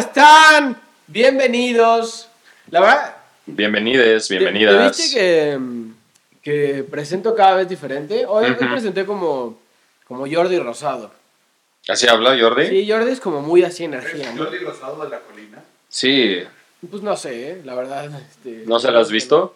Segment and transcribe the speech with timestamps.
[0.00, 0.80] ¿Cómo están?
[1.08, 2.26] Bienvenidos.
[2.70, 4.96] La verdad, Bienvenides, ¿te- bienvenidas.
[4.96, 5.58] ¿te viste que,
[6.42, 8.24] que presento cada vez diferente?
[8.24, 9.58] Hoy, presenté como,
[10.08, 11.10] como Jordi Rosado.
[11.86, 12.68] ¿Así habla Jordi?
[12.68, 14.44] Sí, Jordi es como muy así energía, ¿no?
[14.44, 15.62] Jordi Rosado de la colina.
[15.90, 16.44] Sí.
[16.90, 17.62] Pues no sé, ¿eh?
[17.66, 18.08] la verdad.
[18.30, 19.54] este, ¿No se la has visto?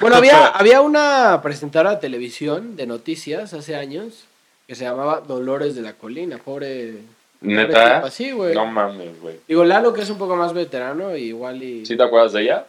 [0.00, 4.24] Bueno, había, había una presentadora de televisión de noticias hace años
[4.66, 6.94] que se llamaba Dolores de la Colina, pobre.
[7.44, 7.96] ¿Neta?
[7.96, 8.54] tipa, sí, güey.
[8.54, 9.40] No mames, güey.
[9.46, 11.84] Digo, Lalo, que es un poco más veterano, igual y.
[11.86, 12.66] ¿Sí te acuerdas de ella?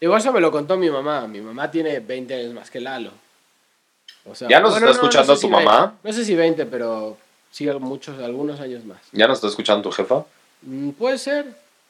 [0.00, 1.26] Igual eso me lo contó mi mamá.
[1.26, 3.10] Mi mamá tiene 20 años más que Lalo.
[4.24, 5.80] O sea, ¿Ya nos está escuchando sé tu si mamá?
[5.80, 7.16] 20, no sé si 20, pero
[7.50, 8.98] sí muchos, algunos años más.
[9.12, 10.24] ¿Ya no está escuchando tu jefa?
[10.62, 11.46] Mm, puede ser,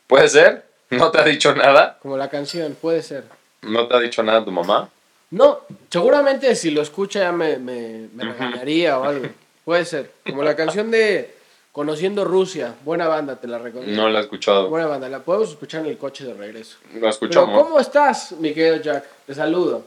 [0.07, 0.65] ¿Puede ser?
[0.91, 1.97] ¿No te ha dicho nada?
[2.03, 3.25] como la canción, puede ser.
[3.63, 4.91] ¿No te ha dicho nada tu mamá?
[5.31, 9.27] No, seguramente si lo escucha ya me, me, me regañaría o algo.
[9.65, 10.13] Puede ser.
[10.29, 11.35] Como la canción de
[11.73, 12.75] Conociendo Rusia.
[12.85, 14.03] Buena banda, te la recomiendo.
[14.03, 14.69] No la he escuchado.
[14.69, 16.77] Buena banda, la podemos escuchar en el coche de regreso.
[16.89, 17.63] Lo Pero escuchamos.
[17.63, 19.07] ¿cómo estás, mi querido Jack?
[19.27, 19.83] Te saludo.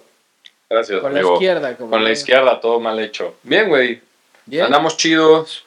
[0.67, 1.77] Gracias, Con la izquierda.
[1.77, 3.35] Como Con la izquierda, todo mal hecho.
[3.43, 4.01] Bien, güey.
[4.47, 4.65] ¿Bien?
[4.65, 5.63] Andamos chidos.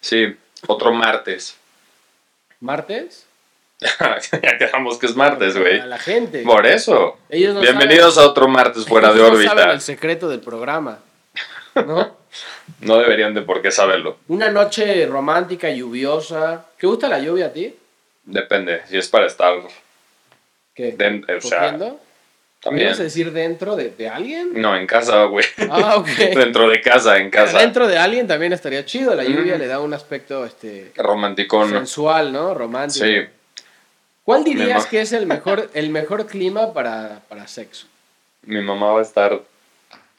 [0.00, 0.34] Sí,
[0.66, 1.56] otro martes.
[2.60, 3.26] ¿Martes?
[3.80, 5.80] ya quedamos que es martes, güey.
[5.80, 6.42] A la gente.
[6.44, 7.18] Por eso.
[7.28, 9.72] Ellos no Bienvenidos a otro martes fuera de ellos saben órbita.
[9.72, 10.98] el secreto del programa.
[11.74, 12.16] ¿No?
[12.80, 14.18] No deberían de por qué saberlo.
[14.28, 16.66] Una noche romántica, lluviosa.
[16.78, 17.74] ¿Qué gusta la lluvia a ti?
[18.24, 18.82] Depende.
[18.88, 19.54] Si es para estar
[20.74, 20.92] ¿Qué?
[20.96, 21.86] Den- o sea, ¿Cogiendo?
[21.90, 22.86] ¿Me también.
[22.88, 24.50] ibas a decir dentro de, de alguien?
[24.60, 25.44] No, en casa, güey.
[25.70, 26.06] Ah, ok.
[26.34, 27.58] Dentro de casa, en casa.
[27.60, 29.14] Dentro de alguien también estaría chido.
[29.14, 29.58] La lluvia Mm.
[29.60, 31.70] le da un aspecto este, Romanticón.
[31.70, 32.54] sensual, ¿no?
[32.54, 33.06] Romántico.
[33.06, 33.20] Sí.
[34.24, 37.86] ¿Cuál dirías que es el mejor, el mejor clima para, para sexo?
[38.42, 39.40] Mi mamá va a estar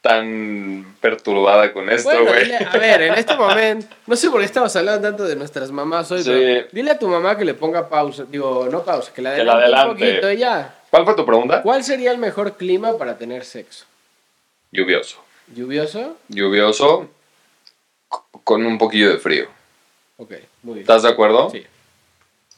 [0.00, 2.52] tan perturbada con esto, güey.
[2.54, 6.10] a ver, en este momento, no sé por qué estamos hablando tanto de nuestras mamás
[6.10, 6.30] hoy, Sí.
[6.30, 9.44] pero dile a tu mamá que le ponga pausa, digo, no pausa, que la Que
[9.44, 10.06] la adelante, un adelante.
[10.12, 10.74] poquito y ya.
[10.90, 11.62] ¿Cuál fue tu pregunta?
[11.62, 13.84] ¿Cuál sería el mejor clima para tener sexo?
[14.72, 15.22] Lluvioso.
[15.54, 16.16] ¿Lluvioso?
[16.28, 17.08] Lluvioso
[18.44, 19.48] con un poquillo de frío.
[20.16, 20.32] Ok,
[20.62, 20.80] muy bien.
[20.82, 21.50] ¿Estás de acuerdo?
[21.50, 21.66] Sí.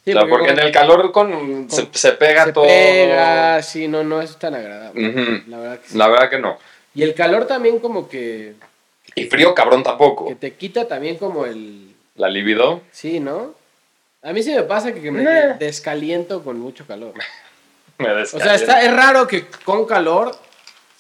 [0.04, 2.64] Sea, porque en el calor con, se, se pega se todo.
[2.64, 5.42] pega, sí, no, no es tan agradable.
[5.46, 5.96] La verdad que sí.
[5.98, 6.58] La verdad que no.
[6.94, 8.54] Y el calor también como que,
[9.14, 10.26] Y frío cabrón tampoco.
[10.28, 11.94] que te quita también como el...
[12.16, 12.82] La libido.
[12.90, 13.54] Sí, ¿no?
[14.22, 15.54] A mí sí me pasa que, me Eh.
[15.58, 17.14] descaliento con mucho calor.
[17.98, 18.58] Me O descalienta.
[18.58, 20.34] sea, está, es raro que con calor,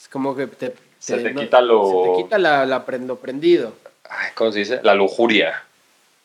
[0.00, 3.72] es como que te, Se te quita lo- Se te quita la, la lo prendido.
[4.08, 4.80] Ay, ¿Cómo se dice?
[4.84, 5.64] La lujuria.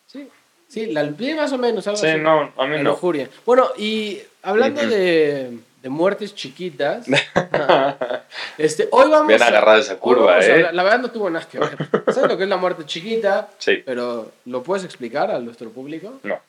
[0.07, 0.27] Sí,
[0.67, 2.19] sí, la, sí, más o menos, algo Sí, así.
[2.19, 2.89] no, a mí La no.
[2.91, 3.27] lujuria.
[3.45, 4.89] Bueno, y hablando Ujú.
[4.91, 5.57] de,
[5.87, 7.07] de muertes chiquitas,
[8.57, 10.67] este, hoy vamos Bien a- agarrada esa curva, a ¿eh?
[10.73, 11.77] la verdad no tuvo nada que ver.
[12.13, 13.49] ¿Sabes lo que es la muerte chiquita?
[13.57, 13.83] Sí.
[13.85, 16.19] Pero, ¿lo puedes explicar a nuestro público?
[16.23, 16.39] No.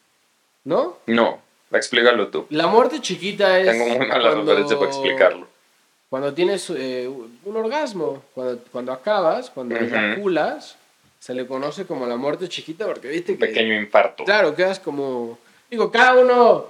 [0.65, 0.99] ¿No?
[1.07, 1.41] No.
[1.71, 2.47] Explícalo tú.
[2.51, 3.67] La muerte chiquita es...
[3.67, 5.47] Tengo muy mala cuando- referencia para explicarlo.
[6.11, 9.85] Cuando tienes eh, un orgasmo, cuando, cuando acabas, cuando Ujú.
[9.85, 10.77] eyaculas,
[11.21, 13.47] se le conoce como la muerte chiquita porque viste Un que...
[13.47, 14.25] pequeño infarto.
[14.25, 15.39] Claro, quedas como...
[15.71, 16.67] Digo, cada uno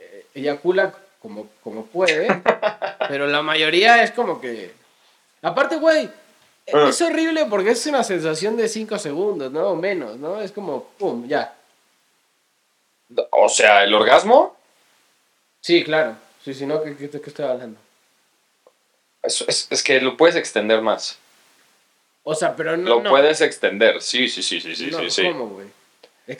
[0.00, 2.28] eh, eyacula como, como puede,
[3.08, 4.72] pero la mayoría es como que...
[5.42, 6.08] Aparte, güey,
[6.66, 9.68] es horrible porque es una sensación de 5 segundos, ¿no?
[9.68, 10.40] O menos, ¿no?
[10.40, 11.54] Es como, pum, ya.
[13.30, 14.56] O sea, el orgasmo
[15.60, 16.16] Sí, claro.
[16.44, 17.78] Sí, si no, ¿qué, qué, qué estoy hablando?
[19.22, 21.18] es, es- es que lo puedes extender más.
[22.22, 22.88] O sea, pero no...
[22.88, 23.10] lo no.
[23.10, 24.00] puedes extender.
[24.02, 25.22] Sí, sí, sí, sí, sí, No, sí, sí.
[25.24, 25.66] ¿Cómo, güey?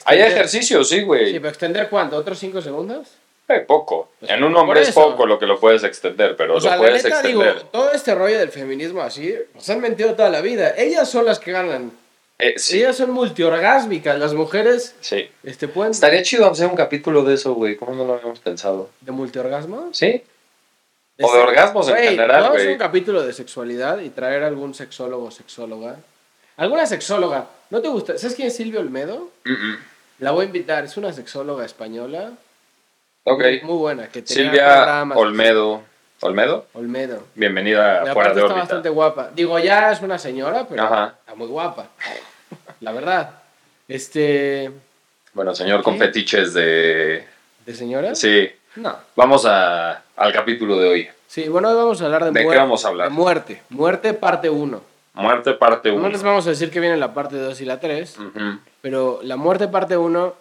[0.05, 1.33] Hay ejercicios, sí, güey.
[1.33, 3.09] Sí, pero extender cuánto, otros 5 segundos.
[3.49, 4.11] Eh, poco.
[4.21, 6.83] Pues, en un hombre es poco lo que lo puedes extender, pero o sea, lo
[6.83, 7.63] la puedes digo, extender.
[7.73, 10.75] todo este rollo del feminismo así, nos han mentido toda la vida.
[10.77, 11.91] Ellas son las que ganan.
[12.39, 14.19] Eh, sí, Ellas son multiorgásmicas.
[14.19, 15.29] Las mujeres, sí.
[15.43, 15.93] este, pueden...
[15.93, 17.77] Estaría chido hacer un capítulo de eso, güey.
[17.77, 18.91] ¿Cómo no lo habíamos pensado?
[19.01, 19.89] ¿De multiorgasmo?
[19.93, 20.23] ¿Sí?
[21.21, 22.73] O de orgasmos en Güey, general, vamos a güey.
[22.75, 25.97] un capítulo de sexualidad y traer algún sexólogo o sexóloga.
[26.59, 27.47] ¿Alguna sexóloga?
[27.71, 28.17] ¿No te gusta?
[28.19, 29.31] ¿Sabes quién es Silvia Olmedo?
[30.21, 30.85] La voy a invitar.
[30.85, 32.33] Es una sexóloga española.
[33.31, 33.41] Ok.
[33.41, 34.09] Muy, muy buena.
[34.09, 35.03] Que tenía Silvia.
[35.15, 35.83] Olmedo.
[36.21, 36.67] ¿Olmedo?
[36.75, 37.23] Olmedo.
[37.35, 38.61] Bienvenida a Fuera de está órbita.
[38.61, 39.31] bastante guapa.
[39.35, 41.15] Digo, ya es una señora, pero Ajá.
[41.21, 41.87] está muy guapa.
[42.81, 43.31] La verdad.
[43.87, 44.71] Este.
[45.35, 45.85] Bueno, señor, ¿Qué?
[45.85, 47.25] con fetiches de...
[47.65, 48.15] ¿De señora?
[48.15, 48.51] Sí.
[48.77, 48.97] No.
[49.15, 51.09] Vamos a, al capítulo de hoy.
[51.29, 52.61] Sí, bueno, hoy vamos a hablar de, ¿De qué muerte.
[52.61, 53.09] vamos a hablar?
[53.09, 53.63] De muerte.
[53.69, 54.81] Muerte parte 1.
[55.15, 56.09] Muerte parte No 1.
[56.09, 59.37] les vamos a decir que viene la parte 2 y la 3, Ujú, pero la
[59.37, 60.35] muerte parte 1,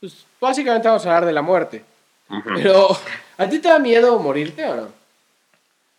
[0.00, 1.82] pues básicamente vamos a hablar de la muerte.
[2.54, 2.88] Pero,
[3.38, 4.88] ¿a ti te da miedo morirte o no?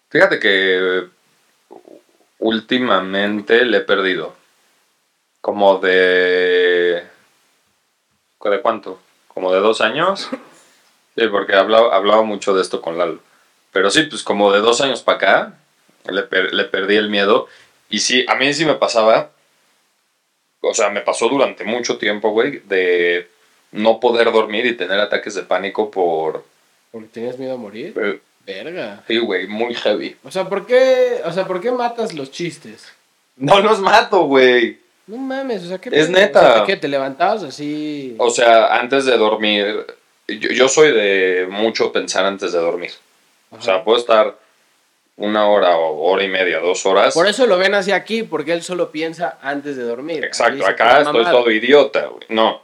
[0.10, 1.08] Fíjate que
[2.40, 4.36] últimamente le he perdido.
[5.42, 7.04] Como de...
[8.44, 9.00] ¿De cuánto?
[9.28, 10.30] Como de dos años.
[11.16, 13.20] Sí, porque hablaba, hablaba mucho de esto con Lalo.
[13.72, 15.54] Pero sí, pues como de dos años para acá,
[16.10, 17.48] le, per- le perdí el miedo.
[17.88, 19.30] Y sí, a mí sí me pasaba,
[20.62, 23.30] o sea, me pasó durante mucho tiempo, güey, de
[23.74, 26.46] no poder dormir y tener ataques de pánico por...
[26.92, 27.94] ¿Porque tenías miedo a morir?
[28.02, 29.04] eh, Verga.
[29.08, 30.18] Sí, güey, muy heavy.
[30.24, 32.92] O sea, ¿por qué, o sea, ¿por qué matas los chistes?
[33.38, 34.80] No los mato, güey.
[35.08, 36.40] No mames, o sea, ¿qué Es neta.
[36.40, 38.16] O sea, ¿qué, te levantabas así?
[38.18, 39.86] O sea, antes de dormir,
[40.28, 42.92] yo, yo soy de mucho pensar antes de dormir.
[43.50, 44.38] O sea, puedo estar
[45.16, 47.14] una hora o hora y media, dos horas.
[47.14, 50.24] Por eso lo ven así aquí, porque él solo piensa antes de dormir.
[50.24, 52.26] Exacto, acá estoy todo idiota, güey.
[52.30, 52.62] No.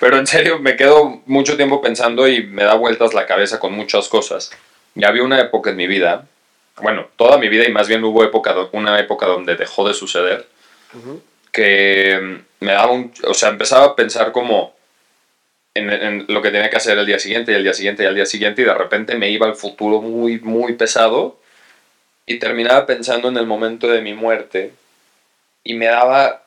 [0.00, 3.74] Pero en serio, me quedo mucho tiempo pensando y me da vueltas la cabeza con
[3.74, 4.50] muchas cosas.
[4.94, 6.26] Ya había una época en mi vida,
[6.80, 10.46] bueno, toda mi vida y más bien hubo época, una época donde dejó de suceder,
[11.52, 13.12] que mm, me daba un...
[13.26, 14.74] O sea, empezaba a pensar como
[15.74, 18.06] en, en lo que tenía que hacer el día siguiente y el día siguiente y
[18.06, 21.38] el día siguiente y de repente me iba al futuro muy, muy pesado
[22.24, 24.72] y terminaba pensando en el momento de mi muerte
[25.62, 26.42] y me daba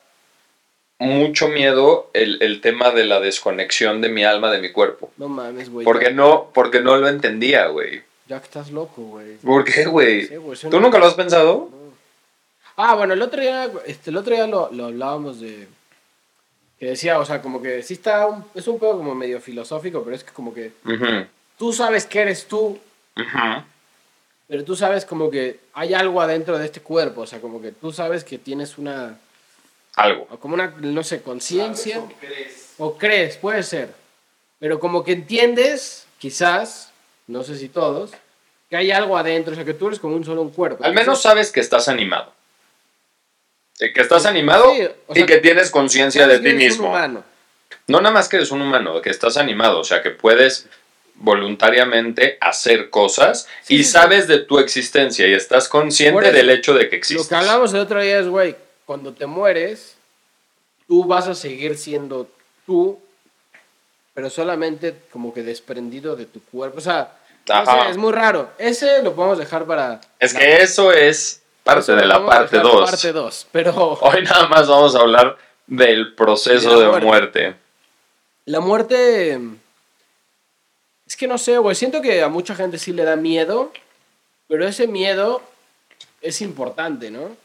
[0.98, 5.10] mucho miedo el, el tema de la desconexión de mi alma de mi cuerpo.
[5.16, 5.84] No mames, güey.
[5.84, 8.02] Porque no, porque no lo entendía, güey.
[8.26, 9.36] Ya que estás loco, güey.
[9.38, 10.26] ¿Por qué, güey?
[10.26, 11.68] Sí, ¿Tú nunca lo has pensado?
[12.76, 15.68] Ah, bueno, el otro día, este, el otro día lo, lo hablábamos de...
[16.78, 18.26] Que decía, o sea, como que sí está...
[18.26, 20.72] un- es un pedo como medio filosófico, pero es que como que
[21.58, 22.78] tú sabes que eres tú,
[23.16, 23.62] ujú.
[24.48, 27.20] pero tú sabes como que hay algo adentro de este cuerpo.
[27.22, 29.18] O sea, como que tú sabes que tienes una...
[29.96, 30.26] Algo.
[30.30, 32.02] o como una, no sé, conciencia.
[32.78, 33.90] O crees, puede ser.
[34.58, 36.90] Pero como que entiendes, quizás,
[37.26, 38.10] no sé si todos,
[38.70, 40.82] que hay algo adentro, o sea, que tú eres como un solo un cuerpo.
[40.84, 42.32] Al menos sabes que estás animado.
[43.80, 46.88] Eh, Que estás animado Sí, o y que tienes conciencia de ti eres un mismo.
[46.88, 47.24] humano.
[47.86, 50.66] No nada más que eres un humano, que estás animado, o sea, que puedes
[51.16, 56.74] voluntariamente hacer cosas Sí, y sabes de tu existencia y estás consciente eso, del hecho
[56.74, 57.28] de que Lo existes.
[57.28, 58.56] que hablamos el otro día es, güey,
[58.86, 59.96] cuando te mueres,
[60.86, 62.28] tú vas a seguir siendo
[62.66, 62.98] tú,
[64.14, 66.78] pero solamente como que desprendido de tu cuerpo.
[66.78, 67.16] O sea,
[67.48, 67.84] no Ajá.
[67.84, 68.50] sé, es muy raro.
[68.58, 70.00] Ese lo podemos dejar para...
[70.18, 72.90] Es la- que eso es parte eso de la parte dejar 2.
[72.90, 75.36] Parte 2, pero Hoy nada más vamos a hablar
[75.66, 77.06] del proceso De muerte.
[77.06, 77.54] muerte.
[78.46, 79.40] la muerte...
[81.06, 83.72] Es que no sé, güey, siento que a mucha gente sí le da miedo,
[84.48, 85.42] pero ese miedo
[86.22, 87.36] es importante, ¿no?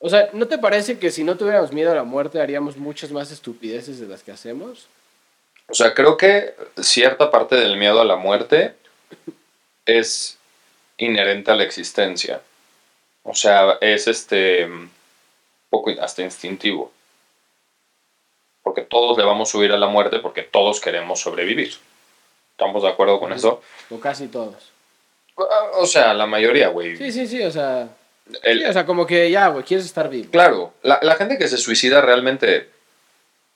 [0.00, 3.10] O sea, ¿no te parece que si no tuviéramos miedo a la muerte haríamos muchas
[3.10, 4.86] más estupideces de las que hacemos?
[5.68, 8.74] O sea, creo que cierta parte del miedo a la muerte
[9.86, 10.38] es
[10.98, 12.40] inherente a la existencia.
[13.24, 14.68] O sea, es este
[15.68, 16.92] poco hasta instintivo.
[18.62, 21.74] Porque todos le vamos a subir a la muerte porque todos queremos sobrevivir.
[22.52, 23.62] ¿Estamos de acuerdo con eso?
[23.90, 24.72] O casi todos.
[25.74, 26.96] O sea, la mayoría, güey.
[26.96, 27.88] Sí, sí, sí, o sea...
[28.42, 30.30] El- sí, o sea, como que ya, güey, quieres estar vivo.
[30.30, 32.70] Claro, la, la gente que se suicida realmente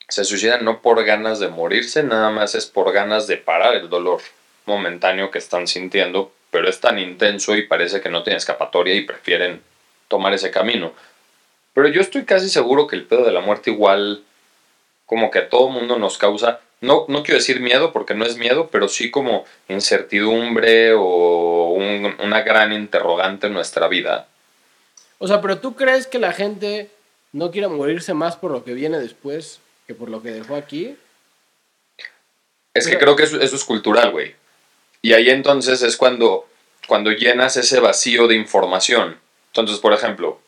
[0.08, 3.88] se suicida no por ganas de morirse, nada más es por ganas de parar el
[3.88, 4.20] dolor
[4.66, 9.04] momentáneo que están sintiendo, pero es tan intenso y parece que no tiene escapatoria y
[9.04, 9.62] prefieren
[10.08, 10.92] tomar ese camino.
[11.74, 14.22] Pero yo estoy casi seguro que el pedo de la muerte igual
[15.06, 18.36] como que a todo mundo nos causa, no, no quiero decir miedo porque no es
[18.36, 24.26] miedo, pero sí como incertidumbre o un- una gran interrogante en nuestra vida.
[25.22, 26.90] O sea, pero tú crees que la gente
[27.30, 30.96] no quiere morirse más por lo que viene después que por lo que dejó aquí?
[32.74, 34.34] Es que creo que eso, eso es cultural, güey.
[35.00, 36.48] Y ahí entonces es cuando,
[36.88, 39.16] cuando llenas ese vacío de información.
[39.52, 40.40] Entonces, por ejemplo,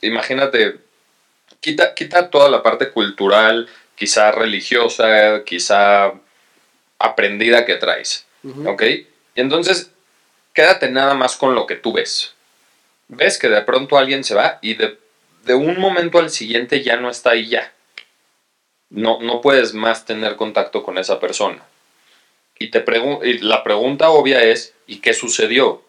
[0.00, 0.78] imagínate,
[1.60, 6.14] quita, quita toda la parte cultural, quizá religiosa, quizá
[6.98, 8.24] aprendida que traes.
[8.64, 8.82] ¿ok?
[8.84, 9.90] Y entonces,
[10.54, 12.32] quédate nada más con lo que tú ves.
[13.08, 14.98] Ves que de pronto alguien se va y de,
[15.44, 17.72] de un momento al siguiente ya no está ahí ya.
[18.90, 21.62] No, no puedes más tener contacto con esa persona.
[22.58, 25.82] Y, te pregun- y la pregunta obvia es, ¿y qué sucedió?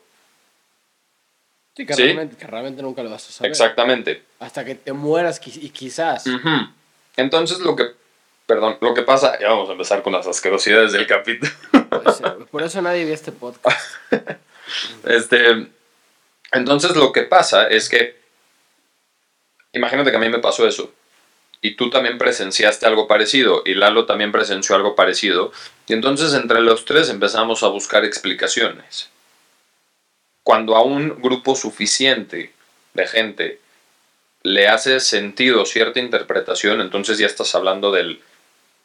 [1.77, 2.03] Sí, que, ¿Sí?
[2.03, 3.51] Realmente, que realmente nunca lo vas a saber.
[3.51, 4.23] Exactamente.
[4.39, 6.25] Hasta que te mueras y quizás.
[7.17, 7.83] Entonces lo que,
[8.45, 11.51] perdón, lo que pasa, ya vamos a empezar con las asquerosidades del capítulo.
[12.17, 12.47] Ser, güey.
[12.47, 13.95] Por eso nadie ve este podcast.
[15.05, 15.67] Este,
[16.55, 18.17] entonces lo que pasa es que,
[19.73, 20.91] imagínate que a mí me pasó eso,
[21.61, 25.51] y tú también presenciaste algo parecido, y Lalo también presenció algo parecido,
[25.87, 29.09] y entonces entre los tres empezamos a buscar explicaciones.
[30.43, 32.53] Cuando a un grupo suficiente
[32.93, 33.59] de gente
[34.43, 38.21] le hace sentido cierta interpretación, entonces ya estás hablando del,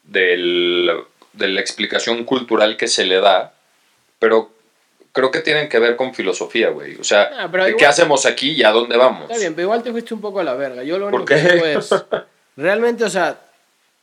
[0.03, 3.53] del de la explicación cultural que se le da,
[4.19, 4.51] pero
[5.11, 6.95] creo que tienen que ver con filosofía, güey.
[6.97, 9.23] O sea, Ah, pero ¿de igual- ¿qué hacemos aquí y a dónde vamos?
[9.29, 10.83] Está bien, pero igual te fuiste un poco a la verga.
[10.83, 11.89] Yo lo ¿Por único que digo es.
[12.57, 13.39] Realmente, o sea.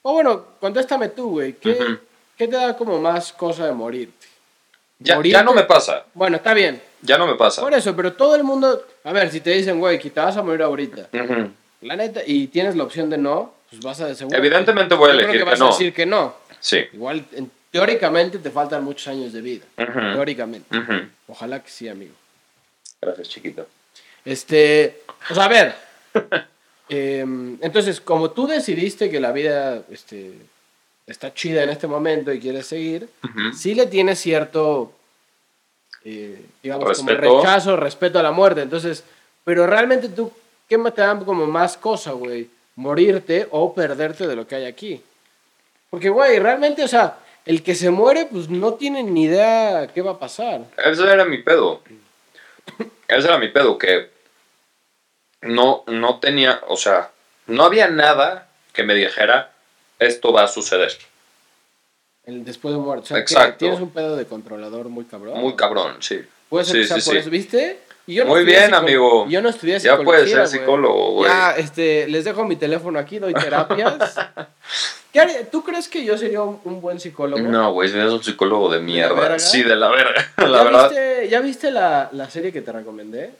[0.02, 1.54] O bueno, contéstame tú, güey.
[1.54, 1.98] ¿Qué, Ujú.
[2.36, 4.26] ¿Qué te da como más cosa de morirte?
[5.00, 6.80] Ya, Morirte- ya no me pasa, Bueno, está bien.
[7.02, 7.62] ya no me pasa.
[7.62, 8.84] Por eso, pero todo el mundo.
[9.04, 11.08] A ver, si te dicen, güey, que te vas a morir ahorita.
[11.12, 11.50] Ujú.
[11.82, 14.36] La neta, y tienes la opción de no, pues vas a de seguro.
[14.36, 15.66] Evidentemente voy a creo elegir que vas no.
[15.66, 16.34] a decir que no.
[16.60, 16.80] Sí.
[16.92, 19.64] Igual, en- teóricamente te faltan muchos años de vida.
[19.78, 20.00] Ujú.
[20.14, 20.76] Teóricamente.
[20.76, 21.08] Ujú.
[21.28, 22.14] Ojalá que sí, amigo.
[23.00, 23.68] Gracias, chiquito.
[24.24, 25.74] Este, o sea, a ver.
[26.88, 30.32] em, entonces, como tú decidiste que la vida este,
[31.06, 33.52] está chida en este momento y quieres seguir, Ujú.
[33.56, 34.92] sí le tienes cierto,
[36.04, 38.62] eh, digamos, como rechazo, respeto a la muerte.
[38.62, 39.04] Entonces,
[39.44, 40.32] pero realmente tú,
[40.68, 42.50] ¿qué más te da como más cosa, güey?
[42.74, 45.00] Morirte o perderte de lo que hay aquí.
[45.90, 50.02] Porque, güey, realmente, o sea, el que se muere, pues no tiene ni idea qué
[50.02, 50.66] va a pasar.
[50.76, 51.80] Ese era mi pedo.
[53.08, 54.10] Ese era mi pedo, que
[55.40, 57.10] no, no tenía, o sea,
[57.46, 59.50] no había nada que me dijera
[59.98, 60.92] esto va a suceder.
[62.26, 63.04] El después de muerte.
[63.04, 63.56] O sea, que Exacto.
[63.60, 65.40] tienes un pedo de controlador muy cabrón.
[65.40, 66.20] Muy cabrón, sí.
[66.50, 67.18] Puede ser Sí, que sea sí, por sí.
[67.20, 67.78] eso, ¿viste?
[68.08, 69.28] Y yo Muy bien, amigo.
[69.28, 71.30] Yo no estudié Ya psicología, puedes ser psicólogo, güey.
[71.30, 74.14] Ya, este, les dejo mi teléfono aquí, doy terapias.
[75.12, 77.42] ¿Qué haría- ¿Tú crees que yo sería un, buen psicólogo?
[77.42, 79.38] No, güey, eres un psicólogo de mierda.
[79.38, 80.26] sí, de la verga.
[80.38, 80.88] ¿Ya La verdad.
[80.88, 83.30] Viste, ¿Ya viste la, la serie que te recomendé?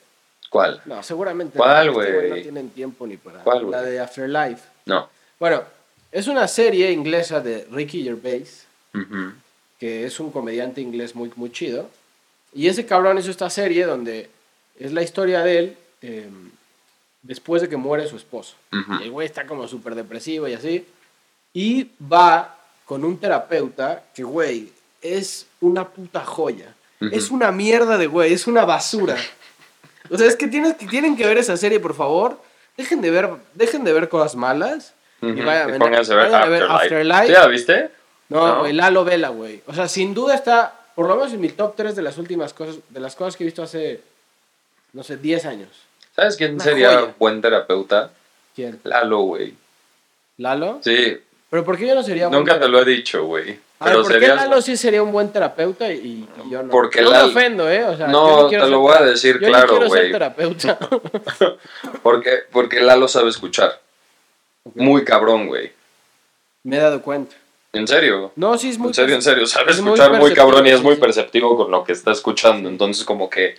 [0.50, 0.82] ¿Cuál?
[0.84, 1.56] No, seguramente.
[1.56, 2.28] ¿Cuál, no, este güey?
[2.28, 3.38] No tienen tiempo ni para.
[3.44, 4.64] ¿Cuál, La de Afterlife.
[4.84, 5.08] No.
[5.40, 5.62] Bueno,
[6.12, 8.66] es una serie inglesa de Ricky Gervais.
[8.94, 9.32] Ujú.
[9.80, 11.88] que es un comediante inglés muy, muy chido.
[12.52, 14.28] Y ese cabrón hizo esta serie donde
[14.78, 16.28] es la historia de él eh,
[17.23, 18.54] después de que muere su esposo.
[18.73, 19.00] Ujú.
[19.00, 20.87] Y el güey está como súper depresivo y así.
[21.52, 26.75] Y va con un terapeuta que, güey, es una puta joya.
[27.00, 27.11] Ujú.
[27.14, 29.16] Es una mierda de güey, es una basura.
[30.11, 32.40] O sea, es que, tienes, que tienen que ver esa serie, por favor.
[32.76, 34.94] Dejen de ver, dejen de ver cosas malas.
[35.20, 36.73] Y vayan, Y a ver vayan a ver Afterlife.
[36.73, 37.26] Afterlife.
[37.26, 37.90] ¿Sí la viste?
[38.28, 38.58] No, ¿No?
[38.61, 39.62] güey, Lalo Vela, güey.
[39.66, 42.52] O sea, sin duda está, por lo menos en mi top 3 de las últimas
[42.54, 44.00] cosas, de las cosas que he visto hace,
[44.92, 45.68] no sé, 10 años.
[46.16, 47.14] ¿Sabes quién Una sería joya.
[47.18, 48.11] buen terapeuta?
[48.54, 48.80] ¿Quién?
[48.85, 49.54] Lalo, güey.
[50.38, 50.80] ¿Lalo?
[50.83, 51.18] Sí,
[51.50, 52.85] ¿Pero por qué yo no sería buen nunca te terapeuta?
[52.85, 53.59] lo he dicho, güey.
[53.80, 54.28] A ver, Pero ¿por qué.
[54.28, 56.71] Lalo sí sería un buen terapeuta y, y yo no?
[56.71, 57.85] Porque no Lalo- me ofendo, ¿eh?
[57.85, 60.12] O sea, No, te lo voy a decir yo claro, no quiero ser güey.
[60.12, 60.78] terapeuta.
[62.02, 63.80] Porque, porque Lalo sabe escuchar.
[64.75, 65.73] Muy cabrón, güey.
[66.64, 67.37] me he dado cuenta.
[67.73, 68.33] En serio.
[68.37, 68.88] No, sí es muy...
[68.88, 69.47] En serio, en serio.
[69.47, 71.00] Sabe es escuchar muy, cabrón y es sí, muy sí.
[71.00, 72.68] perceptivo con lo que está escuchando.
[72.68, 73.57] Entonces, como que.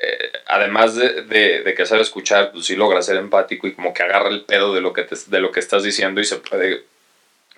[0.00, 3.92] Eh, además de, de- de que sabe escuchar, pues sí logra ser empático y como
[3.94, 6.36] que agarra el pedo de lo que, te- de lo que estás diciendo y se
[6.36, 6.84] puede,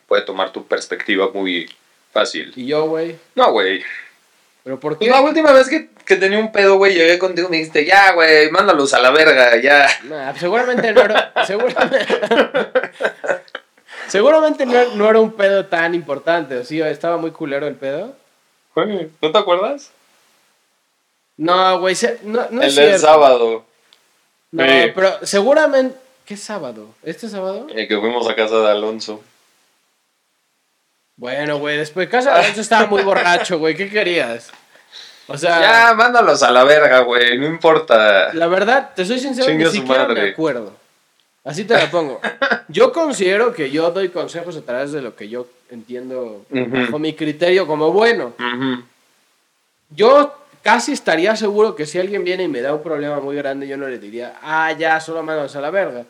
[0.07, 1.69] puede tomar tu perspectiva muy
[2.13, 2.53] fácil.
[2.57, 3.17] Y yo, güey.
[3.35, 3.83] No, güey.
[4.65, 5.15] ¿Pero por Pues qué?
[5.15, 8.13] la última vez que, que tenía un pedo, güey, llegué contigo y me dijiste, ya,
[8.13, 9.87] güey, mándalos a la verga, ya.
[10.05, 11.33] Nah, seguramente no era.
[11.47, 12.07] seguramente,
[14.09, 16.57] seguramente no, no era un pedo tan importante.
[16.59, 16.81] ¿o sí?
[16.81, 18.15] Estaba muy culero el pedo.
[19.23, 19.91] ¿No te acuerdas?
[21.39, 21.97] No, güey.
[22.25, 23.07] No, no el es del cierto.
[23.07, 23.65] sábado.
[24.53, 24.93] No, Sí.
[24.95, 25.97] pero seguramente.
[26.27, 26.89] ¿Qué sábado?
[27.03, 27.67] ¿Este sábado?
[27.75, 29.23] El que fuimos a casa de Alonso.
[31.17, 31.77] Bueno, güey.
[31.79, 33.75] Después de casa de Alonso estaba muy borracho, güey.
[33.75, 34.51] ¿Qué querías?
[35.27, 38.33] O sea, Ya, mándalos a la verga, güey, no importa.
[38.33, 40.73] la verdad, te soy sincero, Chingue ni siquiera me acuerdo.
[41.45, 42.21] Así te la pongo.
[42.69, 47.15] Yo considero que yo doy consejos a través de lo que yo entiendo bajo mi
[47.15, 48.35] criterio como bueno.
[49.91, 53.67] Yo casi estaría seguro que si alguien viene y me da un problema muy grande,
[53.69, 56.05] yo no le diría, ah, ya, solo manos a la verga.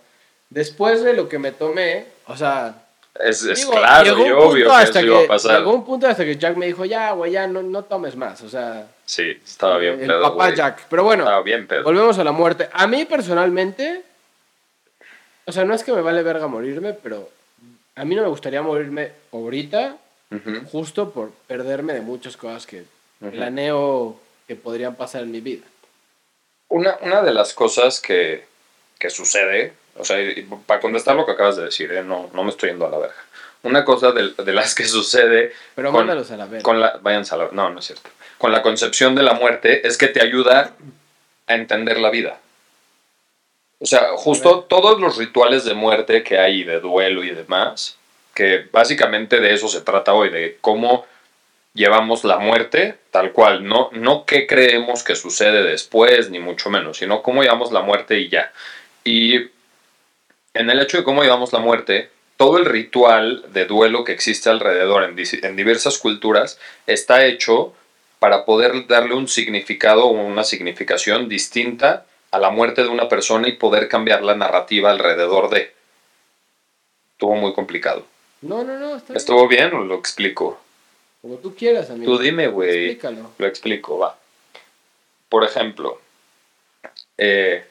[0.50, 2.74] Después de lo que me tomé, o sea,
[3.20, 5.58] Es, es digo, claro llegó y obvio que eso iba a pasar.
[5.58, 8.40] Llegó un punto hasta que Jack me dijo, ya, güey, ya no, no tomes más.
[8.42, 10.56] O sea, Sí, estaba bien el pedo, papá güey.
[10.56, 10.86] Jack.
[10.90, 11.82] Pero bueno, Estaba bien pedo.
[11.82, 12.68] volvemos a la muerte.
[12.72, 14.02] A mí personalmente,
[15.46, 17.28] o sea, no es que me vale verga morirme, pero
[17.94, 19.96] a mí no me gustaría morirme ahorita,
[20.70, 22.84] justo por perderme de muchas cosas que
[23.32, 25.64] planeo que podrían pasar en mi vida.
[26.68, 28.46] Una, una de las cosas que,
[28.98, 32.02] que sucede, o sea, y para contestar lo que acabas de decir, ¿eh?
[32.02, 33.14] no, no me estoy yendo a la verga.
[33.62, 36.62] Una cosa de, de las que sucede Pero con, mándalos a la verga.
[36.62, 38.08] con la, váyanse a la- no, no es cierto.
[38.38, 40.72] Con la concepción de la muerte es que te ayuda
[41.46, 42.38] a entender la vida.
[43.80, 47.96] O sea, justo todos los rituales de muerte que hay, de duelo y demás,
[48.34, 51.06] que básicamente de eso se trata hoy, de cómo
[51.78, 56.98] llevamos la muerte tal cual, no, no qué creemos que sucede después, ni mucho menos,
[56.98, 58.52] sino cómo llevamos la muerte y ya.
[59.04, 59.36] Y
[60.54, 64.50] en el hecho de cómo llevamos la muerte, todo el ritual de duelo que existe
[64.50, 67.74] alrededor en, diversas culturas está hecho
[68.18, 73.48] para poder darle un significado o una significación distinta a la muerte de una persona
[73.48, 75.72] y poder cambiar la narrativa alrededor de.
[77.12, 78.04] Estuvo muy complicado.
[78.42, 79.16] No, no, no, está bien.
[79.16, 80.60] ¿Estuvo bien o lo explico?
[81.22, 82.12] Como tú quieras, amigo.
[82.16, 82.90] Tú dime, güey.
[82.90, 83.30] Explícalo.
[83.38, 84.16] Lo explico, va.
[85.28, 86.00] Por ejemplo,
[87.18, 87.64] eh,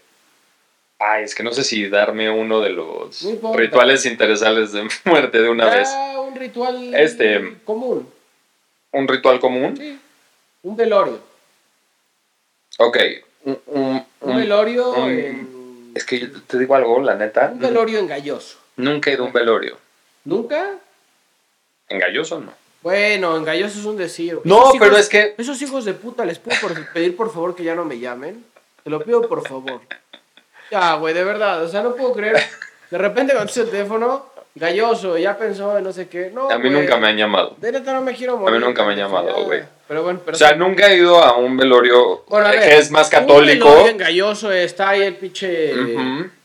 [0.99, 5.41] ay, es que no sé si darme uno de los No rituales interesales de muerte
[5.41, 5.89] de una vez.
[6.17, 8.11] Un ritual Este- común.
[8.91, 9.75] Un ritual común.
[9.77, 9.99] Sí.
[10.63, 11.19] Un velorio.
[12.79, 12.97] Ok.
[13.45, 15.91] Un, un- Un velorio un- en...
[15.95, 17.49] es que yo te digo algo, la neta.
[17.53, 18.57] Un velorio engalloso.
[18.75, 19.77] Nunca he ido a un velorio.
[20.25, 20.75] ¿Nunca?
[21.89, 22.53] ¿En Galloso no?
[22.83, 24.39] Bueno, engalloso es un decir.
[24.43, 25.35] No, pero es que.
[25.37, 28.45] Esos hijos de puta, ¿les puedo por- pedir por favor que ya no me llamen?
[28.83, 29.81] Te lo pido por favor.
[30.71, 31.63] Ya, güey, de verdad.
[31.63, 32.37] O sea, no puedo creer.
[32.89, 36.31] De repente contesta el teléfono, galloso, ya pensó en no sé qué.
[36.33, 37.55] No, A mí nunca me han llamado.
[37.57, 38.61] De neta no me quiero morir.
[38.61, 39.61] nunca me han llamado, güey.
[39.87, 42.77] Pero bueno, pero O sea, nunca he ido a un velorio Bueno, a ver, que
[42.77, 43.69] es más Un católico.
[43.69, 45.73] velorio engalloso está ahí el pinche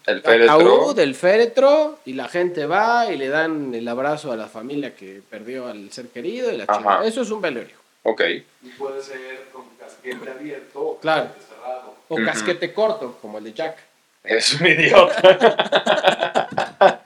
[0.06, 0.52] El féretro.
[0.54, 4.94] ataúd, el féretro, y la gente va y le dan el abrazo a la familia
[4.96, 7.06] que perdió al ser querido y la chingada.
[7.06, 7.76] Eso es un velorio.
[8.02, 8.22] Ok.
[8.62, 11.26] Y puede ser con casquete abierto o Claro.
[11.28, 11.94] casquete cerrado.
[12.08, 13.76] O casquete corto, como el de Jack.
[14.24, 16.48] Eres un idiota.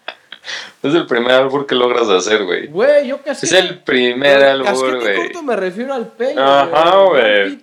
[0.83, 2.67] es el primer albur que logras hacer, güey.
[2.69, 3.47] Güey, yo casquete.
[3.47, 5.17] Es el primer Pero albur, Casquete güey.
[5.17, 6.43] corto me refiero al pelo.
[6.43, 7.59] Ajá, güey.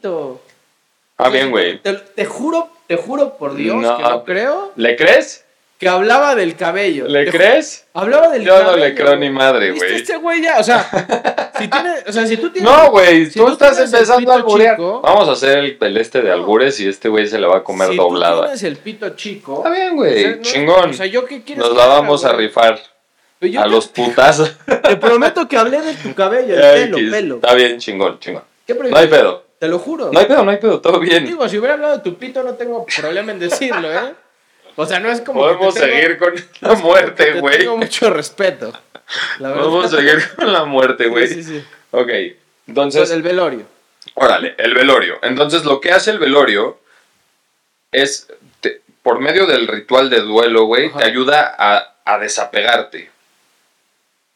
[1.17, 1.79] Ah, bien, güey.
[1.79, 3.97] Te, te juro, te juro por Dios No.
[3.97, 5.45] que no creo ¿Le crees?
[5.79, 7.07] que hablaba del cabello.
[7.09, 7.85] ¿Le crees?
[7.93, 8.85] Hablaba del Yo no cabello.
[8.85, 9.99] le creo ni madre, ¿Viste güey.
[9.99, 10.59] este güey ya?
[10.59, 13.71] O sea, si tiene, o sea, si tú tienes No, güey, si tú tú estás
[13.75, 14.75] tienes empezando a alburear.
[14.77, 17.57] chico- Vamos a hacer el, el este de albures y este güey se la va
[17.57, 18.35] a comer si doblada.
[18.37, 19.57] tú tienes el pito chico.
[19.57, 20.89] Está bien, o güey, sea, no- chingón.
[20.91, 22.79] O sea, yo qué quieres Nos la vamos a rifar
[23.41, 24.55] yo a te- los putazos.
[24.65, 27.11] Te prometo que hablé de tu cabello, el pelo, X.
[27.11, 27.35] pelo.
[27.35, 28.43] Está bien, chingón, chingón.
[28.65, 29.42] ¿Qué No hay pedo.
[29.63, 30.09] Te lo juro.
[30.11, 31.25] No hay pedo, no hay pedo, todo bien.
[31.25, 34.13] Digo, si hubiera hablado de tu pito no tengo problema en decirlo, ¿eh?
[34.75, 36.33] O sea, no es como que Podemos te tengo- seguir con
[36.69, 37.59] la muerte, te güey.
[37.59, 38.73] Tengo mucho respeto.
[39.39, 39.53] La.
[39.53, 41.29] Podemos seguir con la muerte, güey.
[41.29, 41.65] Sí, sí, sí.
[41.91, 42.35] Ok, entonces,
[42.67, 43.61] Entonces, el velorio.
[44.15, 45.19] órale, el velorio.
[45.21, 46.77] Entonces, lo que hace el velorio
[47.93, 48.27] es,
[48.59, 53.09] te- por medio del ritual de duelo, güey, te ayuda a, a desapegarte.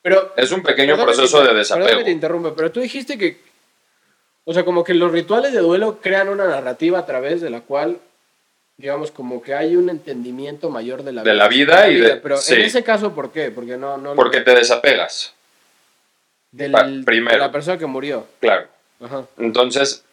[0.01, 2.09] Pero Es un pequeño que proceso te- de Perdón que te desapego.
[2.09, 3.45] interrumpa, pero tú dijiste que.
[4.49, 7.59] O sea, como que los rituales de duelo crean una narrativa a través de la
[7.59, 7.97] cual,
[8.77, 12.37] digamos, como que hay un entendimiento mayor de la De la vida y de- Pero
[12.37, 12.53] sí.
[12.53, 13.51] en ese caso, ¿por qué?
[13.51, 13.97] Porque no.
[13.97, 15.33] no Porque te desapegas,
[16.51, 17.39] del- pa- de primero.
[17.39, 18.25] la persona que murió.
[18.39, 18.67] claro.
[19.03, 19.25] Ajá.
[19.37, 20.05] Entonces,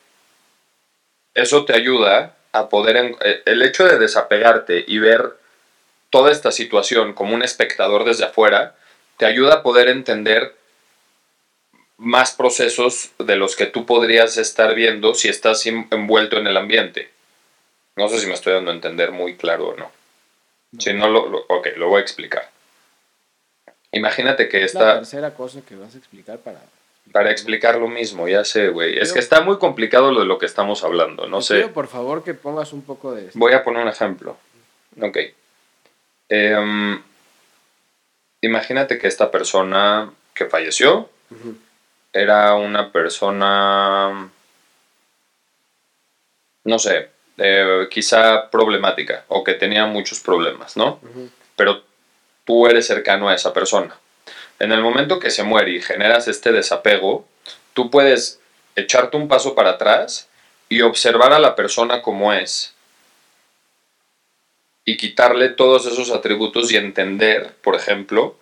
[1.34, 2.96] eso te ayuda a poder...
[2.96, 5.30] en- eh, el hecho de desapegarte y ver
[6.10, 8.74] toda esta situación como un espectador desde afuera,
[9.16, 10.54] te ayuda a poder entender
[11.98, 16.56] más procesos de los que tú podrías estar viendo si estás en- envuelto en el
[16.56, 17.10] ambiente.
[17.96, 19.90] No sé si me estoy dando a entender muy claro o no.
[20.78, 22.50] Si no, lo, lo- ok, lo voy a explicar.
[23.92, 24.94] Imagínate que Es la esta...
[24.96, 26.60] tercera cosa que vas a explicar para.
[27.12, 28.98] Para explicar lo mismo, ya sé, güey.
[28.98, 31.56] Es que está muy complicado lo de lo que estamos hablando, no sé.
[31.58, 33.30] pido, por favor, que pongas un poco de.
[33.34, 34.36] Voy a poner un ejemplo.
[35.00, 35.18] Ok.
[36.30, 37.00] Em,
[38.40, 41.08] imagínate que esta persona que falleció.
[42.14, 44.30] Era una persona,
[46.62, 51.00] no sé, eh, quizá problemática o que tenía muchos problemas, ¿no?
[51.56, 51.82] Pero
[52.44, 53.98] tú eres cercano a esa persona.
[54.60, 57.26] En el momento que se muere y generas este desapego,
[57.72, 58.40] tú puedes
[58.76, 60.28] echarte un paso para atrás
[60.68, 62.74] y observar a la persona como es
[64.84, 68.36] y quitarle todos esos atributos y entender, por ejemplo,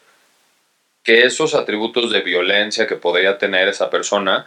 [1.02, 4.46] que esos atributos de violencia que podría tener esa persona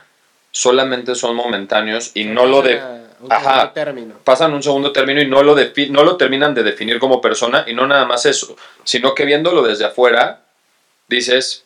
[0.52, 2.76] solamente son momentáneos y no lo de
[3.20, 3.52] un Ajá.
[3.54, 4.16] segundo término.
[4.24, 7.66] pasan un segundo término y no lo, defi- no lo terminan de definir como persona
[7.68, 10.44] y no nada más eso, sino que viéndolo desde afuera,
[11.08, 11.64] dices,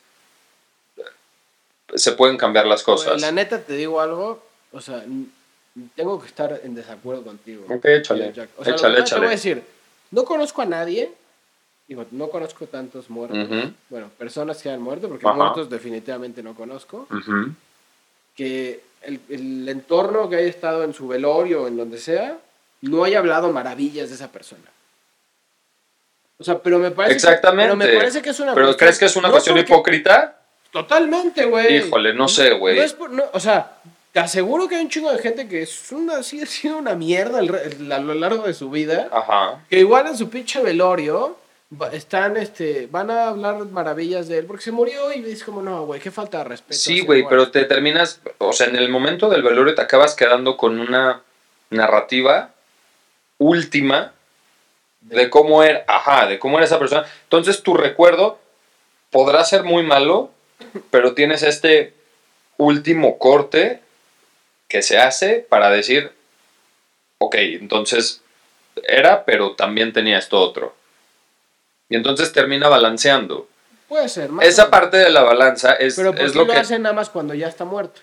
[1.95, 3.21] se pueden cambiar las cosas.
[3.21, 5.03] La neta te digo algo, o sea,
[5.95, 7.65] tengo que estar en desacuerdo contigo.
[7.69, 8.49] Ok, échale, Jack.
[8.57, 9.55] O sea, échale, primero Te voy a échale.
[9.55, 9.63] decir,
[10.11, 11.11] no conozco a nadie,
[11.89, 13.73] digo, no conozco tantos muertos, Ujú.
[13.89, 15.35] bueno, personas que han muerto, porque Ajá.
[15.35, 17.51] muertos definitivamente no conozco, Ujú.
[18.35, 22.37] que el, el entorno que haya estado en su velorio o en donde sea,
[22.81, 24.69] no haya hablado maravillas de esa persona.
[26.37, 27.63] O sea, pero me parece Exactamente.
[27.65, 29.99] pero me parece que es una ¿Pero cuestión- crees que es una no cuestión porque-
[29.99, 30.39] totalmente
[30.71, 31.77] Totalmente, güey.
[31.77, 32.77] Híjole, no sé, güey.
[32.77, 33.77] No no, o sea,
[34.13, 37.39] te aseguro que hay un chingo de gente que es una, sigue siendo una mierda
[37.39, 39.09] el el- a lo largo de su vida.
[39.11, 39.65] Ajá.
[39.67, 41.35] Que igual en su pinche velorio
[41.91, 45.85] están, este, van a hablar maravillas de él porque se murió y es como, no,
[45.85, 46.79] güey, qué falta de respeto.
[46.79, 50.57] Sí, güey, pero te terminas, o sea, en el momento del velorio te acabas quedando
[50.57, 51.21] con una
[51.69, 52.51] narrativa
[53.37, 54.13] última
[55.01, 57.05] de cómo era, ajá, de cómo era esa persona.
[57.23, 58.39] Entonces tu recuerdo
[59.11, 60.31] podrá ser muy malo,
[60.89, 61.93] pero tienes este
[62.57, 63.81] último corte
[64.67, 66.11] que se hace para decir,
[67.19, 68.21] ok, entonces
[68.87, 70.78] era, pero también tenía esto otro.
[71.89, 73.47] Y entonces termina balanceando.
[73.87, 76.51] Puede ser, más Esa parte de la balanza es, Pero ¿por es qué lo lo
[76.53, 76.59] que...
[76.59, 78.01] hacen nada más cuando ya está muerto?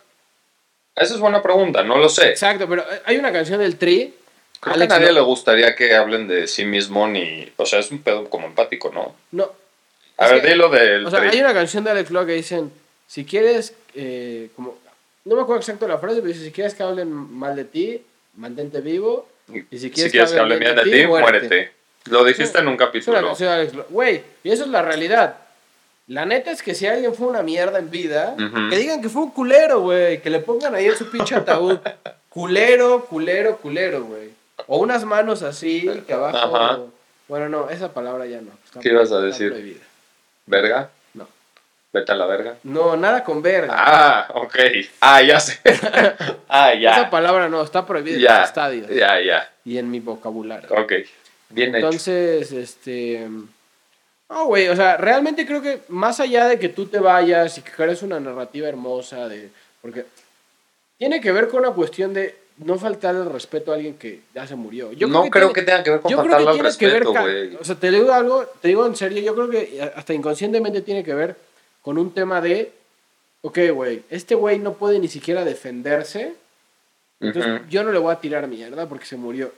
[0.97, 2.31] Esa es buena pregunta, no lo sé.
[2.31, 4.15] Exacto, pero eh, hay una canción del Tri.
[4.59, 7.53] Creo Alex que a nadie le gustaría que hablen de sí mismo ni...
[7.57, 9.15] O sea, es un pedo como empático, ¿no?
[9.31, 9.53] No.
[10.17, 11.07] A Es ver, que- dilo del...
[11.07, 11.29] O sea, tri.
[11.29, 12.73] hay una canción de Alex Lora que dicen,
[13.07, 14.77] si quieres, eh, como,
[15.27, 18.03] no me acuerdo exacto la frase, pero dice, si quieres que hablen mal de ti,
[18.35, 19.29] mantente vivo.
[19.71, 21.73] Y si quieres, que hablen bien de ti, muérete.
[22.11, 23.35] Lo dijiste en un capítulo.
[23.91, 25.37] Güey, y eso es la realidad.
[26.09, 28.71] La neta es que si alguien fue una mierda en vida, Ujú.
[28.71, 30.21] que digan que fue un culero, güey.
[30.23, 31.79] Que le pongan ahí en su pinche ataúd.
[32.29, 34.31] culero, culero, culero, güey.
[34.69, 36.57] O unas manos así, que abajo.
[36.57, 36.79] Ajá.
[37.29, 38.53] Bueno, no, esa palabra ya no.
[38.65, 39.51] Está- ¿Qué ibas a decir?
[39.51, 39.81] prohibida.
[40.47, 40.91] ¿Verga?
[41.15, 41.27] No.
[41.93, 42.55] Vete a la verga.
[42.63, 43.75] No, nada con verga.
[43.77, 44.57] Ah, ok.
[45.01, 45.59] Ah, ya sé.
[46.49, 47.11] ah, Esa ya.
[47.11, 48.39] palabra no, está prohibida en Ya.
[48.41, 49.51] los estadios Ya, ya.
[49.65, 50.69] y en mi vocabulario.
[50.71, 50.93] Ok.
[51.51, 51.87] Bien hecho.
[51.87, 53.29] Entonces, este.
[54.29, 57.63] No, güey, o sea, realmente creo que más allá de que tú te vayas y
[57.63, 59.51] que crees una narrativa hermosa, de.
[59.81, 60.05] Porque
[60.99, 64.47] tiene que ver con una cuestión de no faltarle el respeto a alguien que ya
[64.47, 64.91] se murió.
[64.93, 66.93] Yo no creo tiene- que tenga que ver con yo creo que tiene que ver,
[67.05, 67.55] respeto, ca- güey.
[67.57, 71.05] o sea, te digo algo, te digo en serio, yo creo que hasta inconscientemente tiene
[71.05, 71.37] que ver
[71.83, 72.73] con un tema de,
[73.43, 76.33] ok, güey, este güey no puede ni siquiera defenderse,
[77.21, 79.53] entonces yo no le voy a tirar mierda porque se murió.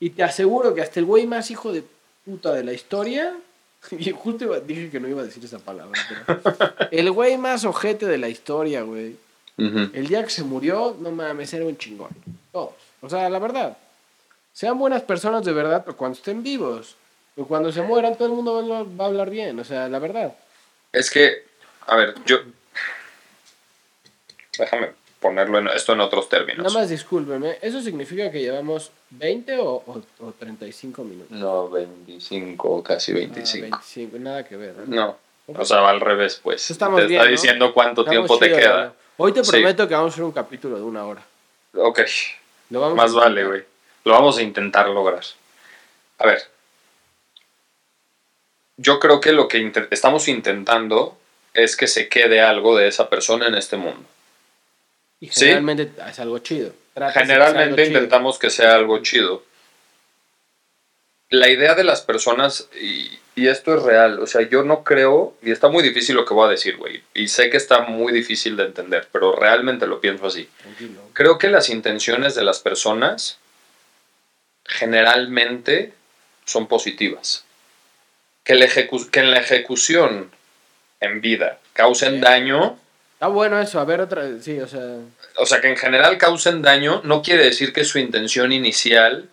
[0.00, 1.82] Y te aseguro que hasta el güey más hijo de
[2.24, 3.34] puta de la historia,
[3.90, 6.40] y justo iba- dije que no iba a decir esa palabra, pero
[6.90, 9.16] el güey más ojete de la historia, güey,
[9.58, 12.10] el día que se murió, no mames, era un chingón.
[12.52, 12.74] Todos.
[13.00, 13.78] O sea, la verdad.
[14.52, 16.94] Sean buenas personas de verdad, pero cuando estén vivos.
[17.34, 19.58] Pero cuando se mueran, todo el mundo va a hablar bien.
[19.58, 20.34] O sea, la verdad.
[20.92, 21.44] Es que,
[21.86, 22.36] a ver, yo...
[24.58, 26.64] Déjame ponerlo en, esto en otros términos.
[26.64, 27.58] Nada más discúlpeme.
[27.62, 31.30] ¿Eso significa que llevamos 20 o, o, o 35 minutos?
[31.36, 33.62] No, 25, casi Ah, 25.
[33.62, 34.70] 25, nada que ver.
[34.78, 34.82] ¿eh?
[34.86, 35.16] No,
[35.48, 36.70] o sea, va al revés, pues.
[36.70, 37.30] Estamos te bien, está ¿no?
[37.32, 38.84] diciendo cuánto Estamos tiempo te queda.
[38.86, 38.94] ¿no?
[39.18, 39.50] Hoy te Sí.
[39.50, 41.22] prometo que vamos a hacer un capítulo de una hora.
[41.74, 42.00] Ok,
[42.70, 43.62] Lo vamos más a vale, güey.
[44.04, 45.22] Lo vamos a intentar lograr.
[46.18, 46.42] A ver.
[48.76, 51.16] Yo creo que lo que estamos intentando
[51.54, 54.06] es que se quede algo de esa persona en este mundo.
[55.20, 55.40] Y Sí.
[55.40, 56.72] generalmente es algo chido.
[56.94, 57.94] Tratas algo Generalmente chido.
[57.98, 59.42] intentamos que sea algo chido.
[61.30, 65.34] La idea de las personas, y, y esto es real, o sea, yo no creo,
[65.42, 68.12] y está muy difícil lo que voy a decir, güey, y sé que está muy
[68.12, 70.48] difícil de entender, pero realmente lo pienso así.
[70.62, 71.00] Tranquilo.
[71.14, 73.38] Creo que las intenciones de las personas
[74.64, 75.92] generalmente
[76.44, 77.44] son positivas.
[78.44, 80.30] Que, en la ejecución
[81.00, 82.20] en vida causen Sí.
[82.20, 82.78] daño,
[83.16, 83.80] Está bueno eso.
[83.80, 84.24] A ver otra.
[84.40, 84.98] Sí, o sea.
[85.38, 89.28] o sea, que en general causen daño, no quiere decir que su intención inicial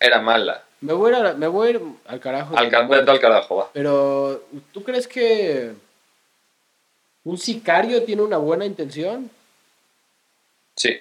[0.00, 0.62] era mala.
[0.80, 2.56] Me voy a ir, me voy a ir al carajo.
[2.56, 3.70] Al, ca- vete al carajo, va.
[3.72, 5.72] Pero, ¿tú crees que
[7.24, 9.30] un sicario tiene una buena intención?
[10.76, 11.00] Sí.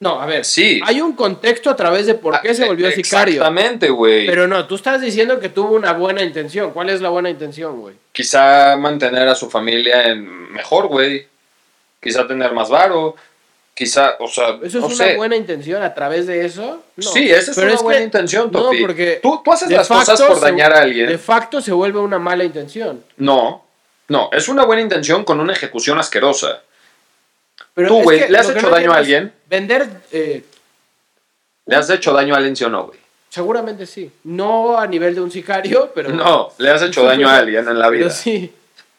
[0.00, 0.44] No, a ver.
[0.44, 0.80] Sí.
[0.84, 3.34] Hay un contexto a través de por qué se volvió sicario.
[3.36, 4.26] Exactamente, güey.
[4.26, 6.72] Pero no, tú estás diciendo que tuvo una buena intención.
[6.72, 7.94] ¿Cuál es la buena intención, güey?
[8.12, 11.26] Quizá mantener a su familia en mejor, güey.
[12.04, 13.16] Quizá tener más varo.
[13.74, 15.16] Quizá, o sea, ¿Eso es no una sé.
[15.16, 16.84] buena intención a través de eso?
[16.94, 17.02] No.
[17.10, 18.80] Sí, esa es Pero una buena que- intención, No, Topi.
[18.82, 21.08] porque Tú, tú haces las cosas por se- dañar a alguien.
[21.08, 23.02] De facto se vuelve una mala intención.
[23.16, 23.64] No,
[24.06, 26.60] no, es una buena intención con una ejecución asquerosa.
[27.74, 29.32] Pero Tú, güey, ¿le has hecho daño a alguien?
[29.48, 30.44] Vender, eh,
[31.66, 32.98] ¿Le has hecho daño a alguien, sí o no, güey?
[33.30, 34.08] seguramente sí.
[34.22, 36.10] No a nivel de un sicario, pero.
[36.10, 38.10] No, le has hecho daño a alguien en la pero vida.
[38.10, 38.54] sí.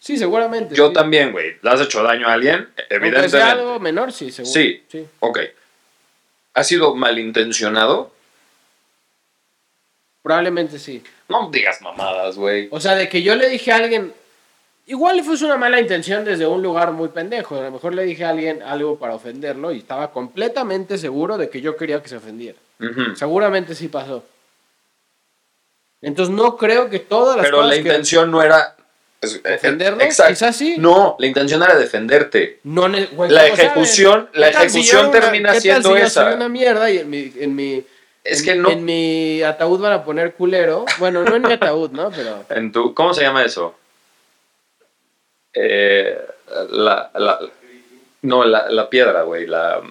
[0.05, 0.75] Sí, seguramente.
[0.75, 0.93] Yo sí.
[0.93, 1.55] también, güey.
[1.63, 2.69] ¿Le has hecho daño a alguien?
[2.91, 3.41] Evidentemente.
[3.41, 4.53] algo menor, sí, seguro.
[4.53, 4.83] Sí.
[4.87, 5.03] sí.
[5.19, 5.39] Ok.
[6.53, 8.11] ¿Ha sido malintencionado?
[10.21, 11.03] Probablemente sí.
[11.27, 12.67] No digas mamadas, güey.
[12.69, 14.13] O sea, de que yo le dije a alguien.
[14.85, 17.57] Igual fue una mala intención desde un lugar muy pendejo.
[17.59, 21.49] A lo mejor le dije a alguien algo para ofenderlo y estaba completamente seguro de
[21.49, 22.59] que yo quería que se ofendiera.
[23.15, 24.23] Seguramente sí pasó.
[25.99, 28.75] Entonces no creo que todas las Pero cosas la que- intención no era...
[29.21, 30.01] es- eh, ¿Ofenderlo?
[30.03, 30.33] Exacto.
[30.33, 30.75] Quizás sí.
[30.77, 32.59] No, la intención era defenderte.
[32.63, 36.23] No güey, La ejecución- la ¿Qué tal si ejecución una- termina siendo si yo esa?
[36.25, 37.83] soy una mierda y en mi, en mi,
[38.23, 38.69] Es en- que no.
[38.69, 40.85] En mi ataúd van a poner culero.
[40.99, 42.11] Bueno, no en mi ataúd, ¿no?
[42.11, 42.45] Pero.
[42.49, 43.75] En tu, ¿Cómo se llama eso?
[45.53, 46.19] Eh,
[46.71, 47.39] la, la,
[48.23, 49.47] no, la, la piedra, güey.
[49.47, 49.81] La,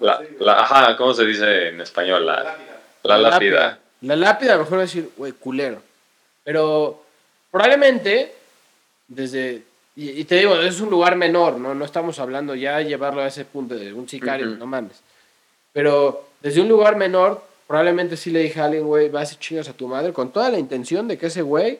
[0.00, 2.24] la, la- ajá, ¿cómo se dice en español?
[2.26, 2.56] La,
[3.02, 3.78] la lápida.
[4.02, 5.82] La lápida, a lo mejor va a decir, güey, culero.
[6.44, 7.04] Pero
[7.50, 8.34] probablemente,
[9.14, 9.62] desde.
[9.94, 11.74] Y, y te digo, es un lugar menor, ¿no?
[11.74, 15.00] No estamos hablando ya de llevarlo a ese punto de un sicario, no mames.
[15.72, 19.68] Pero desde un lugar menor, probablemente sí le dije a alguien, güey, vas y chingas
[19.68, 21.78] a tu madre, con toda la intención de que ese güey,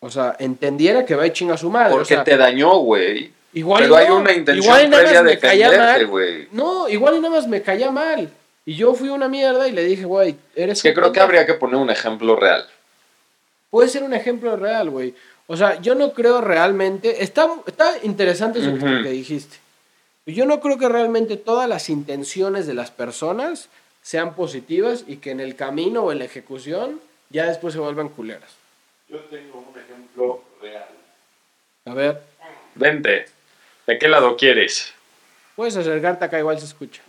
[0.00, 1.90] o sea, entendiera que va y chinga a su madre.
[1.92, 3.32] Porque o sea, te dañó, güey.
[3.54, 6.48] Igual Pero hay no, una intención igual nada previa de defenderte, güey.
[6.52, 8.30] No, igual y nada más me caía mal.
[8.64, 11.24] Y yo fui una mierda y le dije, güey, eres Es que creo que pendejo".
[11.24, 12.64] habría que poner un ejemplo real.
[13.70, 15.14] Puede ser un ejemplo real, güey.
[15.46, 17.22] O sea, yo no creo realmente.
[17.22, 19.56] Está, está interesante eso que- dijiste.
[20.26, 23.68] Yo no creo que realmente todas las intenciones de las personas
[24.02, 27.00] sean positivas y que en el camino o en la ejecución
[27.30, 28.50] ya después se vuelvan culeras.
[29.08, 30.86] Yo tengo un ejemplo real.
[31.86, 32.20] A ver,
[32.76, 33.26] Vente.
[33.86, 34.92] ¿De qué lado quieres?
[35.56, 37.02] puedes acercarte acá, igual se escucha.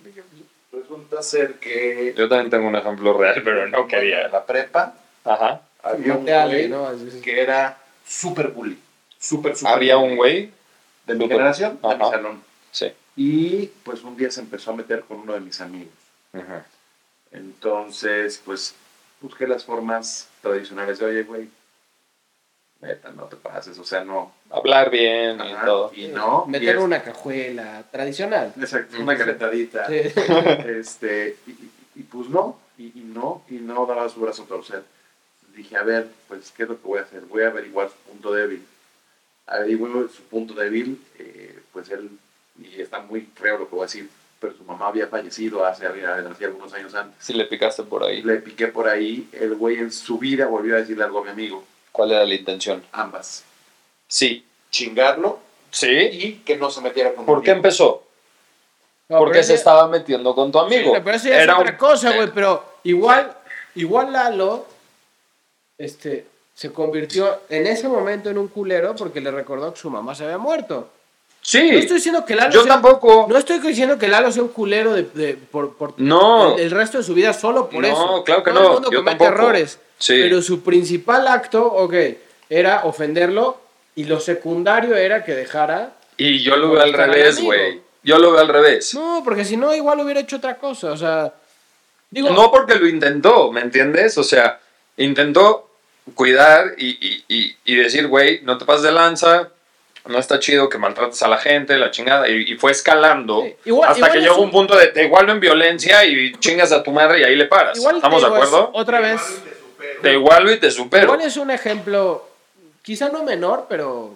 [0.72, 4.28] Resulta ser que Yo también tengo un ejemplo real, pero no en quería.
[4.28, 5.62] la prepa Ajá.
[5.84, 6.90] había un alguien, ¿no?
[7.24, 8.78] Que era súper bully.
[9.20, 10.12] Súper, súper Había bully.
[10.12, 10.52] un güey.
[11.08, 12.44] de mi generación, de mi salón.
[12.72, 12.92] Sí.
[13.16, 15.94] Y pues un día se empezó a meter con uno de mis amigos.
[16.34, 16.66] Ajá.
[17.32, 18.74] Entonces, pues
[19.22, 21.50] busqué las formas tradicionales de, oye, güey,
[22.82, 24.34] neta, no te pases, o sea, no.
[24.50, 25.92] Hablar bien y Ajá, todo.
[25.96, 26.46] Y no.
[26.46, 28.54] Meter y es- una cajuela tradicional.
[28.60, 29.88] Exacto, una calentadita.
[29.88, 29.96] Sí.
[30.68, 34.48] este, y, y- y, pues no, y, y no, y no daba su brazo a
[34.48, 34.84] torcer.
[35.56, 37.22] Dije, a ver, pues, ¿qué es lo que voy a hacer?
[37.22, 38.66] Voy a averiguar su punto débil.
[39.46, 39.86] Averigué
[40.16, 42.10] su punto débil, eh, pues él,
[42.60, 45.86] y está muy feo lo que voy a decir, pero su mamá había fallecido hace,
[45.86, 47.24] hace algunos años antes.
[47.24, 48.22] Si le picaste por ahí.
[48.24, 51.30] Le piqué por ahí, el güey en su vida volvió a decirle algo a mi
[51.30, 52.84] amigo, ¿Cuál era la intención?
[52.92, 53.44] ambas.
[54.08, 54.46] Sí.
[54.72, 55.40] Chingarlo
[55.70, 55.88] ¿Sí?
[55.92, 58.08] y que no se metiera con ¿Por qué empezó?
[59.10, 60.96] No, Porque se ese- estaba metiendo con tu amigo.
[60.96, 62.32] Sí, pero eso ya es Era otra un- cosa, güey.
[62.34, 63.36] Pero igual,
[63.76, 64.66] igual Lalo,
[65.78, 70.16] este, se convirtió en ese momento en un culero porque le recordó que su mamá
[70.16, 70.90] se había muerto.
[71.42, 71.72] Sí.
[71.72, 73.26] No estoy diciendo que Lalo Yo sea, tampoco.
[73.30, 76.56] no estoy diciendo que Lalo sea un culero de, de- por, por No.
[76.56, 78.24] el, el resto de su vida solo por No, eso.
[78.24, 79.42] claro que Todo no, el mundo yo comete tampoco.
[79.42, 79.80] errores.
[79.98, 80.14] Sí.
[80.22, 81.94] Pero su principal acto, ok,
[82.50, 83.58] era ofenderlo
[83.96, 85.94] y lo secundario era que dejara.
[86.18, 87.82] Y yo lo veo al revés, güey.
[88.04, 88.94] Yo lo veo al revés.
[88.94, 90.92] No, porque si no, igual hubiera hecho otra cosa.
[90.92, 91.34] O sea,
[92.10, 94.18] digo, No porque lo intentó, ¿me entiendes?
[94.18, 94.60] O sea,
[94.98, 95.70] intentó
[96.16, 99.50] cuidar y, y- y- y decir, güey, no te pases de lanza,
[100.06, 102.28] no está chido que maltrates a la gente, la chingada.
[102.28, 105.06] Y, y fue escalando Sí, igual- hasta igual que llegó un- un punto de te
[105.06, 107.78] igualo en violencia y chingas a tu madre y ahí le paras.
[107.78, 108.70] igual ¿Estamos de acuerdo?
[108.74, 109.22] Otra vez.
[110.02, 111.04] Te igualo y te supero.
[111.06, 112.28] Igual es un ejemplo,
[112.82, 114.14] quizá no menor, pero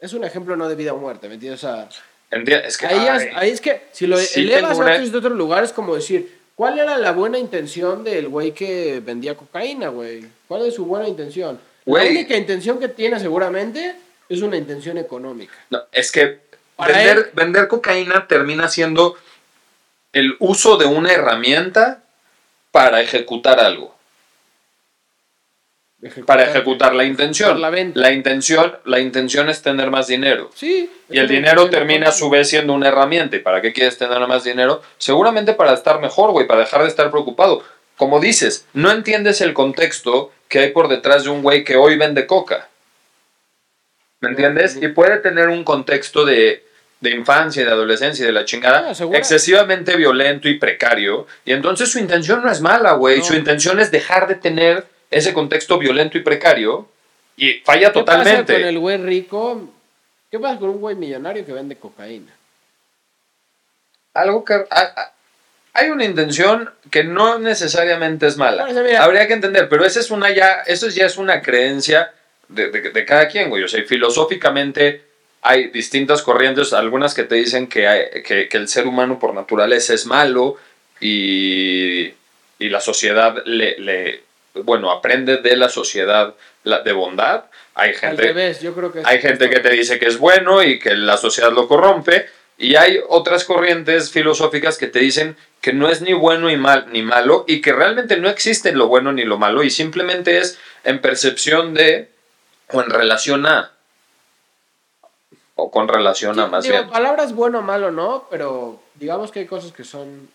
[0.00, 1.62] es un ejemplo no de vida o muerte, ¿me entiendes?
[1.62, 1.88] O sea,
[2.30, 4.84] Enti- Es que, ahí, es, ay, ahí es que si lo Sí elevas tengo a
[4.84, 8.50] una- otros de otro lugar es como decir, ¿cuál era la buena intención del güey
[8.52, 10.26] que vendía cocaína, güey?
[10.48, 11.60] ¿Cuál es su buena intención?
[11.84, 12.04] Güey.
[12.06, 13.94] La única intención que tiene seguramente
[14.28, 15.54] es una intención económica.
[15.70, 16.40] No, es que
[16.76, 19.16] vender, él- vender cocaína termina siendo
[20.12, 22.02] el uso de una herramienta
[22.72, 23.95] para ejecutar algo,
[26.26, 27.60] para ejecutar la intención.
[27.60, 28.12] La venta.
[28.12, 30.50] intención, la intención es tener más dinero.
[30.54, 30.90] Sí.
[31.08, 33.36] Y el dinero termina a su vez siendo una herramienta.
[33.36, 34.82] ¿Y para qué quieres tener más dinero?
[34.98, 37.62] Seguramente para estar mejor, güey, para dejar de estar preocupado.
[37.96, 41.96] Como dices, no entiendes el contexto que hay por detrás de un güey que hoy
[41.96, 42.68] vende coca.
[44.20, 44.78] ¿Me entiendes?
[44.80, 46.64] Y puede tener un contexto de,
[47.00, 51.26] de infancia, de adolescencia y de la chingada Ah, excesivamente violento y precario.
[51.44, 53.18] Y entonces su intención no es mala, güey.
[53.18, 53.24] No.
[53.24, 56.88] Su intención es dejar de tener ese contexto violento y precario.
[57.36, 58.42] Y falla ¿Qué totalmente.
[58.44, 59.70] pasa con el güey rico?
[60.30, 62.32] ¿Qué pasa con un güey millonario que vende cocaína?
[64.14, 64.64] algo que
[65.74, 68.66] hay una intención que no necesariamente es mala.
[68.98, 72.12] Habría que entender, pero esa es una ya, eso ya es una creencia
[72.48, 73.62] de, de- de cada quien, güey.
[73.62, 75.02] O sea, filosóficamente
[75.42, 79.34] hay distintas corrientes, algunas que te dicen que, hay- que, que el ser humano por
[79.34, 80.56] naturaleza es malo
[80.98, 82.06] y,
[82.58, 84.22] y la sociedad le, le-
[84.64, 87.44] bueno, aprende de la sociedad de bondad.
[87.74, 90.62] Hay Al gente, revés, yo creo que hay gente que te dice que es bueno
[90.62, 92.26] y que la sociedad lo corrompe.
[92.58, 96.86] Y hay otras corrientes filosóficas que te dicen que no es ni bueno y mal,
[96.90, 100.58] ni malo y que realmente no existe lo bueno ni lo malo y simplemente es
[100.84, 102.08] en percepción de
[102.72, 103.72] o en relación a
[105.54, 106.90] o con relación a más digo, bien.
[106.90, 110.28] palabras bueno o malo no, pero digamos que hay cosas que son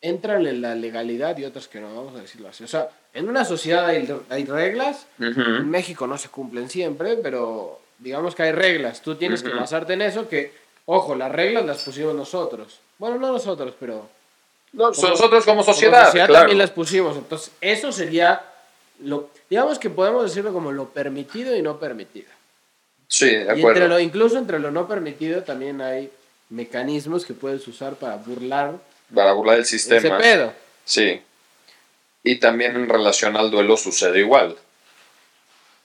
[0.00, 2.64] entran en la legalidad y otras que no, vamos a decirlo así.
[2.64, 5.70] O sea, en una sociedad hay, hay reglas, en.
[5.70, 9.02] México no se cumplen siempre, pero digamos que hay reglas.
[9.02, 10.52] Tú tienes que basarte en eso, que,
[10.86, 12.78] ojo, las reglas las pusimos nosotros.
[12.98, 14.08] Bueno, no nosotros, pero
[14.74, 16.32] No, Como- nosotros como como sociedad, claro.
[16.32, 17.14] también las pusimos.
[17.16, 18.40] Entonces, eso sería
[19.04, 22.30] lo, digamos que podemos decirlo como lo permitido y no permitido.
[23.06, 23.88] Sí, de Y entre acuerdo.
[23.88, 26.10] lo, incluso entre lo no permitido también hay
[26.48, 28.78] mecanismos que puedes usar para burlar
[29.14, 30.16] Para burlar el ese sistema.
[30.16, 30.52] pedo.
[30.86, 31.20] Sí.
[32.22, 34.56] Y también en relación al duelo sucede igual.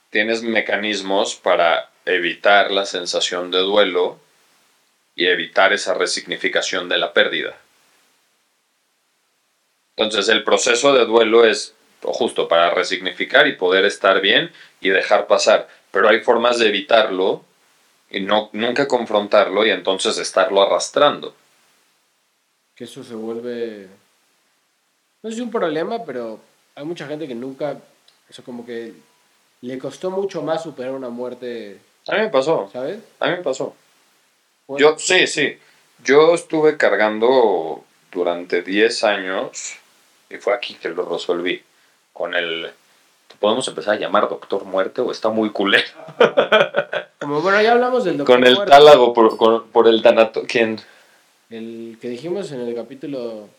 [0.10, 4.20] Tienes mecanismos para evitar la sensación de duelo
[5.16, 7.58] y evitar esa resignificación de la pérdida.
[9.96, 15.28] Entonces el proceso de duelo es justo para resignificar y poder estar bien y dejar
[15.28, 15.68] pasar.
[15.92, 17.44] Pero hay formas de evitarlo
[18.10, 21.36] y no, nunca confrontarlo y entonces estarlo arrastrando.
[22.76, 23.88] Que eso se vuelve.
[25.28, 26.40] No es un problema, pero
[26.74, 27.78] hay mucha gente que nunca.
[28.30, 28.94] Eso como que
[29.60, 32.70] le costó mucho más superar una muerte, A mí me pasó.
[32.72, 33.00] ¿sabes?
[33.20, 33.76] A mí me pasó.
[34.78, 35.58] Yo, sí, sí.
[36.06, 39.74] Yo estuve cargando durante 10 años
[40.30, 41.62] y fue aquí que lo resolví.
[42.14, 42.72] Con el.
[43.42, 45.84] ¿Podemos empezar a llamar Doctor Muerte o está muy culero?
[47.20, 50.44] Como bueno, ya hablamos del doctor Con el muerto, tálago por, con- por el tanato.
[50.48, 50.80] ¿Quién?
[51.50, 53.50] El que dijimos en el capítulo.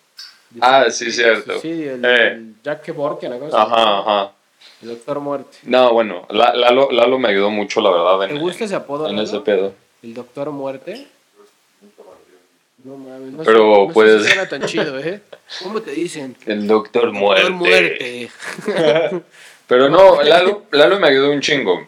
[0.61, 1.59] Ah, sí, cierto.
[1.61, 2.29] Sí, el, Eh.
[2.33, 2.83] el Jack.
[3.39, 3.75] ¿Cómo se llama?
[3.75, 4.33] Ajá, ajá.
[4.83, 5.59] El doctor muerte.
[5.65, 9.09] No, bueno, La- Lalo, Lalo me ayudó mucho, la verdad, ¿Te en, gusta ese apodo?
[9.09, 9.29] en Lalo?
[9.29, 9.73] ese pedo.
[10.03, 11.07] El doctor muerte.
[12.85, 15.21] No mames, no Pero, sé- no sé pues- si suena tan chido, ¿eh?
[15.63, 16.37] ¿Cómo te dicen?
[16.47, 18.31] El Doctor Doctor muerte.
[19.67, 21.87] Pero no, Lalo, Lalo me ayudó un chingo.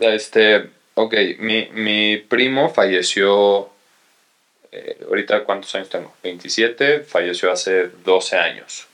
[0.00, 3.68] Este, ok, mi, mi primo falleció,
[4.72, 8.86] eh, ahorita cuántos años tengo, 27, falleció hace 12 años,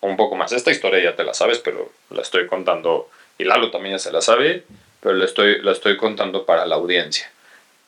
[0.00, 0.52] un poco más.
[0.52, 4.12] Esta historia ya te la sabes, pero la estoy contando, y Lalo también ya se
[4.12, 4.64] la sabe,
[5.00, 7.30] pero la estoy, la estoy contando para la audiencia.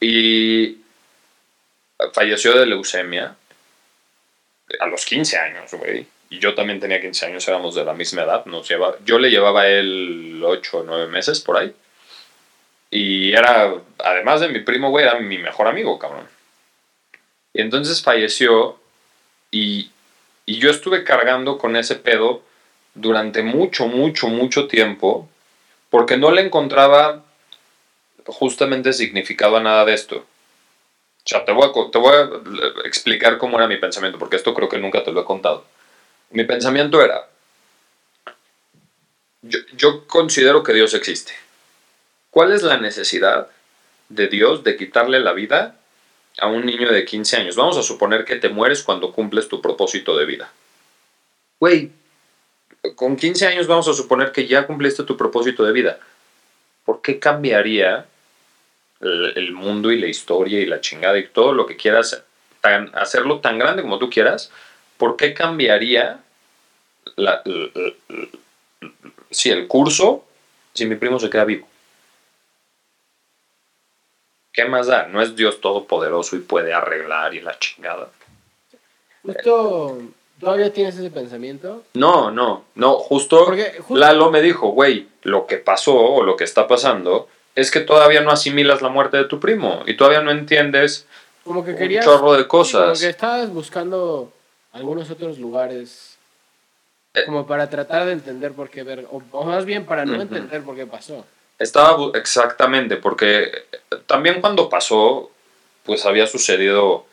[0.01, 0.79] Y
[2.13, 3.37] falleció de leucemia
[4.81, 6.07] a los 15 años, güey.
[6.29, 8.45] Y yo también tenía 15 años, éramos de la misma edad.
[8.47, 11.73] Nos lleva, yo le llevaba a él 8 o 9 meses por ahí.
[12.91, 16.29] Y era, además de mi primo, güey, era mi mejor amigo, cabrón.
[17.57, 18.79] Y entonces falleció
[19.51, 19.91] y,
[20.45, 22.43] y yo estuve cargando con ese pedo
[22.93, 25.27] durante mucho, mucho, mucho tiempo
[25.89, 27.25] porque no le encontraba
[28.27, 30.17] justamente significado a nada de esto.
[30.17, 30.25] O
[31.25, 32.29] sea, te voy, a,
[32.85, 35.65] explicar cómo era mi pensamiento, porque esto creo que nunca te lo he contado.
[36.33, 37.27] Mi pensamiento era,
[39.41, 41.33] yo considero que Dios existe.
[42.29, 43.49] ¿Cuál es la necesidad
[44.11, 45.81] de Dios de quitarle la vida
[46.39, 47.57] a un niño de 15 años?
[47.57, 50.53] Vamos a suponer que te mueres cuando cumples tu propósito de vida.
[51.61, 51.91] Güey,
[52.95, 55.99] con 15 años vamos a suponer que ya cumpliste tu propósito de vida.
[56.85, 58.07] ¿Por qué cambiaría
[59.01, 62.23] el, el mundo y la historia y la chingada y todo lo que quieras,
[62.61, 64.51] tan- hacerlo tan grande como tú quieras?
[64.99, 66.21] ¿Por qué cambiaría
[67.17, 67.93] la, la- la-
[69.31, 70.25] sí, el curso
[70.75, 71.67] si mi primo se queda vivo?
[74.57, 75.07] ¿Qué más da?
[75.07, 78.09] No es Dios todopoderoso y puede arreglar y la chingada.
[79.23, 79.99] Justo,
[80.41, 81.83] ¿todavía tienes ese pensamiento?
[81.95, 86.37] No, no, no, justo, Porque justo- Lalo me dijo, güey, lo que pasó o lo
[86.37, 90.21] que está pasando es que todavía no asimilas la muerte de tu primo y todavía
[90.23, 91.07] no entiendes
[91.45, 92.05] Como que un querías...
[92.05, 93.01] chorro de sí, como cosas.
[93.01, 94.33] que estabas buscando
[94.73, 96.17] algunos otros lugares
[97.15, 97.25] Eh.
[97.27, 100.77] como para tratar de entender por qué ver, o, más bien para no entender por
[100.77, 101.25] qué pasó.
[101.59, 103.51] Estaba exactamente, porque
[104.07, 105.31] también cuando pasó,
[105.85, 107.07] pues había sucedido.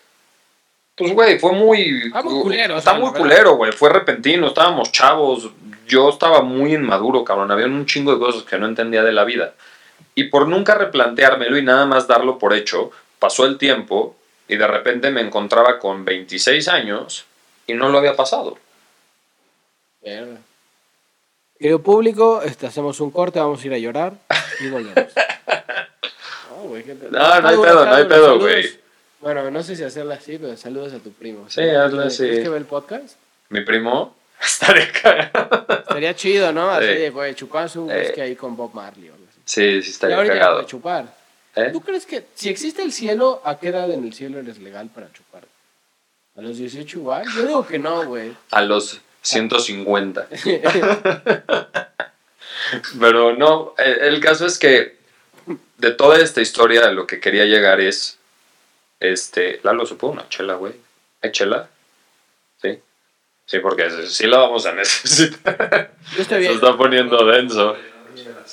[0.96, 2.12] Pues, güey, fue muy.
[2.14, 3.72] Ah, muy culero, o Está sea, muy culero, güey.
[3.72, 5.50] Fue repentino, estábamos chavos.
[5.88, 7.52] Yo estaba muy inmaduro, cabrón.
[7.52, 9.54] Había un chingo de cosas que no entendía de la vida.
[10.16, 14.16] Y por nunca replanteármelo y nada más darlo por hecho, pasó el tiempo
[14.48, 17.26] y de repente me encontraba con 26 años
[17.66, 18.58] y no lo había pasado.
[20.02, 20.40] Verga.
[21.64, 24.12] Querido público, este, hacemos un corte, vamos a ir a llorar
[24.60, 25.14] y volvemos.
[26.52, 27.10] No, güey, qué pedo.
[27.12, 28.80] No, no Está hay duro, pedo, no hay pedo, güey.
[29.22, 31.50] Bueno, no sé si hacerla así, pero saludos a tu primo.
[31.50, 32.24] Sí, hazle así.
[32.24, 33.16] ¿Crees que ve el podcast?
[33.48, 35.66] Mi primo está de cagado.
[35.80, 36.70] Estaría chido, ¿no?
[36.70, 36.94] Así Sí.
[36.96, 37.98] de, güey, chuparse un Eh.
[38.02, 39.40] whisky ahí con Bob Marley o algo así.
[39.46, 40.60] Sí, sí, estaría ahorita cagado.
[40.60, 41.16] de chupar.
[41.56, 41.70] ¿Eh?
[41.72, 44.90] ¿Tú crees que si existe el cielo, a qué edad en el cielo eres legal
[44.94, 45.44] para chupar?
[46.36, 47.24] ¿A los 18 igual?
[47.34, 48.34] Yo digo que no, güey.
[48.52, 50.28] A los 150.
[53.00, 54.98] Pero no, el, el caso es que
[55.78, 58.18] de toda esta historia lo que quería llegar es,
[59.00, 60.74] este, Lalo, supo una chela, güey.
[61.22, 61.70] ¿Hay chela?
[62.62, 62.80] Sí.
[63.46, 65.92] Sí, porque sí lo vamos a necesitar.
[66.16, 66.54] Yo estoy Se bien.
[66.54, 67.76] está poniendo denso.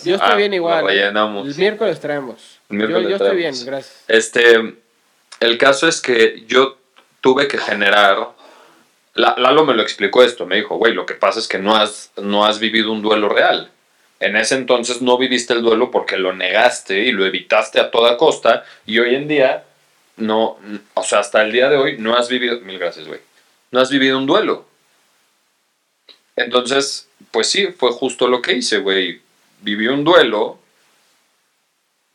[0.04, 0.84] Yo estoy Ah, bien igual.
[0.84, 0.88] ¿eh?
[0.88, 1.46] rellenamos.
[1.48, 2.58] El miércoles traemos.
[2.68, 3.64] El miércoles yo yo estoy bien, traemos.
[3.64, 4.04] gracias.
[4.08, 4.74] Este,
[5.40, 6.78] el caso es que yo
[7.20, 8.30] tuve que generar.
[9.20, 11.76] La- Lalo me lo explicó esto, me dijo, güey, lo que pasa es que no
[11.76, 13.70] has, no has vivido un duelo real.
[14.18, 18.16] En ese entonces no viviste el duelo porque lo negaste y lo evitaste a toda
[18.16, 19.64] costa y hoy en día
[20.16, 20.58] no,
[20.94, 23.20] o sea, hasta el día de hoy no has vivido, mil gracias, güey,
[23.70, 24.66] no has vivido un duelo.
[26.36, 29.20] Entonces, pues sí, fue justo lo que hice, güey.
[29.62, 30.58] Viví un duelo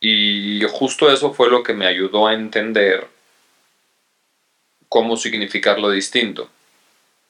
[0.00, 3.06] y justo eso fue lo que me ayudó a entender
[4.88, 6.48] cómo significarlo distinto.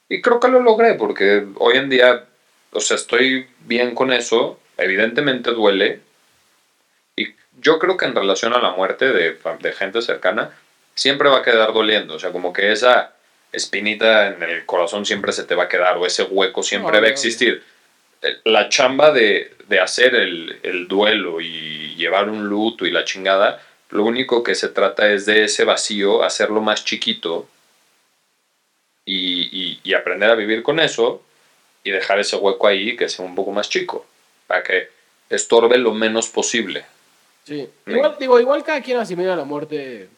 [0.09, 2.25] Y creo que lo logré porque hoy en día,
[2.71, 4.59] o sea, estoy bien con eso.
[4.77, 6.01] Evidentemente duele.
[7.15, 7.27] Y
[7.59, 10.51] yo creo que en relación a la muerte de, de gente cercana,
[10.95, 12.15] siempre va a quedar doliendo.
[12.15, 13.13] O sea, como que esa
[13.51, 17.07] espinita en el corazón siempre se te va a quedar o ese hueco siempre va
[17.07, 17.63] a existir.
[18.21, 23.03] Eh, La chamba de, de hacer el, el duelo y llevar un luto y la
[23.03, 27.47] chingada, lo único que se trata es de ese vacío, hacerlo más chiquito
[29.05, 31.21] y, y- y aprender a vivir con eso
[31.83, 34.05] y dejar ese hueco ahí que sea un poco más chico,
[34.45, 34.89] para que
[35.29, 36.85] estorbe lo menos posible.
[37.45, 37.69] Sí.
[37.85, 40.09] Me- Igual, digo, igual cada quien asimila la muerte,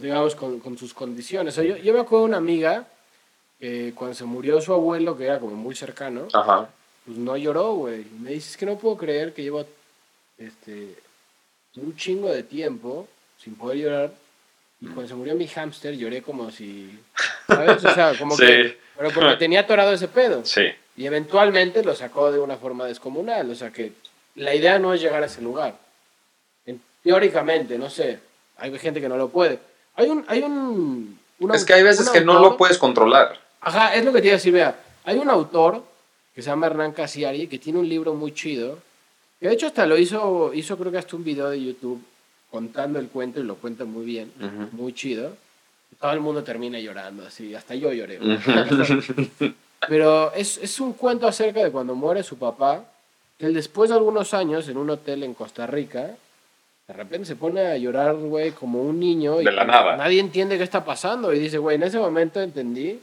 [0.00, 1.54] digamos, con, con sus condiciones.
[1.56, 2.86] O sea, yo, yo me acuerdo de una amiga
[3.58, 6.68] que cuando se murió su abuelo, que era como muy cercano, Ajá.
[7.06, 8.04] pues no lloró, güey.
[8.20, 9.64] Me dice, es que no puedo creer que llevo
[10.36, 10.94] este,
[11.76, 13.08] un chingo de tiempo
[13.42, 14.12] sin poder llorar.
[14.84, 16.98] Y cuando se murió mi hámster lloré como si,
[17.46, 17.82] ¿sabes?
[17.84, 18.44] O sea, como Sí.
[18.44, 20.44] que, pero porque tenía atorado ese pedo.
[20.44, 20.62] Sí.
[20.96, 23.50] Y eventualmente lo sacó de una forma descomunal.
[23.50, 23.92] O sea que
[24.36, 25.74] la idea no es llegar a ese lugar.
[26.66, 28.18] En- teóricamente, no sé.
[28.58, 29.58] Hay gente que no lo puede.
[29.96, 30.24] Hay un...
[30.28, 31.18] Hay un,
[31.52, 33.40] Es que hay veces que no lo puedes controlar.
[33.60, 34.78] Ajá, es lo que te iba a decir, vea.
[35.04, 35.82] Hay un autor
[36.34, 38.78] que se llama Hernán Casiari que tiene un libro muy chido.
[39.40, 42.02] Que de hecho hasta lo hizo, hizo creo que hasta un video de YouTube
[42.58, 44.30] contando el cuento y lo cuenta muy bien,
[44.70, 45.36] muy chido.
[46.00, 48.18] Todo el mundo termina llorando, así, hasta yo lloré.
[49.88, 52.84] Pero es, es un cuento acerca de cuando muere su papá,
[53.38, 56.14] que él después de algunos años en un hotel en Costa Rica,
[56.86, 59.40] de repente se pone a llorar, güey, como un niño.
[59.40, 59.96] Y De la nada.
[59.96, 61.32] Nadie entiende qué está pasando.
[61.34, 63.00] Y dice, güey, en ese momento entendí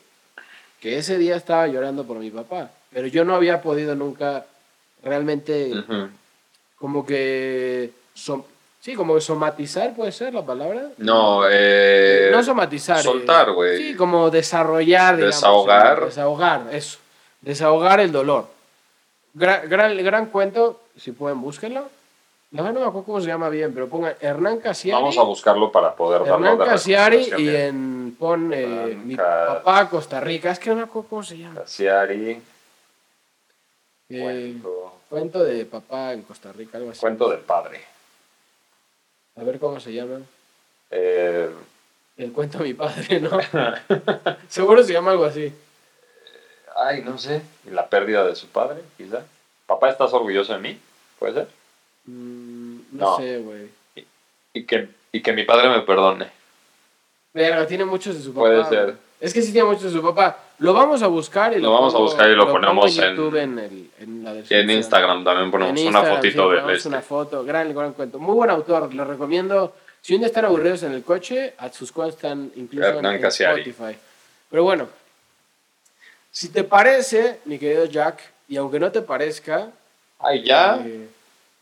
[0.80, 2.72] que ese día estaba llorando por mi papá.
[2.94, 4.46] Pero yo no había podido nunca
[5.04, 5.72] realmente,
[6.78, 7.92] como que...
[8.16, 8.46] som-
[8.82, 10.90] sí, como que somatizar, puede ser la palabra.
[10.98, 13.00] No, eh, no somatizar.
[13.00, 13.78] eh, soltar, güey.
[13.78, 15.16] Sí, como desarrollar.
[15.16, 16.00] digamos, Desahogar.
[16.00, 16.98] eh, Desahogar, eso.
[17.40, 18.48] Desahogar el dolor.
[19.34, 21.88] Gran, gran, gran cuento, si pueden, búsquenlo.
[22.52, 25.02] La verdad no me acuerdo cómo se llama bien, pero pongan Hernán Casiari.
[25.02, 27.56] Vamos a buscarlo para poder darlo Hernán de Casiari y bien.
[27.56, 30.52] en pon eh, mi papá Costa Rica.
[30.52, 31.62] Es que no me acuerdo cómo se llama.
[31.62, 32.42] Casiari,
[34.10, 37.00] Eh, cuento, cuento de papá en Costa Rica, algo así.
[37.00, 37.80] cuento del padre.
[39.36, 40.20] A ver cómo se llama.
[40.92, 41.50] Eh,
[42.18, 43.32] El cuento de mi padre, ¿no?
[44.50, 45.54] Seguro se llama algo así.
[46.76, 47.42] ay, no sé.
[47.68, 49.24] ¿Y la pérdida de su padre, quizá?
[49.66, 50.80] ¿Papá, estás orgulloso de mí?
[51.20, 51.48] ¿Puede ser?
[52.06, 53.18] Mm, no, No.
[53.18, 53.70] sé, güey.
[54.54, 56.30] Y que, y que mi padre me perdone.
[57.32, 58.42] Pero tiene muchos de su papá.
[58.48, 58.96] Puede ser.
[59.22, 60.36] Es que sí tiene muchos de su papá.
[60.60, 63.36] Lo vamos a buscar y lo, Lo vamos a buscar y lo ponemos en- YouTube
[63.36, 66.90] en, el, en la en Instagram también ponemos una fotito sí, del ponemos este.
[66.90, 67.44] una foto.
[67.46, 68.18] Gran, gran cuento.
[68.20, 68.92] Muy buen autor.
[68.94, 69.74] Les recomiendo.
[70.02, 73.16] Si un día están aburridos en el coche, a sus cuentos están incluso en, Hernán
[73.16, 73.62] en Casiari.
[73.62, 73.96] Spotify.
[74.50, 74.88] Pero bueno,
[76.32, 79.70] si te parece, mi querido Jack, y aunque no te parezca,
[80.20, 80.78] Ay, ¿ya?
[80.84, 81.08] eh,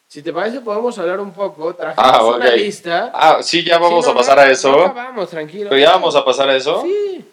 [0.07, 1.73] si te parece, podemos hablar un poco.
[1.75, 2.35] Trajimos Ah, ok.
[2.37, 3.11] una lista.
[3.13, 4.71] Ah, sí, ya vamos a pasar no, a eso.
[4.71, 5.69] No acabamos, tranquilo.
[5.69, 6.81] Pero ya vamos a pasar a eso.
[6.83, 7.25] Sí.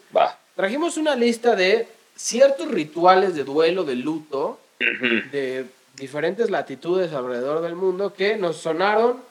[0.57, 4.59] Trajimos una lista de ciertos rituales de duelo, de luto,
[5.31, 9.21] de diferentes latitudes alrededor del mundo que nos sonaron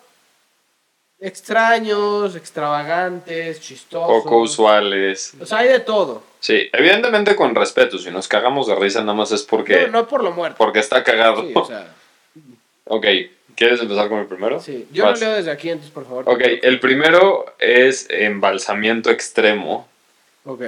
[1.19, 4.23] extraños, extravagantes, chistosos.
[4.23, 5.35] Poco usuales.
[5.41, 6.23] O sea, hay de todo.
[6.41, 7.99] Sí, evidentemente con respeto.
[7.99, 10.57] Si nos cagamos de risa, nada más es porque, No, no por lo muerto.
[10.59, 11.43] porque está cagado.
[11.43, 11.93] Sí, o sea,
[12.89, 13.05] Ok,
[13.57, 14.61] ¿quieres empezar con el primero?
[14.61, 14.87] sí.
[14.93, 15.21] Yo Vas.
[15.21, 16.25] lo leo desde aquí, entonces, por favor.
[16.29, 19.89] Ok, el primero es embalsamiento extremo.
[20.45, 20.63] Ok.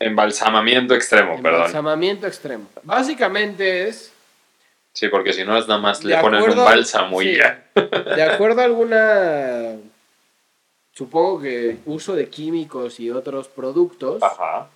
[0.00, 0.94] Embalsamamiento.
[0.94, 1.54] Embalsamamiento extremo, perdón.
[1.66, 2.66] Embalsamamiento extremo.
[2.82, 4.12] Básicamente es,
[4.92, 7.36] Sí, porque si no es nada más le ponen un bálsamo y sí.
[7.36, 7.64] ya.
[8.16, 9.76] de acuerdo a alguna,
[10.92, 14.66] supongo que uso de químicos y otros productos, Ajá.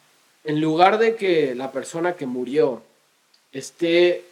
[0.44, 2.82] en lugar de que la persona que murió
[3.52, 4.24] esté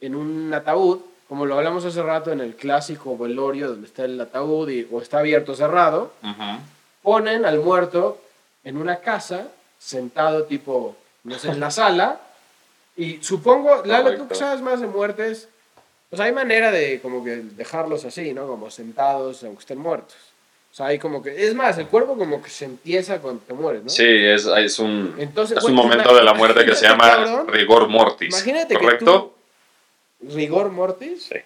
[0.00, 4.20] en un ataúd, como lo hablamos hace rato en el clásico velorio donde está el
[4.20, 6.12] ataúd y- o está abierto o cerrado,
[7.02, 8.20] ponen al muerto
[8.64, 9.48] en una casa,
[9.86, 12.20] sentado tipo, no sé, en la sala,
[12.96, 15.48] y supongo, Lalo, tú que sabes más de muertes,
[16.10, 18.46] pues hay manera de como que dejarlos así, ¿no?
[18.46, 20.16] Como sentados, aunque estén muertos.
[20.72, 23.54] O sea, hay como que, es más, el cuerpo como que se empieza cuando te
[23.54, 23.88] mueres, ¿no?
[23.90, 27.48] Sí, es, es un, Entonces, es un momento de la muerte que se llama cabrón,
[27.48, 28.28] rigor mortis.
[28.34, 29.34] Imagínate ¿Correcto?
[30.20, 31.36] que tú, rigor mortis, Sí.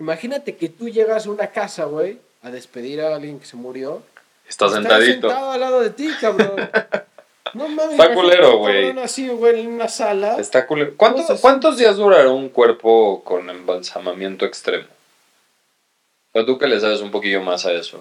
[0.00, 4.02] imagínate que tú llegas a una casa, güey, a despedir a alguien que se murió.
[4.48, 5.28] Está Está sentadito.
[5.28, 6.56] sentado al lado de ti, cabrón.
[7.54, 7.92] No mames.
[7.98, 8.92] Está culero, güey.
[9.28, 10.36] güey, en una sala.
[10.38, 10.66] Está.
[10.66, 14.86] ¿Cuántos, Entonces- ¿Cuántos días durará un cuerpo con embalsamamiento extremo?
[16.32, 17.98] O tú que le sabes un poquillo más a eso.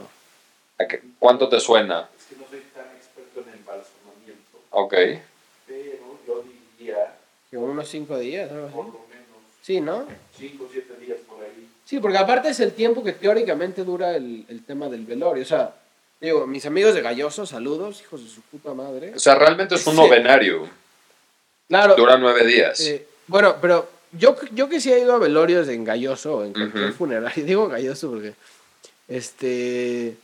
[0.80, 2.10] ¿A qué- ¿Cuánto te suena?
[2.18, 4.94] Es que no soy tan experto en embalsamamiento, Ok.
[5.66, 6.44] pero yo
[6.78, 7.16] diría
[7.50, 8.92] Que unos cinco días, algo por así.
[8.92, 9.28] lo menos
[9.62, 10.06] Sí, ¿no?
[10.38, 11.68] 5 o 7 días por ahí.
[11.84, 15.44] Sí, porque aparte es el tiempo que teóricamente dura el, el tema del velorio.
[15.44, 15.74] O sea,
[16.20, 19.14] digo, mis amigos de Galloso, saludos, hijos de su puta madre.
[19.16, 20.00] O sea, realmente es un Sí.
[20.02, 20.70] novenario.
[21.68, 21.96] Claro.
[21.96, 22.80] Dura nueve días.
[22.82, 26.54] Eh, bueno, pero yo, yo que sí he ido a velorios en Galloso o en
[26.54, 26.94] cualquier Ujú.
[26.94, 28.34] funerario, digo Galloso porque,
[29.08, 30.16] este,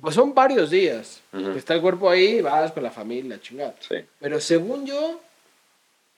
[0.00, 1.20] pues son varios días.
[1.56, 3.74] Está el cuerpo ahí, vas con la familia, chingada.
[3.80, 3.96] Sí.
[4.20, 5.20] Pero según yo,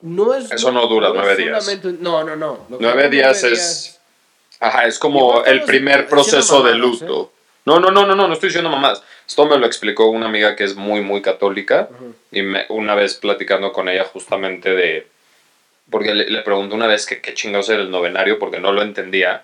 [0.01, 0.51] no es...
[0.51, 1.67] Eso no dura nueve días.
[1.83, 2.65] un- No, no, no.
[2.69, 3.99] Nueve días es.
[4.59, 6.75] Ajá, es como el primer proceso de ¿eh?
[7.67, 9.03] No, no, no, no, no, no estoy diciendo mamás.
[9.27, 11.89] Esto me lo explicó una amiga que es muy, muy católica.
[11.91, 12.15] Ujú.
[12.31, 15.05] Y me- una vez platicando con ella justamente de...
[15.91, 18.81] Porque le, le pregunté una vez que qué chingados era el novenario porque no lo
[18.81, 19.43] entendía.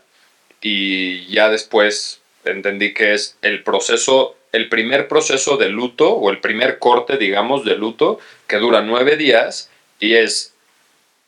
[0.61, 6.39] Y ya después entendí que es el proceso, el primer proceso de luto o el
[6.39, 9.69] primer corte, digamos, de luto que dura nueve días
[9.99, 10.53] y es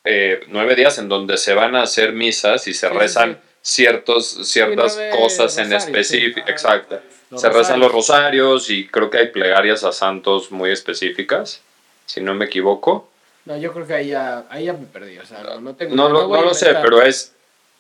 [0.06, 3.40] eh, nueve días en donde se van a hacer misas y se sí, rezan sí.
[3.66, 6.48] Ciertos, ciertas cosas en rosarios, específico.
[6.48, 7.00] Exacto.
[7.32, 8.46] Los se rezan los rosarios.
[8.62, 11.62] rosarios y creo que hay plegarias a santos muy específicas,
[12.06, 13.10] si no me equivoco.
[13.46, 15.18] No, yo creo que ahí ya, ahí ya me perdí.
[15.18, 15.96] O sea, no, no tengo...
[15.96, 17.34] No, no a lo sé, pero es,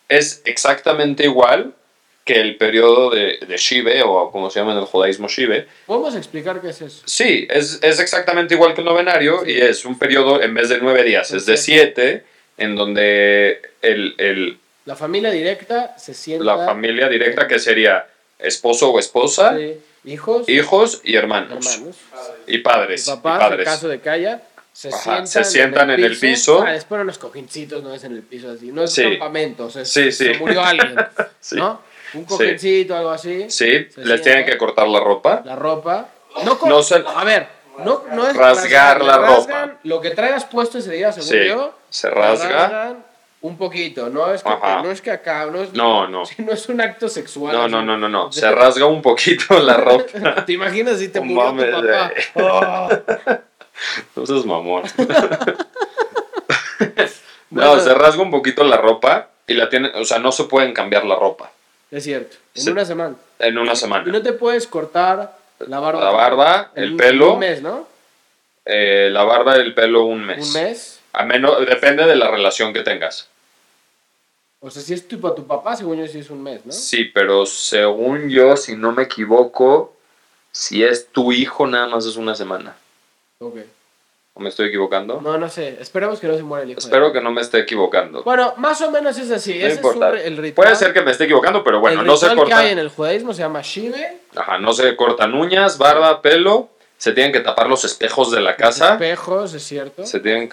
[0.09, 1.73] es exactamente igual
[2.23, 5.67] que el periodo de, de Shive, o como se llama en el judaísmo Shive.
[5.86, 7.03] ¿Podemos explicar qué es eso?
[7.05, 9.51] Sí, es, es exactamente igual que el novenario Sí.
[9.51, 12.23] y es un periodo en vez de nueve días, es de siete,
[12.57, 16.43] en donde el, el- La familia directa se sienta...
[16.45, 18.07] la familia directa, que sería
[18.39, 21.95] esposo o esposa, Sí, hijos, hijos y hermanos, hermanos.
[22.47, 23.07] y padres.
[23.07, 23.65] Y y papás, en padres.
[23.65, 24.41] caso de que haya,
[24.73, 26.61] se Ajá, sientan, se sientan en el piso.
[26.61, 28.71] Ah, les ponen unos cojincitos, no es en el piso así.
[28.71, 29.03] No es Sí.
[29.03, 30.95] campamento, o sea, es- Sí, se murió alguien.
[31.53, 31.81] ¿no?
[32.13, 33.49] Un cojincito, algo así.
[33.49, 34.21] Sí, les sientan.
[34.21, 35.41] tienen que cortar la ropa.
[35.45, 36.09] La ropa.
[36.43, 37.47] No, con- No se- A ver,
[37.83, 39.79] no, no es Rasgar la rasgan ropa.
[39.83, 41.75] Lo que traigas puesto ese día, según yo.
[41.89, 42.95] se la rasga.
[43.47, 44.09] Un poquito.
[44.09, 44.81] No es que, Ajá.
[44.81, 46.23] no es que acá, no es, No, no.
[46.39, 47.55] no es un acto sexual.
[47.55, 48.31] No, no, no, no, no.
[48.31, 50.45] Se rasga un poquito la ropa.
[50.45, 51.71] ¿Te imaginas si te No murió mames,
[52.33, 53.01] tu papá?
[54.15, 54.25] Oh.
[54.25, 54.83] Seas mamón.
[57.49, 57.75] Bueno.
[57.75, 60.73] No, se rasga un poquito la ropa y la tienen, o sea, no se pueden
[60.73, 61.51] cambiar la ropa
[61.91, 62.35] Es cierto.
[62.55, 62.69] En Sí.
[62.71, 63.15] una semana.
[63.39, 64.03] en una Y semana.
[64.11, 66.03] no te puedes cortar la barba.
[66.03, 67.33] La barba, el pelo.
[67.33, 67.87] Un mes, ¿no?
[68.65, 70.47] Eh, la barba, el pelo, un mes.
[70.47, 70.99] Un mes.
[71.13, 73.29] A menos, depende de la relación que tengas.
[74.66, 76.72] O sea, si es tipo tu papá, según yo sí es un mes, ¿no?
[76.72, 79.93] Sí, pero según yo, si no me equivoco,
[80.51, 82.76] si es tu hijo, nada más es una semana.
[83.39, 83.57] Ok.
[84.34, 85.22] ¿O me estoy equivocando?
[85.22, 85.78] No, no sé.
[85.80, 86.80] Esperemos que no se muera el hijo.
[86.82, 88.24] de- Espero que no me esté equivocando.
[88.24, 89.51] Bueno, más o menos es así.
[89.51, 90.07] no Ese es importa.
[90.07, 90.66] un re- el ritual.
[90.66, 92.66] Puede ser que me esté equivocando, pero bueno, el no se ritual que corta.
[92.66, 94.18] hay en el judaísmo se llama Shive.
[94.36, 96.70] Ajá, no se cortan uñas, barba, pelo.
[96.97, 98.93] Se tienen que tapar los espejos de la casa.
[98.93, 100.05] Espejos, es cierto.
[100.05, 100.51] Se tienen,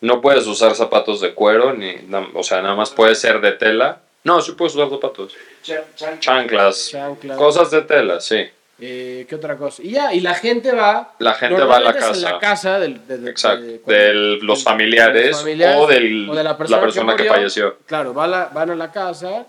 [0.00, 1.94] no puedes usar zapatos de cuero, ni,
[2.34, 4.00] o sea, nada más puede ser de tela.
[4.24, 5.34] No, sí puedes usar zapatos.
[5.62, 7.36] Chan- chan- Chanclas, Chanclas.
[7.38, 8.44] cosas de tela, sí.
[8.80, 9.82] Eh, ¿Qué otra cosa?
[9.82, 11.14] Y ya, y la gente va.
[11.18, 12.32] La gente va a la en casa.
[12.32, 16.34] la casa del, de, de- Exacto, de- de los familiares, los familiares o, del, o
[16.34, 17.32] de la la persona, que, murió.
[17.34, 17.76] falleció.
[17.86, 19.46] Claro, va a la- van a la casa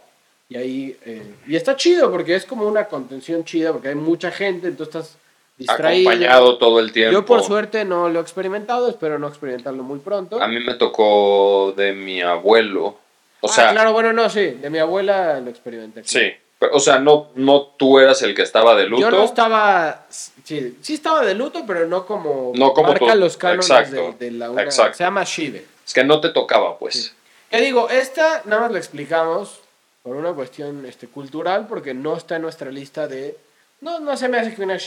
[0.47, 0.97] y ahí.
[1.05, 4.95] eh, y está chido porque es como una contención chida porque hay mucha gente, entonces
[4.95, 5.17] estás
[5.59, 6.09] distraído.
[6.09, 7.13] Acompañado todo el tiempo.
[7.13, 10.41] Yo por suerte no lo he experimentado, espero no experimentarlo muy pronto.
[10.41, 12.97] A mí me tocó de mi abuelo.
[13.41, 16.01] O Ah, sea, claro, bueno, no, sí, de mi abuela lo experimenté.
[16.03, 16.31] sí.
[16.57, 18.99] Pero, O sea, no, no tú eras el que estaba de luto.
[19.01, 23.17] Yo no estaba, sí, sí estaba de luto, pero no como, No como marca tú.
[23.19, 24.97] los cánones Exacto, de, de la una, exacto.
[24.97, 25.65] se llama Shive.
[25.87, 27.15] Es que no te tocaba, pues.
[27.49, 29.61] Que digo, esta nada más la explicamos
[30.03, 33.37] por una cuestión este, cultural, porque no está en nuestra lista de...
[33.81, 34.77] No, no se me hace que una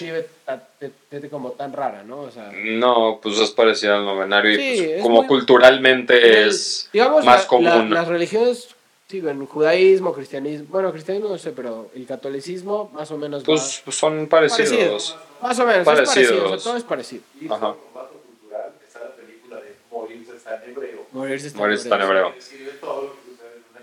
[0.78, 2.20] te- te como tan rara, ¿no?
[2.20, 6.42] O sea, No, pues es parecido al novenario Sí, y pues, es como muy- culturalmente
[6.42, 7.90] el- es digamos, más la- común.
[7.90, 8.68] la- las religiones
[9.08, 13.60] Sí, en judaísmo, cristianismo, bueno, cristianismo no sé, pero el catolicismo más o menos Pues,
[13.80, 15.16] va- pues son parecidos.
[15.42, 16.62] Más o menos, es parecido, o Parecidos.
[16.62, 17.22] sea, todo es parecido.
[17.50, 17.74] Ajá.
[17.74, 21.06] su formato cultural está la película de Morirse está en hebreo.
[21.12, 22.34] Morirse está Morirse está en hebreo.
[22.34, 22.70] Que sucede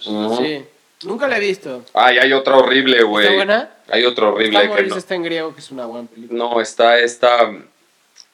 [0.08, 0.36] en Ujú.
[0.44, 0.66] Sí,
[1.04, 1.84] nunca la he visto.
[1.94, 3.26] Ay, hay otra horrible, güey.
[3.26, 3.70] ¿Está buena?
[3.90, 4.96] Hay otra horrible Está que no.
[4.98, 6.38] está en griego, que es una buena película.
[6.38, 7.52] No, está esta.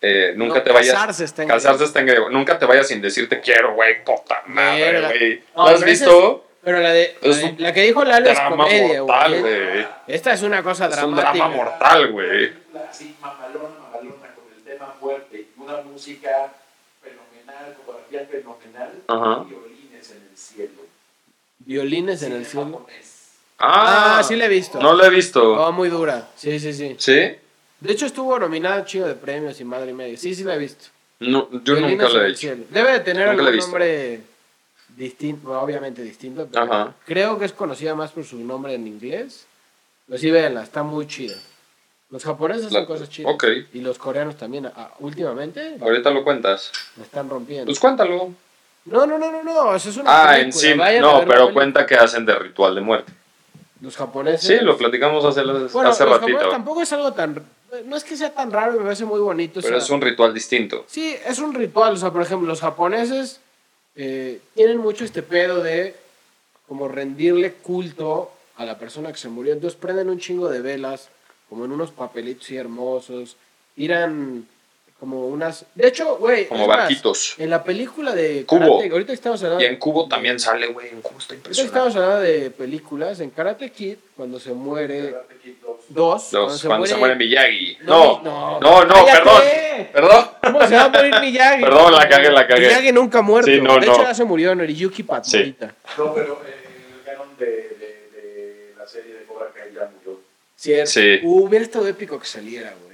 [0.01, 0.93] eh, nunca No, te vayas.
[0.93, 1.85] Casarse está en Casarse griego.
[1.85, 2.29] está en griego.
[2.29, 4.03] Nunca te vayas sin decirte quiero, güey.
[4.03, 5.43] Puta madre, güey.
[5.55, 6.41] No, ¿La has visto?
[6.63, 9.39] Pero la de, la, Es de- un la que dijo Lalo es Drama comedia, mortal,
[9.41, 9.87] güey.
[10.07, 11.31] Esta es una cosa Es un dramática.
[11.33, 12.53] drama mortal, güey.
[12.89, 16.51] así mamalona, mamalona, con el tema fuerte una música
[17.03, 19.43] fenomenal, fotografía fenomenal, Ajá.
[19.47, 20.84] violines en el cielo.
[21.65, 22.65] Violines en el cielo.
[22.65, 23.11] japonés.
[23.57, 24.79] Ah, sí la he visto.
[24.79, 25.53] No la he visto.
[25.53, 26.29] Oh, muy dura.
[26.35, 26.95] Sí, sí, sí.
[26.97, 27.13] ¿Sí?
[27.79, 30.17] De hecho, estuvo nominada un chingo de premios y madre y media.
[30.17, 30.85] Sí, sí la he visto.
[31.19, 32.55] No, yo Violines nunca la he hecho.
[32.69, 34.21] Debe de tener Nunca algún nombre
[34.95, 36.95] distinto, obviamente distinto, pero Ajá.
[37.05, 39.45] creo que es conocida más por su nombre en inglés.
[40.07, 41.35] Pero sí, véanla, está muy chida.
[42.11, 43.33] Los japoneses hacen La- cosas chidas.
[43.33, 43.45] ok.
[43.73, 46.71] Y los coreanos también, ah, últimamente, Ahorita lo cuentas.
[46.97, 47.65] la están rompiendo.
[47.65, 48.31] Pues cuéntalo.
[48.85, 50.73] No, no, no, no, no, eso es una Ah, en sí.
[50.73, 51.53] vayan No, pero película.
[51.53, 53.11] cuenta que hacen de ritual de muerte.
[53.81, 54.41] Los japoneses.
[54.59, 56.49] Sí, lo platicamos hace, Bueno, hace los ratito.
[56.49, 57.41] tampoco es algo tan...
[57.85, 59.59] No es que sea tan raro, me parece muy bonito.
[59.59, 60.85] o Pero sea, es un ritual distinto.
[60.87, 61.93] Sí, es un ritual.
[61.93, 63.41] O sea, por ejemplo, los japoneses
[63.95, 65.95] eh, tienen mucho este pedo de
[66.67, 69.51] como rendirle culto a la persona que se murió.
[69.53, 71.09] Entonces prenden un chingo de velas,
[71.49, 73.35] como en unos papelitos y hermosos.
[73.75, 74.47] Tiran
[74.99, 75.65] como unas...
[75.75, 76.47] De hecho, güey...
[76.47, 77.35] Como es más, barquitos.
[77.37, 78.77] en la película de Cubo.
[78.77, 79.63] Karate, ahorita estamos hablando...
[79.63, 80.87] Y en Cubo también sale, güey.
[80.89, 81.77] En Cubo está Ahorita impresionante.
[81.77, 83.19] estamos hablando de películas.
[83.19, 85.11] En Karate Kid, cuando se muere...
[85.11, 85.75] Karate Kid 2.
[85.89, 86.31] Dos.
[86.31, 87.77] Dos, cuando se muere Miyagi.
[87.81, 88.59] No, No, no.
[88.61, 89.21] no, no, ¡Cállate!
[89.21, 89.41] perdón.
[89.91, 90.25] Perdón.
[90.41, 91.61] ¿Cómo se va a morir Miyagi?
[91.61, 92.67] Perdón, la cagué, la cagué.
[92.67, 93.51] Miyagi nunca muerto.
[93.51, 93.93] Sí, no, de no.
[93.93, 95.75] hecho, ya se murió Noriyuki Patsuhita.
[95.97, 96.53] No, pero eh,
[96.97, 100.19] el canon de, de, de la serie de Cobra Kai ya murió.
[100.55, 100.89] Cierto.
[100.91, 101.19] Sí.
[101.21, 102.84] Uh, hubiera estado épico que saliera, güey.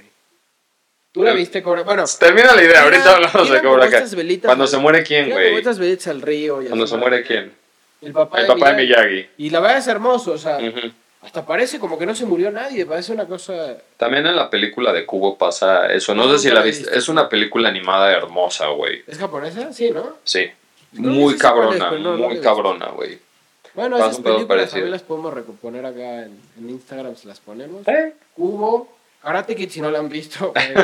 [1.12, 1.82] ¿Tú la viste, Cobra?
[1.82, 4.04] Bueno, Termina la idea, ahorita hablamos de Cobra Kai.
[4.40, 5.56] Cuando al- se muere quién, güey.
[5.56, 6.62] estas velitas al río.
[6.62, 7.52] y Cuando se muere quién.
[8.00, 9.08] El papá, El de, papá de Miyagi.
[9.10, 9.28] Miyagi.
[9.38, 10.58] Y la verdad es hermoso, o sea,
[11.20, 13.76] hasta parece como que no se murió nadie, parece una cosa...
[13.96, 16.14] También en la película de Cubo pasa eso.
[16.14, 16.96] No No, sé si la viste.
[16.98, 19.04] Es una película animada hermosa, güey.
[19.06, 19.72] ¿Es japonesa?
[19.72, 20.16] Sí, ¿no?
[20.24, 20.50] Sí.
[20.92, 23.18] No, Muy cabrona, no, muy cabrona, güey.
[23.74, 27.86] Bueno, esas películas también las podemos recomponer acá en, en Instagram, se las ponemos.
[27.88, 28.12] ¿Eh?
[28.34, 28.92] Cubo,
[29.22, 30.74] Karate Kid, si no la han visto, eh,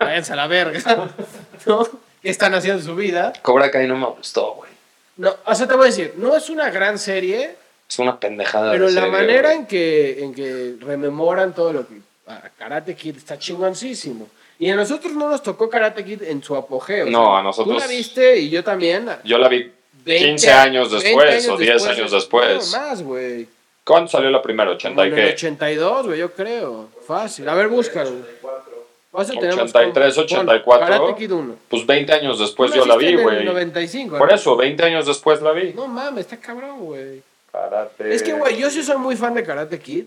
[0.00, 0.80] váyanse, a la verga.
[1.66, 1.86] ¿No?
[2.22, 3.32] ¿Qué están haciendo en su vida?
[3.42, 4.70] Cobra Kai no me gustó, güey.
[5.16, 7.54] No, o sea, te voy a decir, no es una gran serie,
[7.88, 8.72] Es una pendejada.
[8.72, 9.58] pero de la serie, manera güey.
[9.60, 11.94] en que, en que rememoran todo lo que...
[12.26, 14.26] a Karate Kid está chingoncísimo.
[14.58, 17.06] Y a nosotros no nos tocó Karate Kid en su apogeo.
[17.06, 19.08] o No, sea, a nosotros- Tú la viste y yo también.
[19.24, 19.70] Yo la vi
[20.04, 22.72] 20 15 años 20 después o 10 años después.
[22.72, 23.46] No, más, güey.
[23.84, 24.70] ¿Cuándo salió la primera?
[24.70, 25.32] Como ¿80 y en el qué?
[25.34, 26.88] 82, güey, yo creo.
[27.06, 27.48] Fácil.
[27.48, 28.10] A ver, búscalo.
[28.10, 28.74] 84.
[29.12, 30.86] Vas a tener 83, 84.
[30.86, 31.56] Karate Kid 1.
[31.68, 33.44] Pues 20 años después yo la vi, en güey.
[33.44, 34.18] 95.
[34.18, 35.72] Por eso, 20 años después la vi.
[35.74, 37.22] No mames, está cabrón, güey.
[37.52, 38.12] Karate.
[38.14, 40.06] Es que, güey, yo sí soy muy fan de Karate Kid.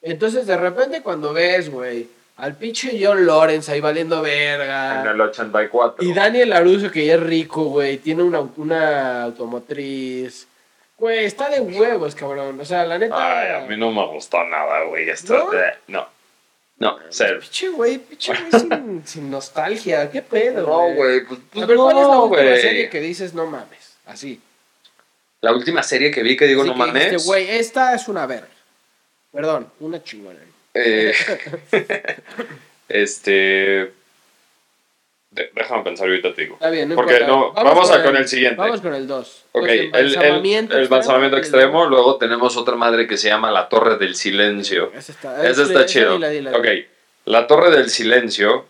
[0.00, 5.10] Entonces, de repente, cuando ves, güey, al pinche John Lawrence ahí valiendo En verga.
[5.10, 6.04] el 84.
[6.04, 10.46] Y Daniel LaRusso, que ya es rico, güey, tiene una, una automotriz.
[10.98, 12.60] Güey, está de huevos, cabrón.
[12.60, 13.16] O sea, la neta.
[13.16, 15.08] Ay, a mí no me gustó nada, güey.
[15.08, 15.52] Esto, ¿No?
[15.52, 16.08] eh, no.
[16.76, 17.38] No, cero.
[17.40, 20.10] Pinche güey, pinche güey sin, sin nostalgia.
[20.10, 21.24] ¿Qué pedo, No, güey.
[21.24, 23.94] Pues, A pues ver, ¿cuál es la no, última serie que dices no mames?
[24.06, 24.40] Así.
[25.40, 27.26] La última serie que vi que digo Así no que dijiste, mames.
[27.26, 28.48] Güey, esta es una verga.
[29.32, 30.38] Perdón, una chingona.
[30.74, 31.12] eh,
[32.88, 33.92] este.
[35.64, 36.54] De- déjame pensar ahorita, te digo.
[36.54, 37.32] Está bien, no Porque importa.
[37.32, 38.56] no, vamos, a con el siguiente.
[38.56, 39.44] Vamos con el 2.
[39.52, 43.96] Ok, el, el, el balsamamiento extremo, luego tenemos otra madre que se llama la Torre
[43.98, 44.92] del Silencio.
[44.94, 46.14] Ese está, Ese está chido.
[46.14, 46.66] dila, dila, Ok,
[47.26, 48.66] la Torre del Silencio,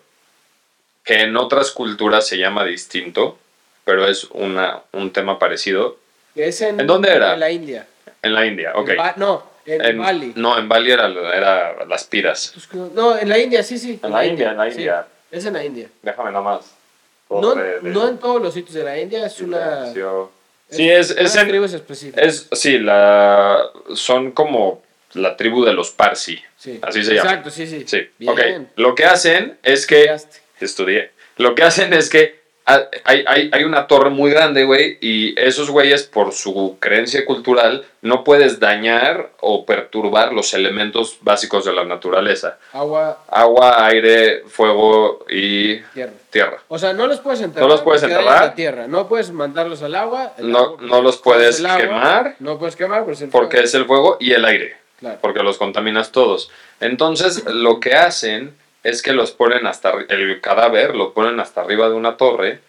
[1.05, 3.38] que en otras culturas se llama distinto,
[3.84, 5.99] pero es una, un tema parecido,
[6.34, 7.34] es en, ¿En dónde era?
[7.34, 7.86] En la India.
[8.22, 8.88] en la India, ok.
[8.90, 10.32] En no, en, En- Bali.
[10.36, 12.55] No, en Bali era, era las piras.
[12.72, 14.01] No, en la India, sí, sí.
[14.03, 14.78] En la India, en la sí.
[14.78, 15.07] India.
[15.30, 15.88] es en la India.
[16.03, 16.74] Déjame nada más.
[17.41, 19.78] No, del no en todos los sitios de la India, es una.
[19.80, 20.30] Silencio.
[20.70, 22.24] Sí, es, es, en- tribus específicas.
[22.24, 23.62] es, sí, la,
[23.95, 24.82] son como
[25.12, 26.41] la tribu de los Parsi.
[26.57, 26.78] Sí.
[26.82, 27.30] así se llama.
[27.30, 27.85] Exacto, sí, sí.
[27.87, 28.30] Sí, Bien.
[28.32, 28.68] ok.
[28.76, 30.39] Lo que hacen es que Estudiaste.
[30.61, 31.11] estudié.
[31.37, 35.69] Lo que hacen es que hay, hay, hay una torre muy grande, güey, y esos
[35.71, 41.85] güeyes, por su creencia cultural, no puedes dañar o perturbar los elementos básicos de la
[41.85, 42.59] naturaleza.
[42.73, 46.12] Agua, Agua, aire, fuego y tierra.
[46.31, 46.59] tierra.
[46.69, 47.69] O sea, no los puedes enterrar.
[47.69, 48.23] No los puedes enterrar.
[48.37, 48.87] en la tierra.
[48.87, 50.33] No puedes mandarlos al agua.
[50.39, 52.37] No- agua, no los puedes agua, quemar.
[52.39, 53.65] No puedes quemar porque es el Porque fuego.
[53.67, 54.77] es el fuego y el aire.
[55.01, 55.19] Claro.
[55.21, 56.51] porque los contaminas todos.
[56.81, 58.55] Entonces, lo que hacen
[58.85, 62.61] es que los ponen hasta el cadáver lo ponen hasta arriba de una torre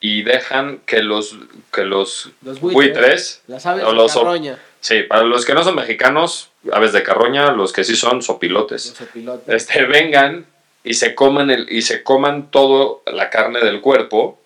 [0.00, 1.36] y dejan que los
[1.72, 5.54] que los, Los buitres, buitres, Las aves o de los carroña, sí, para los que
[5.54, 9.54] no son mexicanos, aves de carroña, los que sí son sopilotes, los opilotes.
[9.54, 10.46] este vengan
[10.84, 14.40] y se coman el y se coman todo la carne del cuerpo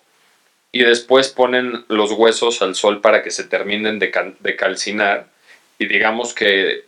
[0.71, 5.27] y después ponen los huesos al sol para que se terminen de, cal- de calcinar
[5.77, 6.83] y digamos que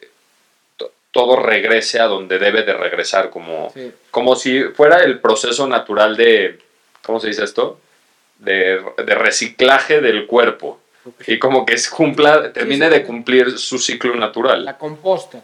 [1.16, 3.90] todo regrese a donde debe de regresar como Sí.
[4.12, 6.60] como si fuera el proceso natural de,
[7.06, 7.80] ¿cómo se dice esto?
[8.40, 10.82] De, de reciclaje del cuerpo.
[11.26, 14.66] Y como que cumpla, termine de cumplir su ciclo natural.
[14.66, 15.42] La composta.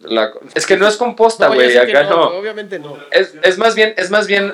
[0.00, 2.24] La- es que no es composta, No, güey, que acá no.
[2.24, 2.98] Obviamente no.
[3.10, 4.52] Es, es más bien, es más bien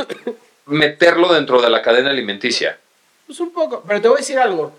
[0.66, 2.78] meterlo dentro de la cadena alimenticia.
[3.26, 3.82] Pues un poco.
[3.88, 4.72] Pero te voy a decir algo.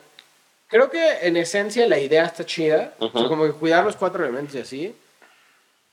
[0.70, 2.94] Creo que en esencia la idea está chida.
[3.00, 3.28] o sea, Ujú.
[3.30, 4.96] como que cuidar los cuatro elementos y así.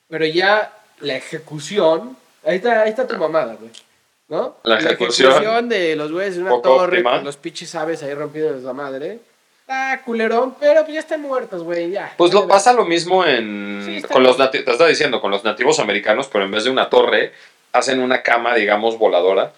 [0.09, 2.17] Pero ya la ejecución.
[2.45, 3.71] Ahí está, ahí está tu mamada, güey.
[4.29, 4.57] ¿No?
[4.65, 5.69] La ejecución.
[5.69, 7.13] de los güeyes en una torre óptima.
[7.17, 9.21] con los pinches aves ahí rompiendo la madre.
[9.69, 12.15] Ah, culerón, pero pues ya están muertos, güey, ya.
[12.17, 14.51] Pues lo pasa lo mismo en Sí, está con los bien.
[14.53, 17.33] te estaba diciendo con los nativos americanos, pero en vez de una torre
[17.73, 19.53] hacen una cama, digamos, voladora.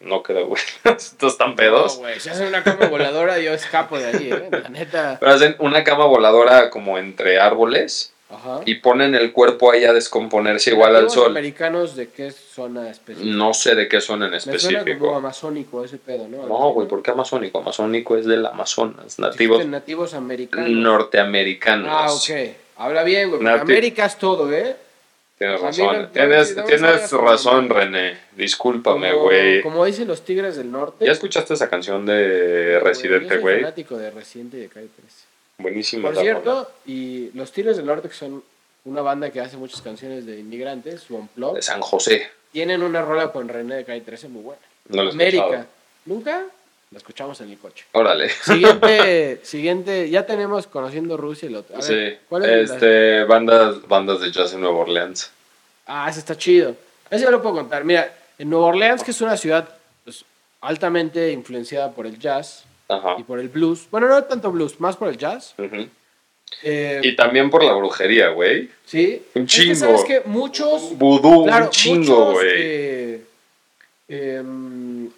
[0.00, 0.62] No creo, güey.
[0.84, 1.96] Estos están No, pedos.
[1.96, 4.48] güey, si hacen una cama voladora, yo escapo de ahí, ¿eh?
[4.50, 5.16] La neta.
[5.18, 8.60] pero hacen una cama voladora como entre árboles Ajá.
[8.66, 11.30] y ponen el cuerpo ahí a descomponerse igual al ¿Nativos sol.
[11.30, 13.34] americanos de qué zona específica?
[13.36, 15.14] No sé de qué son en Me suena como específico.
[15.16, 16.46] amazónico ese pedo, ¿no?
[16.46, 17.58] No, güey, ¿por qué amazónico?
[17.60, 20.68] Amazónico es del Amazonas, nativos nativos americanos.
[20.70, 21.88] norteamericanos.
[21.90, 22.50] Ah, ok.
[22.76, 23.40] Habla bien, güey.
[23.42, 24.76] Nati- América es todo, ¿eh?
[25.38, 26.02] Tienes no- razón.
[26.02, 27.84] no- Tienes, no tienes razón, mamadas.
[27.90, 28.18] René.
[28.36, 29.62] Discúlpame, Como- güey.
[29.62, 31.04] Como dicen los tigres del norte.
[31.06, 33.60] ¿Ya escuchaste esa canción de Residente, güey?
[33.60, 35.27] fanático de Residente y de Calle 13.
[35.58, 38.44] Buenísima Por cierto, y los Tigres del Norte, que son
[38.84, 42.28] una banda que hace muchas canciones de inmigrantes, su De San José.
[42.52, 44.62] tienen una rola con René de Calle 13 muy buena.
[44.88, 45.66] No lo América.
[46.06, 46.44] ¿Nunca?
[46.92, 47.84] La escuchamos en el coche.
[47.92, 48.30] Órale.
[48.30, 51.82] Siguiente, siguiente, ya tenemos conociendo Rusia y lo otro.
[51.82, 52.16] Sí.
[52.28, 55.30] ¿cuál es Este, bandas, bandas de jazz en Nueva Orleans.
[55.86, 56.76] Ah, ese está chido.
[57.10, 57.84] Ese ya lo puedo contar.
[57.84, 59.68] Mira, en Nueva Orleans, que es una ciudad
[60.04, 60.24] pues,
[60.60, 63.16] altamente influenciada por el jazz Ajá.
[63.18, 63.86] y por el blues.
[63.90, 65.54] Bueno, no tanto blues, más por el jazz.
[65.58, 65.86] Ujú.
[66.62, 68.70] Eh, Y también por la brujería, güey.
[68.86, 69.22] sí.
[69.34, 69.74] un Es que, chingo.
[69.74, 72.48] ¿Sabes que Muchos Vudú, Claro, un chingo, güey.
[74.08, 74.42] eh,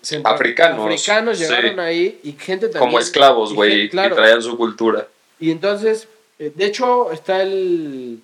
[0.02, 1.44] centro- Africanos, africanos sí.
[1.44, 2.80] llegaron ahí y gente también.
[2.80, 3.80] Como esclavos, y güey.
[3.82, 4.16] Y, claro.
[4.16, 5.06] traían su cultura.
[5.38, 6.08] Y entonces,
[6.38, 8.18] eh, de hecho, está el.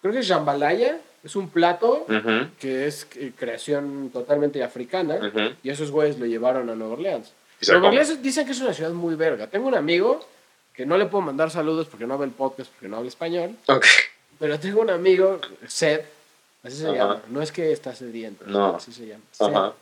[0.00, 0.98] Creo que es jambalaya.
[1.24, 5.16] Es un plato Ujú, que es eh, creación totalmente africana.
[5.16, 5.54] ujú.
[5.64, 7.32] Y esos güeyes lo llevaron a Nueva Orleans.
[7.64, 7.88] Come.
[7.88, 9.46] Orleans dicen que es una ciudad muy verga.
[9.46, 10.26] Tengo un amigo
[10.74, 13.56] que no le puedo mandar saludos porque no ve el podcast, porque no habla español.
[13.66, 13.86] Ok.
[14.38, 16.04] Pero tengo un amigo, Seth,
[16.62, 17.22] así se llama.
[17.30, 18.76] No es que está sediento, No.
[18.76, 19.22] así se llama.
[19.32, 19.48] Seth.
[19.48, 19.72] Ajá.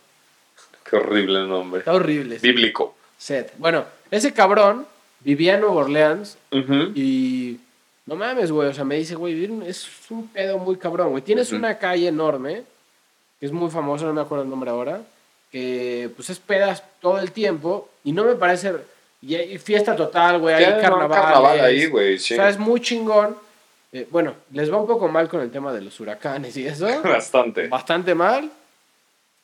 [0.89, 1.79] Qué horrible nombre.
[1.79, 2.39] Está horrible.
[2.39, 2.47] sí.
[2.47, 2.95] Bíblico.
[3.17, 3.51] Seth.
[3.57, 4.85] Bueno, ese cabrón
[5.21, 6.91] vivía en Nueva Orleans Ujú.
[6.95, 7.59] y
[8.05, 8.69] no mames, güey.
[8.69, 11.23] O sea, me dice, güey, es un pedo muy cabrón, güey.
[11.23, 12.63] Tienes una calle enorme,
[13.39, 15.01] que es muy famosa, no me acuerdo el nombre ahora,
[15.55, 18.73] que pues es pedas todo el tiempo y no me parece.
[19.21, 20.53] Y hay fiesta total, güey.
[20.53, 21.09] Hay carnaval.
[21.09, 22.33] carnaval ahí, güey, sí.
[22.33, 23.37] O sea, es muy chingón.
[23.93, 26.85] Eh, bueno, les va un poco mal con el tema de los huracanes y eso.
[27.03, 27.69] Bastante.
[27.69, 28.51] Bastante mal.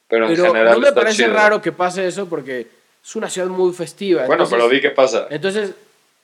[0.09, 1.33] Pero en Pero general no me está parece chido.
[1.33, 2.67] raro que pase eso porque
[3.01, 4.25] es una ciudad muy festiva.
[4.25, 5.27] Bueno, Entonces- pero di qué pasa.
[5.29, 5.71] entonces,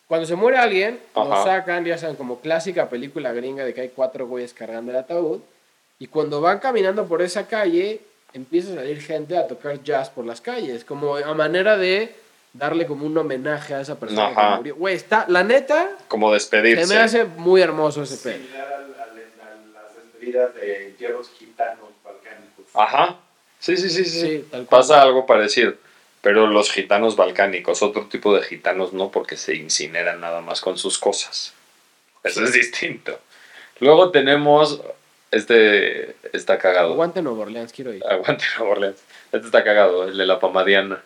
[0.05, 1.45] cuando se muere alguien, lo Ajá.
[1.45, 5.39] sacan, ya saben, como clásica película gringa de que hay cuatro güeyes cargando el ataúd.
[5.97, 8.01] Y cuando van caminando por esa calle,
[8.33, 12.15] empieza a salir gente a tocar jazz por las calles, como a manera de
[12.53, 14.49] darle como un homenaje a esa persona Ajá.
[14.51, 14.75] que murió.
[14.75, 16.87] Güey, está, la neta, Como se despedirse.
[16.93, 18.43] me hace muy hermoso ese pedo.
[18.43, 22.65] Similar a las despedidas de entierros gitanos balcánicos.
[22.73, 23.17] Ajá.
[23.59, 24.21] Sí, sí, sí, sí.
[24.21, 24.81] Sí, tal cual.
[24.81, 25.73] Pasa algo parecido.
[26.21, 30.77] Pero los gitanos balcánicos, otro tipo de gitanos no, porque se incineran nada más con
[30.77, 31.53] sus cosas.
[32.23, 33.19] Eso es distinto.
[33.79, 34.81] Luego tenemos.
[35.31, 36.93] Este está cagado.
[36.93, 38.03] Aguante Nueva Orleans, quiero ir.
[38.07, 38.97] Aguante Nueva Orleans.
[39.31, 41.01] Este está cagado, el de la pamadiana.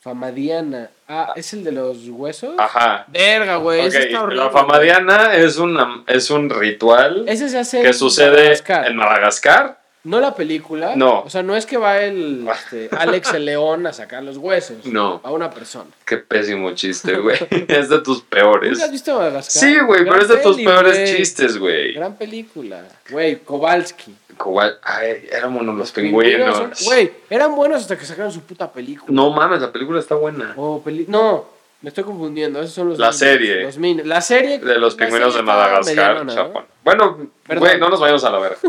[0.00, 0.90] Famadiana.
[1.08, 2.54] Ah, ¿es el de los huesos?
[2.58, 3.06] Ajá.
[3.08, 4.44] Verga, güey, Ok, ese está horrible.
[4.44, 8.86] la famadiana es, una, es un ritual Ese se hace que en sucede Madagascar.
[8.86, 10.94] en Madagascar No la película.
[10.96, 11.20] No.
[11.22, 14.86] O sea, no es que va el este, Alex el León a sacar los huesos.
[14.86, 15.20] No.
[15.24, 15.90] A una persona.
[16.04, 17.36] Qué pésimo chiste, güey.
[17.68, 18.72] es de tus peores.
[18.72, 19.62] ¿Nunca has visto Madagascar?
[19.68, 21.92] Sí, güey, pero es de tus peores chistes, güey.
[21.94, 22.84] Gran película.
[23.10, 24.14] Güey, Kowalski.
[24.36, 26.84] Cobal- Ay, éramos los Pingüinos pingüinos.
[26.84, 29.10] Güey, eran buenos hasta que sacaron su puta película.
[29.10, 30.52] No mames, la película está buena.
[30.56, 31.46] O peli- no,
[31.80, 32.60] me estoy confundiendo.
[32.60, 33.62] Esos son los La serie.
[33.62, 33.76] Los.
[34.04, 34.58] La serie.
[34.58, 36.26] De los pingüinos de Madagascar.
[36.28, 36.64] Japón.
[36.86, 37.18] Bueno,
[37.48, 38.58] güey, no nos vayamos a la verga.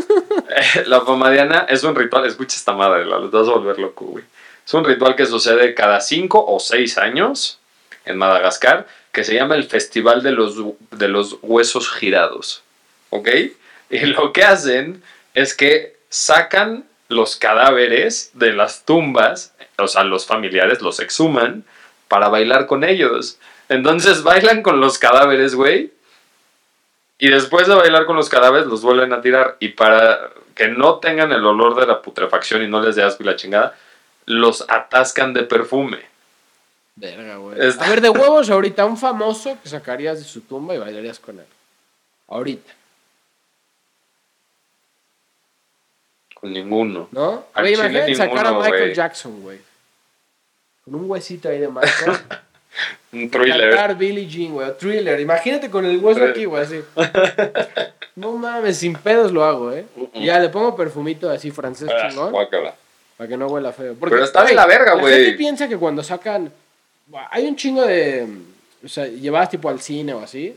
[0.50, 4.24] Eh, la pomadiana es un ritual, escucha esta madre, la vas a volver loco, güey.
[4.66, 7.58] Es un ritual que sucede cada cinco o seis años
[8.06, 10.56] en Madagascar, que se llama el Festival de los,
[10.90, 12.62] de los Huesos Girados.
[13.10, 13.28] ¿Ok?
[13.90, 15.02] Y lo que hacen
[15.34, 21.62] es que sacan los cadáveres de las tumbas, o sea, los familiares los exhuman
[22.08, 23.38] para bailar con ellos.
[23.68, 25.92] Entonces bailan con los cadáveres, güey.
[27.18, 29.56] Y después de bailar con los cadáveres los vuelven a tirar.
[29.60, 33.22] Y para que no tengan el olor de la putrefacción y no les dé asco
[33.22, 33.76] y la chingada,
[34.26, 35.98] los atascan de perfume.
[36.96, 37.60] Verga, güey.
[37.60, 41.18] Está- A ver, de huevos, ahorita un famoso que sacarías de su tumba y bailarías
[41.18, 41.46] con él.
[42.28, 42.72] Ahorita,
[46.34, 47.08] Con ninguno.
[47.10, 47.46] ¿no?
[47.56, 48.94] Güey, imagínate sacar a Michael.
[48.94, 49.58] Jackson, güey.
[50.84, 52.12] Con un huesito ahí de Michael.
[53.12, 53.70] Un thriller.
[53.70, 54.68] Cantar Billie Jean, güey.
[54.78, 55.18] Thriller.
[55.20, 56.80] Imagínate con el hueso aquí, güey, así.
[58.16, 59.84] No mames, sin pedos lo hago, ¿eh?
[60.14, 62.32] Y ya le pongo perfumito así francés Ah, chingón.
[62.32, 62.74] guácala.
[63.16, 63.94] Para que no huela feo.
[63.94, 65.14] Porque, Pero está de la verga, La güey.
[65.24, 66.52] gente piensa que cuando sacan.
[67.30, 68.26] Hay un chingo de.
[68.84, 70.56] O sea, llevadas tipo al cine o así.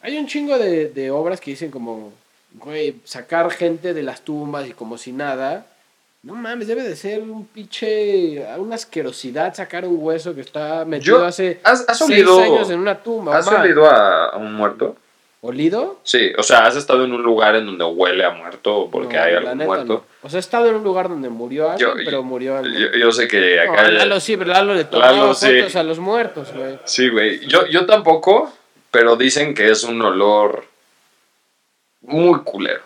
[0.00, 2.12] Hay un chingo de, de obras que dicen como.
[2.54, 5.66] Güey, sacar gente de las tumbas y como si nada.
[6.24, 8.42] No mames, debe de ser un pinche.
[8.58, 12.70] Una asquerosidad sacar un hueso que está metido Yo- hace ¿Has, has seis olido, años
[12.70, 13.36] en una tumba.
[13.36, 14.96] ¿has olido a, a un muerto?
[15.42, 16.00] ¿Olido?
[16.04, 19.22] Sí, o sea, has estado en un lugar en donde huele a muerto porque No,
[19.22, 19.92] hay algún neta muerto.
[19.92, 20.04] no.
[20.22, 22.80] O sea, he estado en un lugar donde murió alguien, Yo- pero murió alguien.
[22.92, 23.90] Yo, yo sé que No, acá.
[23.90, 25.58] Lalo sí, pero Lalo le tomaba Lalo sí.
[25.60, 26.78] fotos a los muertos, güey.
[26.84, 27.40] Sí, güey.
[27.46, 28.50] Yo, yo tampoco,
[28.90, 30.64] pero dicen que es un olor
[32.00, 32.80] muy culero.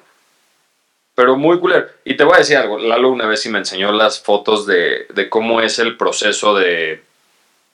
[1.18, 1.88] Pero muy culero.
[2.04, 2.78] Y te voy a decir algo.
[2.78, 7.02] Lalo una vez sí me enseñó las fotos de, de cómo es el proceso de.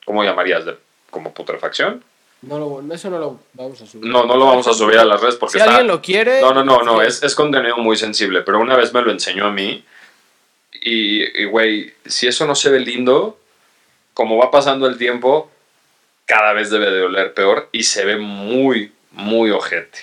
[0.03, 0.65] ¿Cómo llamarías?
[0.65, 0.75] De,
[1.11, 2.03] ¿Como putrefacción?
[2.41, 4.09] No lo, eso no lo vamos a subir.
[4.09, 5.69] No, no lo vamos a subir a las redes porque Si está.
[5.69, 6.41] alguien lo quiere.
[6.41, 9.45] No, no, no, no, es, es contenido muy sensible, pero una vez me lo enseñó
[9.45, 9.85] a mí
[10.81, 13.37] y, güey, si eso no se ve lindo,
[14.15, 15.51] como va pasando el tiempo,
[16.25, 19.99] cada vez debe de oler peor y se ve muy, muy ojete.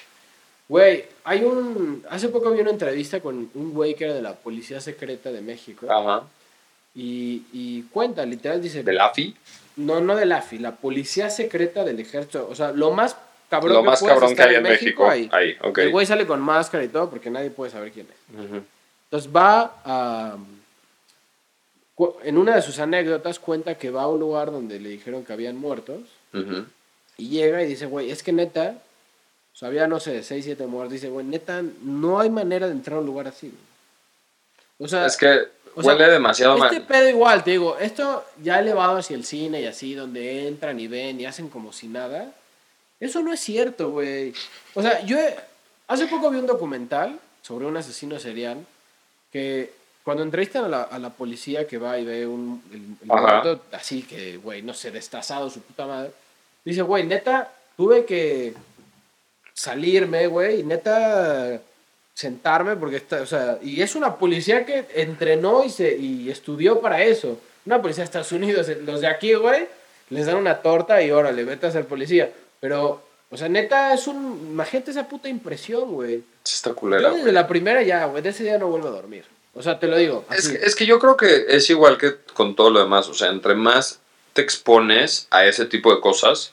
[0.68, 2.05] Güey, hay un.
[2.11, 5.41] Hace poco vi una entrevista con un güey que era de la Policía Secreta de
[5.41, 5.87] México.
[5.91, 6.25] Ajá.
[6.95, 8.83] Y, y cuenta, literal, dice.
[8.83, 9.35] ¿Del AFI?
[9.77, 12.47] No, no del AFI, la Policía Secreta del Ejército.
[12.51, 13.16] O sea, lo más
[13.49, 15.09] cabrón Lo que más cabrón que hay en México.
[15.09, 15.29] ahí.
[15.33, 15.79] Ahí, ok.
[15.79, 18.45] El güey sale con máscara y todo porque nadie puede saber quién es.
[18.47, 18.62] Ujú.
[19.05, 20.37] Entonces va a...
[22.25, 25.33] En una de sus anécdotas cuenta que va a un lugar donde le dijeron que
[25.33, 26.01] habían muertos
[26.35, 26.64] Ujú.
[27.16, 28.79] y llega y dice, güey, es que neta,
[29.62, 30.92] sea, había, no sé, 6, 7 muertos.
[30.92, 33.48] Dice, güey, neta, no hay manera de entrar a un lugar así.
[33.48, 33.60] güey".
[34.78, 35.40] O sea, Es que
[35.74, 36.86] o sea, huele demasiado este mal.
[36.86, 40.86] pedo igual, te digo, esto ya elevado hacia el cine y así, donde entran y
[40.88, 42.32] ven y hacen como si nada.
[43.00, 44.32] Eso no es cierto, güey.
[44.74, 45.36] O sea, yo he-
[45.88, 48.58] hace poco vi un documental sobre un asesino serial
[49.32, 49.72] que
[50.04, 53.62] cuando entrevistan a la, a la policía que va y ve un el, el muerto
[53.72, 56.10] así que, güey, no sé, destazado su puta madre,
[56.64, 58.52] dice, güey, neta, tuve que
[59.55, 61.61] salirme, güey, y neta
[62.14, 66.80] sentarme porque está, o sea, y es una policía que entrenó y se y estudió
[66.80, 67.38] para eso.
[67.64, 69.66] Una policía de Estados Unidos, los de aquí, güey,
[70.11, 72.30] les dan una torta y órale, vete a ser policía.
[72.61, 74.48] Pero, o sea, neta, es un.
[74.53, 76.22] Imagínate esa puta impresión, güey.
[76.44, 77.32] Está Yo culera, desde güey.
[77.32, 79.24] la primera ya, güey, de ese día no vuelvo a dormir.
[79.55, 80.24] O sea, te lo digo.
[80.30, 83.09] Es que, es que yo creo que es igual que con todo lo demás.
[83.09, 84.00] O sea, entre más
[84.32, 86.53] te expones a ese tipo de cosas,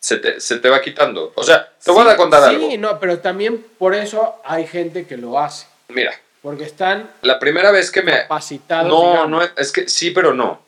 [0.00, 1.32] se te, se te va quitando.
[1.36, 2.68] O sea, te voy Sí, a contar sí, algo.
[2.78, 5.66] no, pero también por eso hay gente que lo hace.
[5.88, 8.12] Mira, Porque están la primera vez que me...
[8.22, 8.88] capacitados.
[8.88, 9.30] No, digamos.
[9.30, 10.62] no, es- que sí, pero no.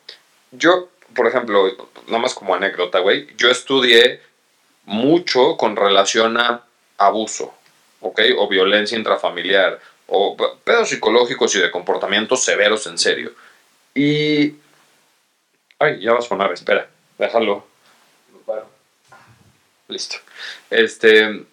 [0.50, 1.66] Yo, por ejemplo,
[2.06, 4.20] nada más como anécdota, güey, yo estudié
[4.84, 6.64] mucho con relación a
[6.98, 7.54] abuso,
[8.00, 8.20] ¿ok?
[8.36, 13.32] O violencia intrafamiliar, o pedos psicológicos y de comportamientos severos en serio.
[13.94, 14.56] Y...
[15.78, 16.86] Ay, ya va a sonar, espera,
[17.18, 17.66] déjalo.
[19.92, 20.16] Listo.
[20.70, 21.44] Este...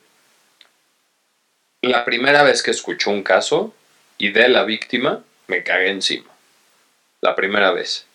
[1.81, 3.73] La primera vez que escuché un caso
[4.17, 6.29] y de la víctima, me cagué encima.
[7.21, 8.05] La primera vez.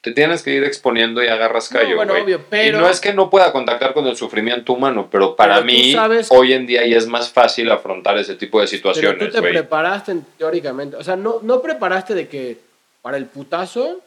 [0.00, 2.24] te tienes que ir exponiendo y agarras No, callo, bueno, güey.
[2.24, 5.54] obvio, pero- Y no es que no pueda contactar con el sufrimiento humano, pero para
[5.54, 8.70] Pero mí, sabes- hoy en día ya es más fácil afrontar ese tipo de Pero
[8.70, 10.96] tú situaciones, te preparaste en- teóricamente.
[10.96, 12.58] O sea, no, no preparaste de que
[13.00, 14.02] para el putazo,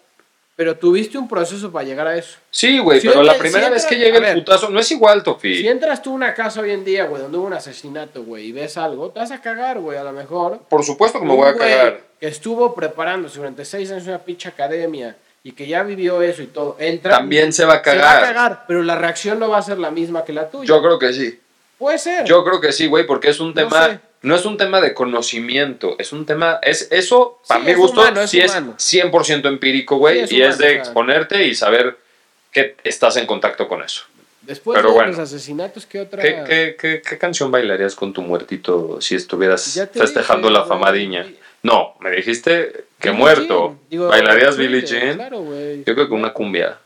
[0.58, 2.38] pero tuviste un proceso para llegar a eso.
[2.51, 4.80] Sí, güey, Si pero la primera si vez entra- que llega el ver, putazo, no
[4.82, 5.55] es igual, Tofi.
[5.55, 8.47] Si entras tú a una casa hoy en día, güey, donde hubo un asesinato, güey,
[8.47, 10.60] y ves algo, te vas a cagar, güey, a lo mejor.
[10.68, 12.01] Por supuesto que me voy a cagar.
[12.20, 16.41] Que estuvo preparándose durante seis años en una pinche academia y que ya vivió eso
[16.41, 16.76] y todo.
[16.80, 17.18] Entra.
[17.18, 18.22] También se va a Se va a cagar.
[18.34, 20.68] cagar, pero la reacción no va a ser la misma que la tuya.
[20.68, 21.39] Yo creo que sí.
[21.78, 22.26] Puede ser.
[22.26, 23.99] Yo creo que sí, güey, porque es un No tema, sé.
[24.22, 27.78] No es un tema de conocimiento, es un tema, es eso, para Sí, mi es
[27.78, 28.76] gusto, humano, es sí humano.
[28.78, 30.78] es 100% empírico, güey, Sí, es y es humano, de o sea.
[30.80, 31.97] exponerte y saber
[32.51, 34.03] que estás en contacto con eso.
[34.41, 35.09] Después pero de bueno.
[35.11, 36.22] los asesinatos, ¿qué otra?
[36.22, 40.70] ¿Qué, qué, qué, qué canción bailarías con tu muertito si estuvieras festejando dije, la güey.
[40.70, 41.26] famadiña?
[41.63, 43.78] No, me dijiste que Billie muerto.
[43.89, 45.15] Digo, ¿Bailarías Billie Jean?
[45.15, 45.84] Claro, güey.
[45.84, 46.78] Yo creo que una cumbia.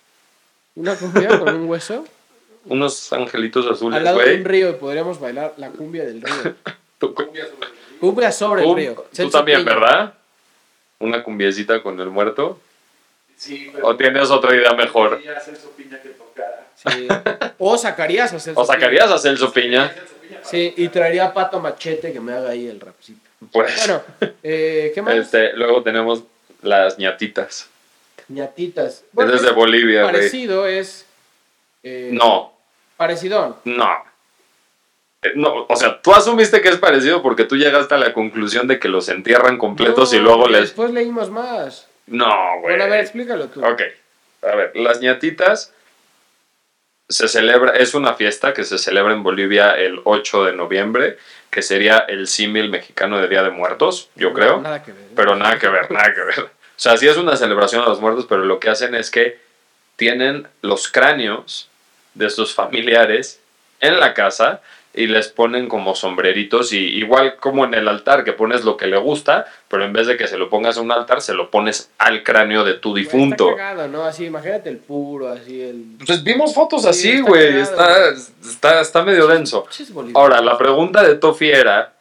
[0.76, 2.04] Una cumbia con un hueso.
[2.66, 4.38] Unos angelitos Al azules, lado de güey.
[4.38, 6.56] un río podríamos bailar la cumbia del río.
[7.02, 7.16] Tú,
[8.00, 9.06] Cumbia sobre el tú- río.
[9.16, 9.74] tú también, Piña.
[9.74, 10.14] ¿verdad?
[11.00, 12.60] Una cumbiecita con el muerto.
[13.36, 15.20] Sí, ¿O tienes otra idea mejor?
[15.44, 16.68] Celso Piña que tocara.
[16.76, 17.08] Sí.
[17.58, 19.92] O sacarías a Celso ¿O sacarías a Celso Piña?
[20.44, 23.20] Sí, y traería a Pato Machete que me haga ahí el rapcito.
[23.52, 23.76] Pues.
[23.88, 24.02] Bueno,
[24.44, 25.16] eh, ¿qué más?
[25.16, 26.24] Este, luego tenemos
[26.62, 27.68] las ñatitas.
[28.28, 29.04] ñatitas.
[29.18, 30.04] es de Bolivia.
[30.04, 31.06] Parecido es...
[31.82, 32.54] eh, No,
[32.98, 33.56] Parecidón.
[33.66, 33.90] no.
[35.22, 38.68] Eh, No, o sea, tú asumiste que es parecido porque tú llegaste a la conclusión
[38.68, 40.62] de que los entierran completos No, y luego les...
[40.62, 41.88] Después leímos más.
[42.08, 42.26] No,
[42.60, 42.76] güey.
[42.76, 43.64] Bueno, a ver, explícalo tú.
[43.66, 43.82] Ok,
[44.44, 45.74] a ver, las ñatitas
[47.08, 51.18] se celebra, es una fiesta que se celebra en Bolivia el 8 de noviembre,
[51.50, 54.62] que sería el símil mexicano de Día de Muertos, yo No, creo.
[54.62, 55.04] Nada que ver.
[55.16, 56.40] Pero nada que ver, nada que ver.
[56.40, 56.50] O
[56.84, 59.40] sea, sí es una celebración a los muertos, pero lo que hacen es que
[59.98, 61.70] tienen los cráneos
[62.14, 63.40] de sus familiares
[63.82, 64.62] en la casa
[64.94, 68.88] y les ponen como sombreritos y igual como en el altar que pones lo que
[68.88, 71.50] le gusta, pero en vez de que se lo pongas a un altar, se lo
[71.50, 73.52] pones al cráneo de tu difunto.
[73.52, 74.04] Está cagado, ¿no?
[74.04, 75.96] Así, imagínate el puro, así el...
[76.06, 77.48] Pues vimos fotos Sí, así, está güey.
[77.64, 78.10] cagado, Está,
[78.50, 79.66] está, está medio denso.
[80.14, 81.94] Ahora, la pregunta de Tofi era,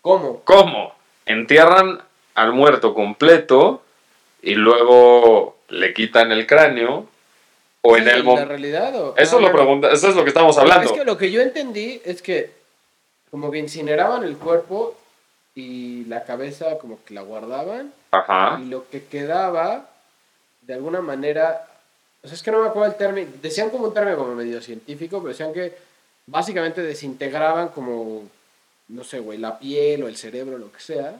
[0.00, 0.40] ¿Cómo?
[0.44, 0.94] ¿cómo?
[1.26, 2.00] ¿Entierran
[2.34, 3.82] al muerto completo
[4.40, 7.09] y luego le quitan el cráneo?
[7.82, 8.48] ¿O en el ¿La momento?
[8.48, 9.14] realidad o...?
[9.16, 9.56] Eso, Ah, lo bueno.
[9.56, 10.90] pregunta, eso es lo que estamos hablando.
[10.90, 12.50] Es que lo que yo entendí es que
[13.30, 14.96] como que incineraban el cuerpo
[15.54, 18.58] y la cabeza como que la guardaban Ajá.
[18.62, 19.88] y lo que quedaba
[20.62, 21.66] de alguna manera,
[22.22, 24.60] o sea, es que no me acuerdo el término, decían como un término como medio
[24.60, 25.74] científico, pero decían que
[26.26, 28.24] básicamente desintegraban como,
[28.88, 31.14] no sé, güey, la piel o el cerebro, lo que sea,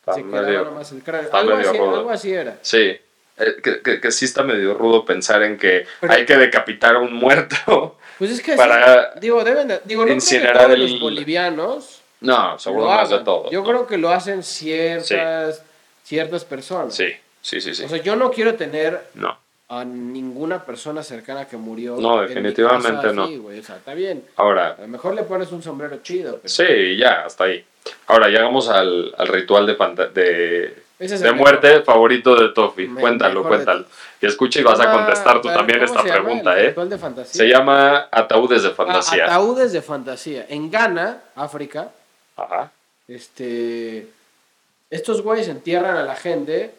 [0.00, 1.34] Está se quedaba nomás el cráneo.
[1.34, 2.58] Algo así, algo así era.
[2.62, 2.96] Sí.
[3.38, 6.96] Eh, que, que- que sí está medio rudo pensar en que Pero- hay que decapitar
[6.96, 7.96] a un muerto.
[8.18, 12.00] Pues es que Para digo, deben de- digo, no creo que incinerar el- los bolivianos
[12.22, 13.50] No, seguro más de todo.
[13.50, 15.62] Yo creo que lo hacen ciertas,
[16.02, 16.94] ciertas personas.
[16.94, 17.08] Sí,
[17.42, 17.84] sí, sí, sí.
[17.84, 19.36] O sea, yo no quiero tener no.
[19.68, 21.96] a ninguna persona cercana que murió.
[21.98, 23.24] No, definitivamente no.
[23.24, 23.58] así, güey.
[23.58, 24.24] O sea, está bien.
[24.36, 26.38] Ahora, A lo mejor le pones un sombrero chido.
[26.42, 27.62] pero sí, ya, hasta ahí.
[28.06, 29.74] Ahora, llegamos al, al ritual de,
[30.14, 32.86] de, ese es de el muerte favorito de Tofi.
[32.88, 33.84] Me- Cuéntalo, de cuéntalo.
[34.20, 34.96] Y escucha y vas a mejor.
[35.04, 36.72] contestar tú Ah, también ¿cómo esta pregunta, ¿eh?
[36.72, 37.32] de fantasía.
[37.44, 39.24] Se llama Ataúdes de Ah, Fantasía.
[39.26, 40.46] ataúdes de fantasía.
[40.48, 41.90] En Ghana, África,
[42.36, 42.70] Ajá.
[43.08, 44.08] este,
[44.90, 46.72] estos güeyes entierran a la gente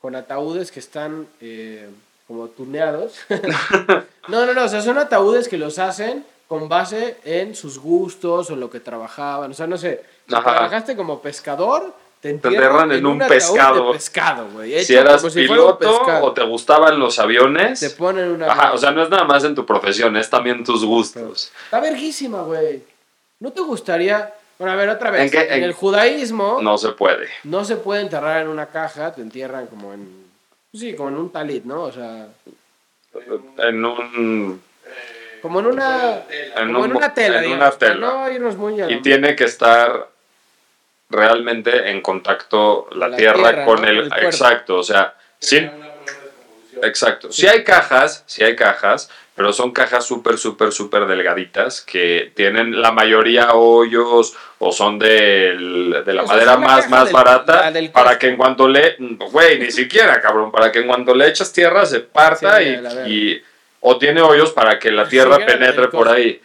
[0.00, 1.88] con ataúdes que están eh,
[2.28, 3.16] como tuneados.
[4.28, 8.50] no, no, no, o sea, son ataúdes que los hacen con base en sus gustos
[8.50, 9.50] o lo que trabajaban.
[9.50, 13.88] O sea, no sé, si trabajaste como pescador, te entierran en un pescado.
[13.88, 14.82] De pescado, güey.
[14.84, 17.78] Si eras como si piloto o te gustaban los aviones.
[17.80, 18.46] Te ponen una...
[18.50, 21.52] Ajá, o sea, no es nada más en tu profesión, es también tus gustos.
[21.64, 22.82] Está verguísima, güey.
[23.40, 24.32] ¿No te gustaría...
[24.58, 25.32] Bueno, a ver, otra vez.
[25.34, 26.58] ¿En el judaísmo...
[26.62, 27.28] No se puede.
[27.44, 30.24] no se puede enterrar en una caja, te entierran como en.
[30.72, 31.82] Sí, como en un talit, ¿no?
[31.82, 32.26] O sea,
[33.58, 34.62] En un.
[35.42, 36.22] como en una.
[36.56, 37.94] En, como un- en una tela, en digamos, una tela.
[38.06, 40.08] No irnos muy a Y tiene que estar
[41.08, 43.88] realmente en contacto la, La tierra, tierra, con ¿no?
[43.88, 44.12] el.
[44.22, 45.86] Exacto, o sea, descomposición.
[46.82, 47.32] exacto.
[47.32, 52.80] Si hay cajas, si hay cajas, pero son cajas súper, súper, súper delgaditas que tienen
[52.80, 58.18] la mayoría hoyos o son del- de la O madera más, más del- barata para
[58.18, 58.96] que en cuanto le...
[58.98, 62.76] Güey, ni siquiera, cabrón, para que en cuanto le echas tierra se parta Sí,
[63.06, 63.42] y,
[63.80, 66.40] O tiene hoyos para que la tierra penetre por ahí.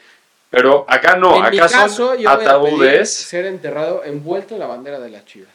[0.52, 3.12] Pero acá no, en mi acá caso, son yo voy a pedir ataúdes.
[3.14, 5.50] ser enterrado envuelto en la bandera de las chivas.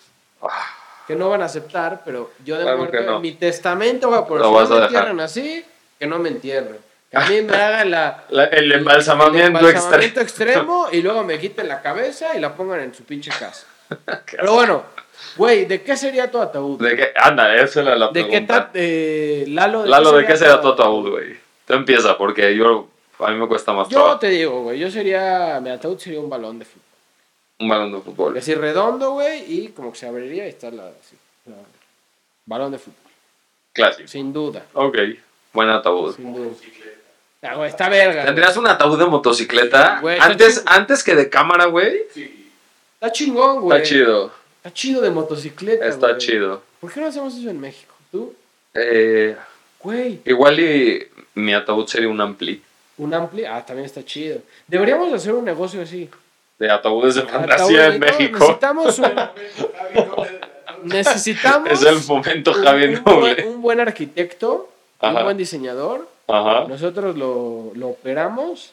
[1.07, 3.16] que no van a aceptar, pero yo de Claro muerto, que no.
[3.16, 4.97] en mi testamento, güey, por Lo si vas no a me dejar.
[5.03, 5.64] entierran así,
[6.01, 6.78] que no me entierren.
[7.11, 10.53] Que a mí me hagan la, La- el el embalsamamiento, embalsamamiento extremo.
[10.53, 13.66] extremo y luego me quiten la cabeza y la pongan en su pinche casa.
[14.32, 14.82] Pero bueno,
[15.36, 16.82] güey, ¿de qué sería tu ataúd?
[16.82, 17.12] ¿De qué?
[17.14, 18.64] Anda, esa era la ¿De qué pregunta.
[18.66, 21.36] ta- eh, Lalo, Lalo, ¿de sería qué será tu ataúd, güey?
[21.66, 22.88] Tú empieza, porque yo,
[23.19, 24.19] a mí me cuesta más Yo trabajo.
[24.19, 26.83] te digo, güey, yo sería, mi ataúd sería un balón de fútbol.
[27.59, 28.37] Un balón de fútbol.
[28.37, 31.55] Así redondo, güey, y como que se abriría y está la, así, la-
[32.45, 32.97] balón de fútbol.
[33.73, 34.09] Clásico.
[34.09, 34.97] Sin duda, Ok,
[35.53, 36.14] buen ataúd.
[36.17, 36.51] sin duda.
[37.43, 38.14] Ah, güey, está verga.
[38.14, 38.25] güey.
[38.27, 40.01] ¿Tendrías un ataúd de motocicleta?
[40.01, 42.03] Güey, antes, antes que de cámara, güey.
[42.95, 43.79] Está chingón, güey.
[43.83, 44.33] Está chido.
[44.57, 46.19] Está chido de motocicleta, Está güey.
[46.19, 46.62] chido.
[46.81, 47.95] ¿Por qué no hacemos eso en México?
[48.11, 48.35] ¿Tú?
[48.75, 49.37] Eh,
[49.81, 52.61] Güey, igual y mi ataúd sería un ampli.
[52.99, 54.38] Un ampli, ah, también está chido.
[54.66, 56.09] Deberíamos hacer un negocio así.
[56.59, 58.38] De ataúdes de Ataúdes, fantasía en no, México.
[58.38, 59.12] Necesitamos un...
[60.84, 63.34] necesitamos Es el momento un, Javi un Noble.
[63.34, 64.68] buen, un buen arquitecto,
[65.01, 65.18] Ajá.
[65.18, 66.09] un buen diseñador.
[66.28, 66.64] Ajá.
[66.68, 68.72] Nosotros lo, lo operamos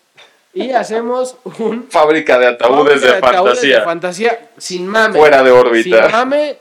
[0.54, 3.80] y hacemos un Fábrica de ataúdes de fábrica ataúdes fantasía.
[3.80, 5.18] de fantasía sin mame.
[5.20, 6.10] Fuera de Sin órbita.
[6.10, 6.58] mame,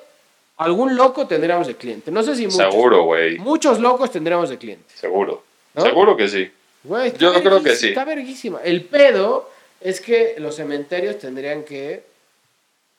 [0.59, 2.11] algún loco tendríamos de cliente.
[2.11, 2.59] No sé si muchos.
[2.73, 3.39] Seguro, güey.
[3.39, 4.93] Muchos locos tendríamos de cliente.
[4.95, 5.43] Seguro.
[5.75, 5.83] ¿No?
[5.83, 6.51] Seguro que sí.
[6.85, 7.89] Güey, Yo creo que sí.
[7.91, 8.61] Está verguísima.
[8.65, 12.03] El pedo es que los cementerios tendrían que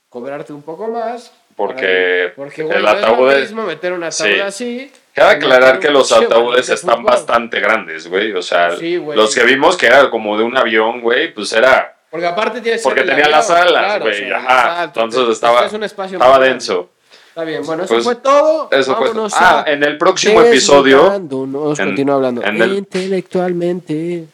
[0.09, 1.31] cobrarte un poco más.
[1.55, 4.39] Porque para- porque el güey, no es ataúd es- mismo meter un ataúd Sí.
[4.39, 4.91] así.
[5.13, 7.05] Cabe aclarar que los ataúdes de están fútbol.
[7.11, 8.31] bastante grandes, güey.
[8.33, 9.15] O sea, Sí, güey.
[9.17, 11.95] los que vimos que era como de un avión, güey, pues era.
[12.09, 14.15] Porque aparte tiene que Porque el tenía las alas, claro, güey.
[14.23, 14.61] o sea, ajá.
[14.83, 16.89] exacto, Entonces estaba, es un espacio estaba denso.
[17.33, 18.69] Está bien, bueno, eso Pues, fue todo.
[18.71, 19.07] Eso fue.
[19.07, 20.97] Vámonos Ah, a en el próximo episodio.
[20.97, 21.79] Desnudándonos.
[21.79, 22.43] en- continúa hablando.
[22.43, 24.25] en el- Intelectualmente.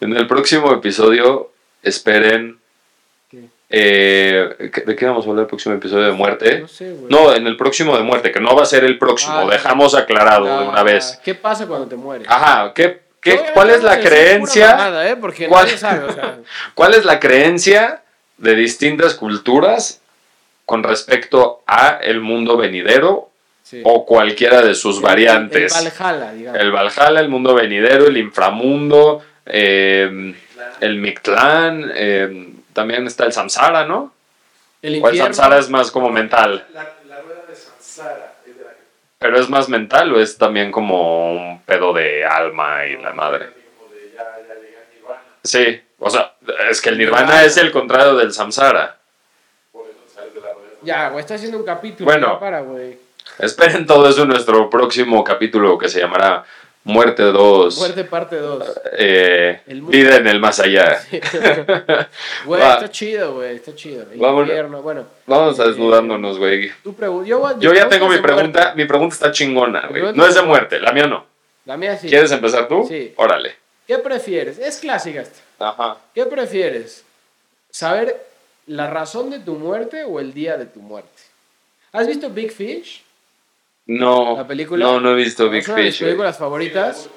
[0.00, 1.52] En el próximo episodio,
[1.84, 2.58] esperen.
[3.30, 3.44] ¿Qué?
[3.70, 6.60] eh, ¿qué- ¿De qué vamos a hablar el próximo episodio de muerte?
[6.60, 7.06] No sé, güey.
[7.12, 9.34] No, en el próximo de muerte, que no va a ser el próximo.
[9.36, 11.20] Ah, Dejamos aclarado Ah, de una vez.
[11.24, 12.26] ¿Qué pasa cuando te mueres?
[12.28, 14.70] Ajá, ¿qué, qué, Obviamente ¿cuál es la creencia?
[14.72, 15.14] mamada, ¿eh?
[15.16, 16.38] Porque ¿Cuál- nadie sabe, o sea,
[16.74, 18.02] ¿Cuál es la creencia
[18.36, 20.00] de distintas culturas
[20.68, 23.30] con respecto a el mundo venidero
[23.62, 23.80] sí.
[23.84, 25.74] o cualquiera de sus El- variantes?
[25.74, 26.60] El, Valhalla, digamos.
[26.60, 30.34] El Valhalla, el mundo venidero, el inframundo, eh,
[30.80, 34.12] el Mictlán, eh, también está el Samsara, ¿no?
[34.82, 35.32] El O el infierno.
[35.34, 38.76] Samsara es más como mental, La, la rueda de Sansara es de la que
[39.18, 43.46] pero es más mental o es también como un pedo de alma y la madre.
[45.42, 46.34] Sí, o sea,
[46.70, 47.44] es que el Nirvana Nirvana.
[47.44, 48.98] es el contrario del Samsara.
[49.72, 50.68] por eso sales de la rueda.
[50.88, 52.06] Ya, güey, está haciendo un capítulo.
[52.06, 52.32] Bueno.
[52.34, 52.98] ya para, güey.
[53.38, 56.44] Esperen todo eso en nuestro próximo capítulo que se llamará
[56.84, 57.76] Muerte 2.
[57.78, 58.80] Muerte parte 2.
[58.96, 60.98] eh, vida en el más allá.
[62.46, 62.74] Güey, Va.
[62.74, 64.06] está chido, güey, está chido.
[64.14, 65.04] Infierno, bueno.
[65.26, 66.72] Vamos a Eh, desnudándonos, güey.
[67.26, 68.60] Yo, voy- Yo ya tengo mi pregunta.
[68.60, 68.76] muerte.
[68.76, 70.14] Mi pregunta está chingona, güey.
[70.14, 71.26] No es de muerte, la mía no.
[71.66, 72.08] La mía sí.
[72.08, 72.86] ¿Quieres empezar tú?
[72.88, 73.12] Sí.
[73.16, 73.56] Órale.
[73.86, 74.58] ¿Qué prefieres?
[74.58, 75.40] Es clásica esta.
[75.68, 75.98] Ajá.
[76.14, 77.04] ¿Qué prefieres?
[77.70, 78.27] ¿Saber
[78.68, 81.10] la razón de tu muerte o el día de tu muerte?
[81.92, 83.02] ¿Has visto Big Fish?
[83.86, 84.36] No.
[84.36, 84.84] ¿La película?
[84.84, 86.04] No, no he visto Big es una de mis Fish.
[86.06, 87.08] películas favoritas.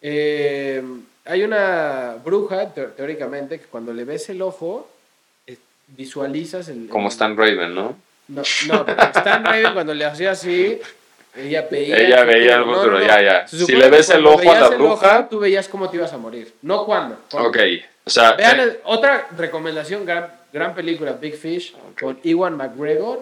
[0.00, 0.82] Eh,
[1.24, 4.88] hay una bruja, te- teóricamente, que cuando le ves el ojo,
[5.46, 5.56] eh,
[5.88, 6.88] visualizas el...
[6.88, 7.96] Como el- Stan Raven, ¿no?
[8.28, 10.78] No, no, Stan Raven cuando le hacía así,
[11.36, 11.96] ella veía...
[11.96, 13.06] Ella el veía el futuro, no, no.
[13.06, 13.48] ya, ya.
[13.48, 16.12] Si le ves el ojo a la el ojo, bruja- tú veías cómo te ibas
[16.12, 16.52] a morir.
[16.62, 17.18] No cuándo.
[17.32, 17.58] Ok.
[18.04, 23.20] O sea, Vean eh, otra recomendación, gran, gran película, Big Fish, con Ewan McGregor.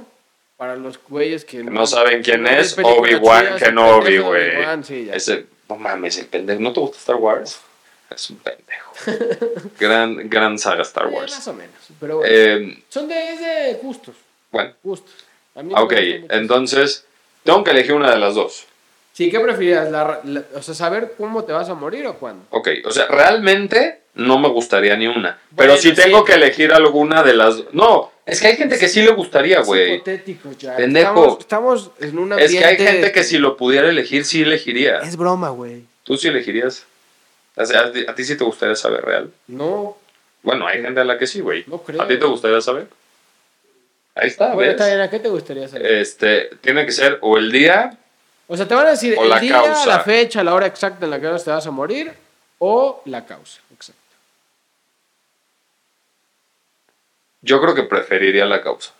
[0.56, 3.44] Para los güeyes que no saben quién no es, Obi-Wan
[3.74, 4.50] no de güey.
[4.84, 5.06] Sí.
[5.12, 6.60] Ese, no mames, el pendejo.
[6.62, 7.60] ¿No te gusta Star Wars?
[8.08, 8.92] Es un pendejo.
[9.78, 11.32] gran, gran saga Star Eh, Wars.
[11.32, 11.74] más o menos.
[12.00, 14.14] Pero bueno, Eh, son de, es de gustos.
[14.50, 15.14] bueno, Gustos.
[15.76, 15.92] Ok.
[16.30, 17.04] Entonces,
[17.44, 18.64] tengo que elegir una de las dos.
[19.12, 19.38] Sí, ¿qué?
[19.38, 22.44] La- la- o sea, saber cómo te vas a morir o cuándo.
[22.50, 25.38] Ok, o sea, realmente no me gustaría ni una.
[25.56, 26.24] Pero Bueno, si tengo sí.
[26.26, 27.62] que elegir alguna de las...
[27.72, 29.94] No, es que hay gente que sí le gustaría, Es güey.
[29.94, 30.76] hipotético, ya.
[30.76, 31.38] Pendejo.
[31.38, 34.98] Estamos, estamos en un Es que hay gente que si lo pudiera elegir, sí elegiría.
[35.00, 35.84] Es broma, güey.
[36.02, 36.84] ¿Tú sí elegirías?
[37.56, 39.30] O sea, ¿a ti- ¿a ti sí te gustaría saber real?
[39.46, 39.96] No,
[40.42, 41.64] Bueno, hay gente a la que sí, güey.
[41.66, 42.00] No creo.
[42.02, 42.86] ¿A ti te gustaría saber?
[44.14, 45.86] Ahí está, bueno, está bien, ¿a qué te gustaría saber?
[45.92, 47.98] Este, tiene que ser o el día
[48.46, 49.86] O sea, te van a decir O el la día, causa.
[49.86, 52.12] la fecha, la hora exacta en la que te vas a morir
[52.58, 53.60] o la causa.
[53.74, 54.00] Exacto.
[57.46, 58.92] Yo creo que preferiría la causa.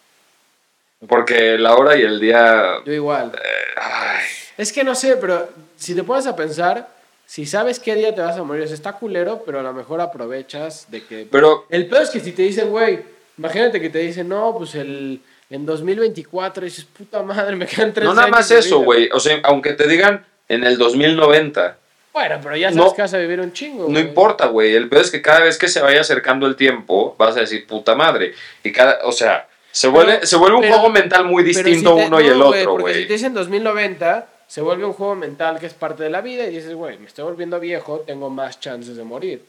[1.09, 2.77] Porque la hora y el día.
[2.87, 3.33] Yo igual.
[3.77, 4.25] ay,
[4.57, 6.89] Es que no sé, pero si te pones a pensar,
[7.27, 9.73] si sabes qué día te vas a morir, o sea, está culero, pero a lo
[9.73, 11.27] mejor aprovechas de que...
[11.31, 13.01] pero, El peor es que si te dicen, güey,
[13.37, 15.21] imagínate que te dicen, no, pues el,
[15.51, 18.85] en 2024 dices, puta madre, me quedan tres No nada años más eso, vida".
[18.85, 19.09] güey.
[19.13, 21.77] O sea, aunque te digan en el 2090,
[22.17, 22.95] Bueno, pero ya sabes No.
[22.95, 23.85] que vas a vivir un chingo.
[23.85, 24.03] no güey.
[24.05, 24.75] importa, güey.
[24.75, 27.67] El peor es que cada vez que se vaya acercando el tiempo, vas a decir
[27.67, 28.33] puta madre.
[28.65, 31.91] Y cada, o sea, se vuelve, Pero- se vuelve un pero- juego mental muy distinto
[31.95, 33.07] si te- uno y el güey, otro, Porque si güey.
[33.07, 36.53] te dicen 2090, se vuelve un juego mental que es parte de la vida y
[36.55, 39.43] dices, güey, me estoy volviendo viejo, tengo más chances de morir.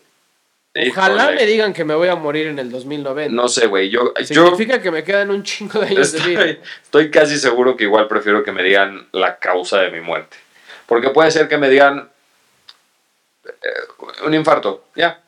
[0.92, 1.36] Ojalá Híjole.
[1.38, 3.34] me digan que me voy a morir en el 2090.
[3.34, 3.90] No sé, güey.
[3.90, 6.46] Yo, yo Significa que me quedan un chingo de años de vida.
[6.84, 10.36] estoy, casi seguro que igual prefiero que me digan la causa de mi muerte.
[10.86, 12.10] Porque puede ser que me digan
[14.26, 15.20] un infarto, ya.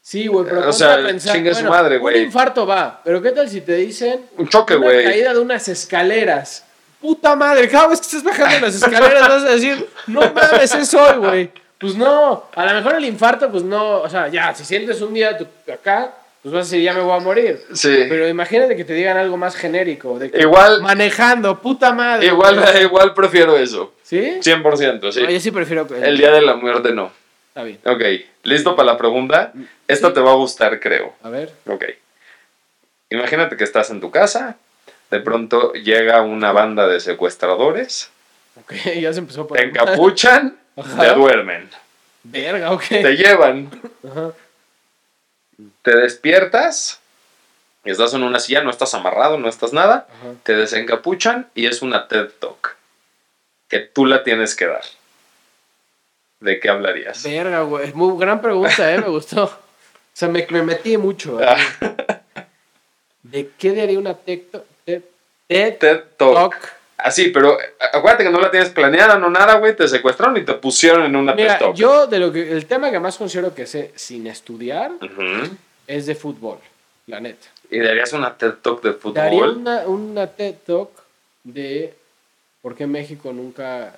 [0.00, 2.16] Sí, güey, pero O ponte sea, a pensar, chingue su bueno, madre, güey.
[2.18, 5.04] Un infarto va, pero ¿qué tal si te dicen Un choque, una güey.
[5.04, 6.64] caída de unas escaleras?
[7.00, 10.94] Puta madre, cada vez que estés bajando las escaleras vas a decir, no mames, es
[10.94, 11.52] hoy, güey.
[11.78, 15.14] Pues no, a lo mejor el infarto, pues no, o sea, ya, si sientes un
[15.14, 16.12] día tu- acá,
[16.42, 17.60] pues vas a decir, ya me voy a morir.
[17.74, 18.04] Sí.
[18.08, 22.26] Pero imagínate que te digan algo más genérico, de que Igual, manejando, puta madre.
[22.26, 22.82] igual, güey.
[22.84, 23.92] igual prefiero eso.
[24.02, 24.38] ¿Sí?
[24.40, 25.22] 100%, sí.
[25.22, 25.86] No, yo sí prefiero...
[26.02, 27.10] El día de la muerte no.
[27.48, 27.78] Está bien.
[27.84, 28.02] Ok,
[28.44, 29.52] ¿listo para la pregunta?
[29.88, 30.14] Esta Sí.
[30.14, 31.14] te va a gustar, creo.
[31.22, 31.52] A ver.
[31.66, 31.84] Ok.
[33.10, 34.56] Imagínate que estás en tu casa,
[35.10, 38.10] de pronto llega una banda de secuestradores,
[38.60, 41.02] Ok, ya se empezó por te encapuchan, Ajá.
[41.02, 41.68] te duermen,
[42.24, 42.82] Verga, ok.
[42.88, 43.70] te llevan,
[44.08, 44.32] Ajá.
[45.82, 47.00] Te despiertas,
[47.84, 50.34] estás en una silla, no estás amarrado, no estás nada, Ajá.
[50.42, 52.76] te desencapuchan y es una TED Talk
[53.68, 54.84] que tú la tienes que dar.
[56.40, 57.22] ¿De qué hablarías?
[57.24, 57.92] Verga, güey.
[57.94, 58.98] Muy gran pregunta, ¿eh?
[58.98, 59.44] Me gustó.
[59.44, 59.50] O
[60.12, 61.38] sea, me, me metí mucho.
[61.42, 61.56] Ah.
[63.22, 64.14] ¿De qué daría una?
[64.14, 64.42] TED,
[64.84, 65.02] TED
[65.78, 66.34] TED Talk.
[66.34, 66.72] Talk.
[66.98, 67.56] Así, pero
[67.92, 69.74] acuérdate que no la tienes planeada, no nada, güey.
[69.76, 71.76] Te secuestraron y te pusieron en una Mira, TED Talk.
[71.76, 74.90] yo de lo que el tema que más considero que sé sin estudiar
[75.86, 76.58] es de fútbol,
[77.06, 77.46] la neta.
[77.70, 79.14] Y darías una TED Talk de fútbol.
[79.14, 80.90] Daría una, una TED Talk
[81.44, 81.94] de
[82.62, 83.94] por qué México nunca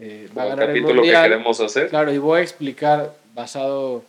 [0.00, 1.22] eh, va a ganar el capítulo que mundial.
[1.24, 1.88] queremos hacer.
[1.90, 4.02] Claro, y voy a explicar basado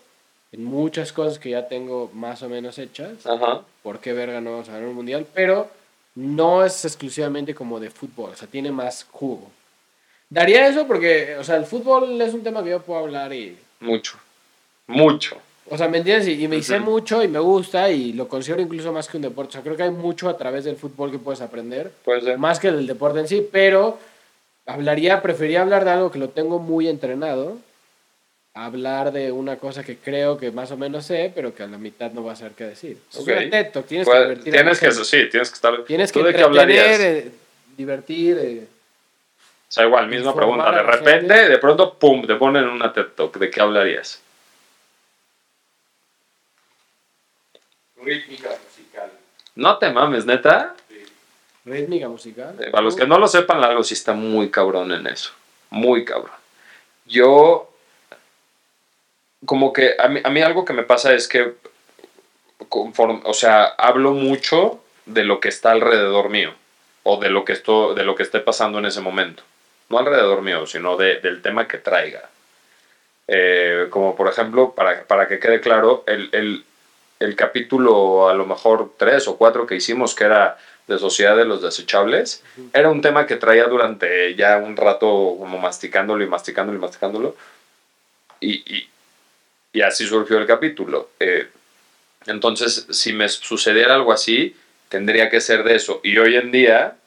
[0.52, 3.26] en muchas cosas que ya tengo más o menos hechas.
[3.28, 3.62] Ajá.
[3.84, 5.70] por qué verga no vamos a ganar un mundial, pero
[6.16, 9.50] no es exclusivamente como de fútbol, o sea, tiene más jugo.
[10.30, 13.58] Daría eso porque, o sea, el fútbol es un tema que yo puedo hablar y,
[13.80, 14.18] Mucho.
[14.88, 15.38] Mucho.
[15.70, 16.28] o sea, ¿me entiendes?
[16.28, 19.24] Y, y me hice mucho y me gusta y lo considero incluso más que un
[19.24, 19.50] deporte.
[19.50, 22.38] O sea, creo que hay mucho a través del fútbol que puedes aprender, Puede ser.
[22.38, 23.98] más que del deporte en sí, pero
[24.66, 27.58] hablaría, preferiría hablar de algo que lo tengo muy entrenado,
[28.54, 31.78] hablar de una cosa que creo que más o menos sé, pero que a la
[31.78, 32.98] mitad no va a saber qué decir.
[33.10, 33.28] Es Ok.
[33.28, 35.06] una TED Talk, tienes que divertir a la tienes que, gente.
[35.06, 35.84] sí, tienes que estar.
[35.86, 37.00] Tienes que ¿Tú de qué entretener, hablarías?
[37.00, 37.32] eh,
[37.78, 38.38] divertir.
[38.42, 38.68] eh.
[39.70, 40.70] O sea, igual, misma pregunta.
[40.70, 41.50] De repente, gente.
[41.50, 43.38] de pronto, pum, te ponen una TED Talk.
[43.38, 44.22] ¿De qué hablarías?
[48.04, 49.12] Rítmica musical.
[49.56, 50.76] No te mames, neta.
[51.64, 52.56] Rítmica musical.
[52.60, 55.32] Eh, Para los que no lo sepan, Largo sí está muy cabrón en eso.
[55.70, 56.36] Muy cabrón.
[57.06, 57.71] Yo,
[59.46, 61.54] como que a mí, a mí algo que me pasa es que,
[62.70, 66.54] conforme, o sea, hablo mucho de lo que está alrededor mío
[67.04, 69.44] o de lo que, esto, de lo que esté pasando en ese momento.
[69.90, 72.30] No alrededor mío, sino de- del tema que traiga.
[73.28, 76.66] Eh, como por ejemplo, para, para que quede claro, el, el-
[77.20, 80.58] el capítulo a lo mejor tres o cuatro que hicimos, que era
[80.88, 82.44] de Sociedad de los Desechables,
[82.74, 87.36] era un tema que traía durante ya un rato como masticándolo y masticándolo y masticándolo.
[88.40, 88.90] Y, y-
[89.74, 91.12] y así surgió el capítulo.
[91.20, 91.48] Eh,
[92.26, 94.56] entonces, si me sucediera algo así,
[94.90, 96.02] tendría que ser de eso.
[96.04, 96.98] Y hoy en día,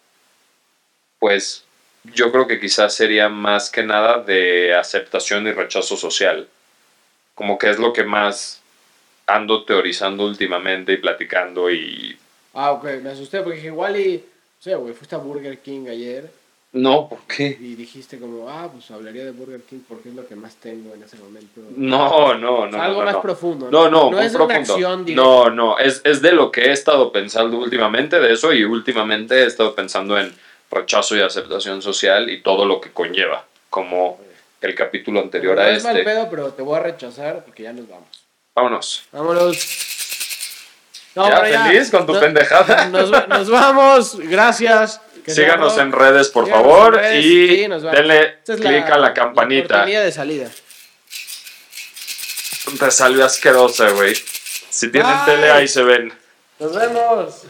[1.19, 1.65] pues
[2.05, 6.49] yo creo que quizás sería más que nada de aceptación y rechazo social.
[7.35, 8.61] Como que es lo que más
[9.27, 12.19] ando teorizando últimamente y platicando y...
[12.53, 14.16] Ah, ok, me asusté porque dije, igual y.
[14.16, 16.31] O sea, güey, fuiste a Burger King ayer
[16.74, 17.56] No, ¿por qué?
[17.60, 20.92] y dijiste como, ah, pues hablaría de Burger King porque es lo que más tengo
[20.92, 21.60] en ese momento.
[21.76, 22.72] No, no, no.
[22.72, 23.22] sea, algo no, más no.
[23.22, 23.70] profundo.
[23.70, 24.72] No, no, no es de una profundo.
[24.74, 25.22] acción directa.
[25.24, 29.42] No, no, es, es de lo que he estado pensando últimamente de eso y últimamente
[29.42, 30.34] he estado pensando en
[30.70, 34.18] rechazo y aceptación social y todo lo que conlleva, como
[34.60, 36.10] el capítulo anterior no a es mal este.
[36.10, 38.09] pedo, pero te voy a rechazar porque ya nos vamos.
[38.56, 39.05] Vámonos.
[39.12, 39.90] Vámonos.
[41.14, 42.88] No, ¿Ya feliz con tu No- pendejada?
[42.88, 45.01] Nos, nos vamos, gracias.
[45.26, 49.86] Síganos en redes, por Síganos favor, redes, y sí, denle es clic a la campanita.
[49.86, 50.51] La de salida.
[52.78, 54.14] Te salió asquerosa, güey.
[54.70, 55.34] Si tienen Bye.
[55.34, 56.12] tele, ahí se ven.
[56.59, 57.42] Nos vemos.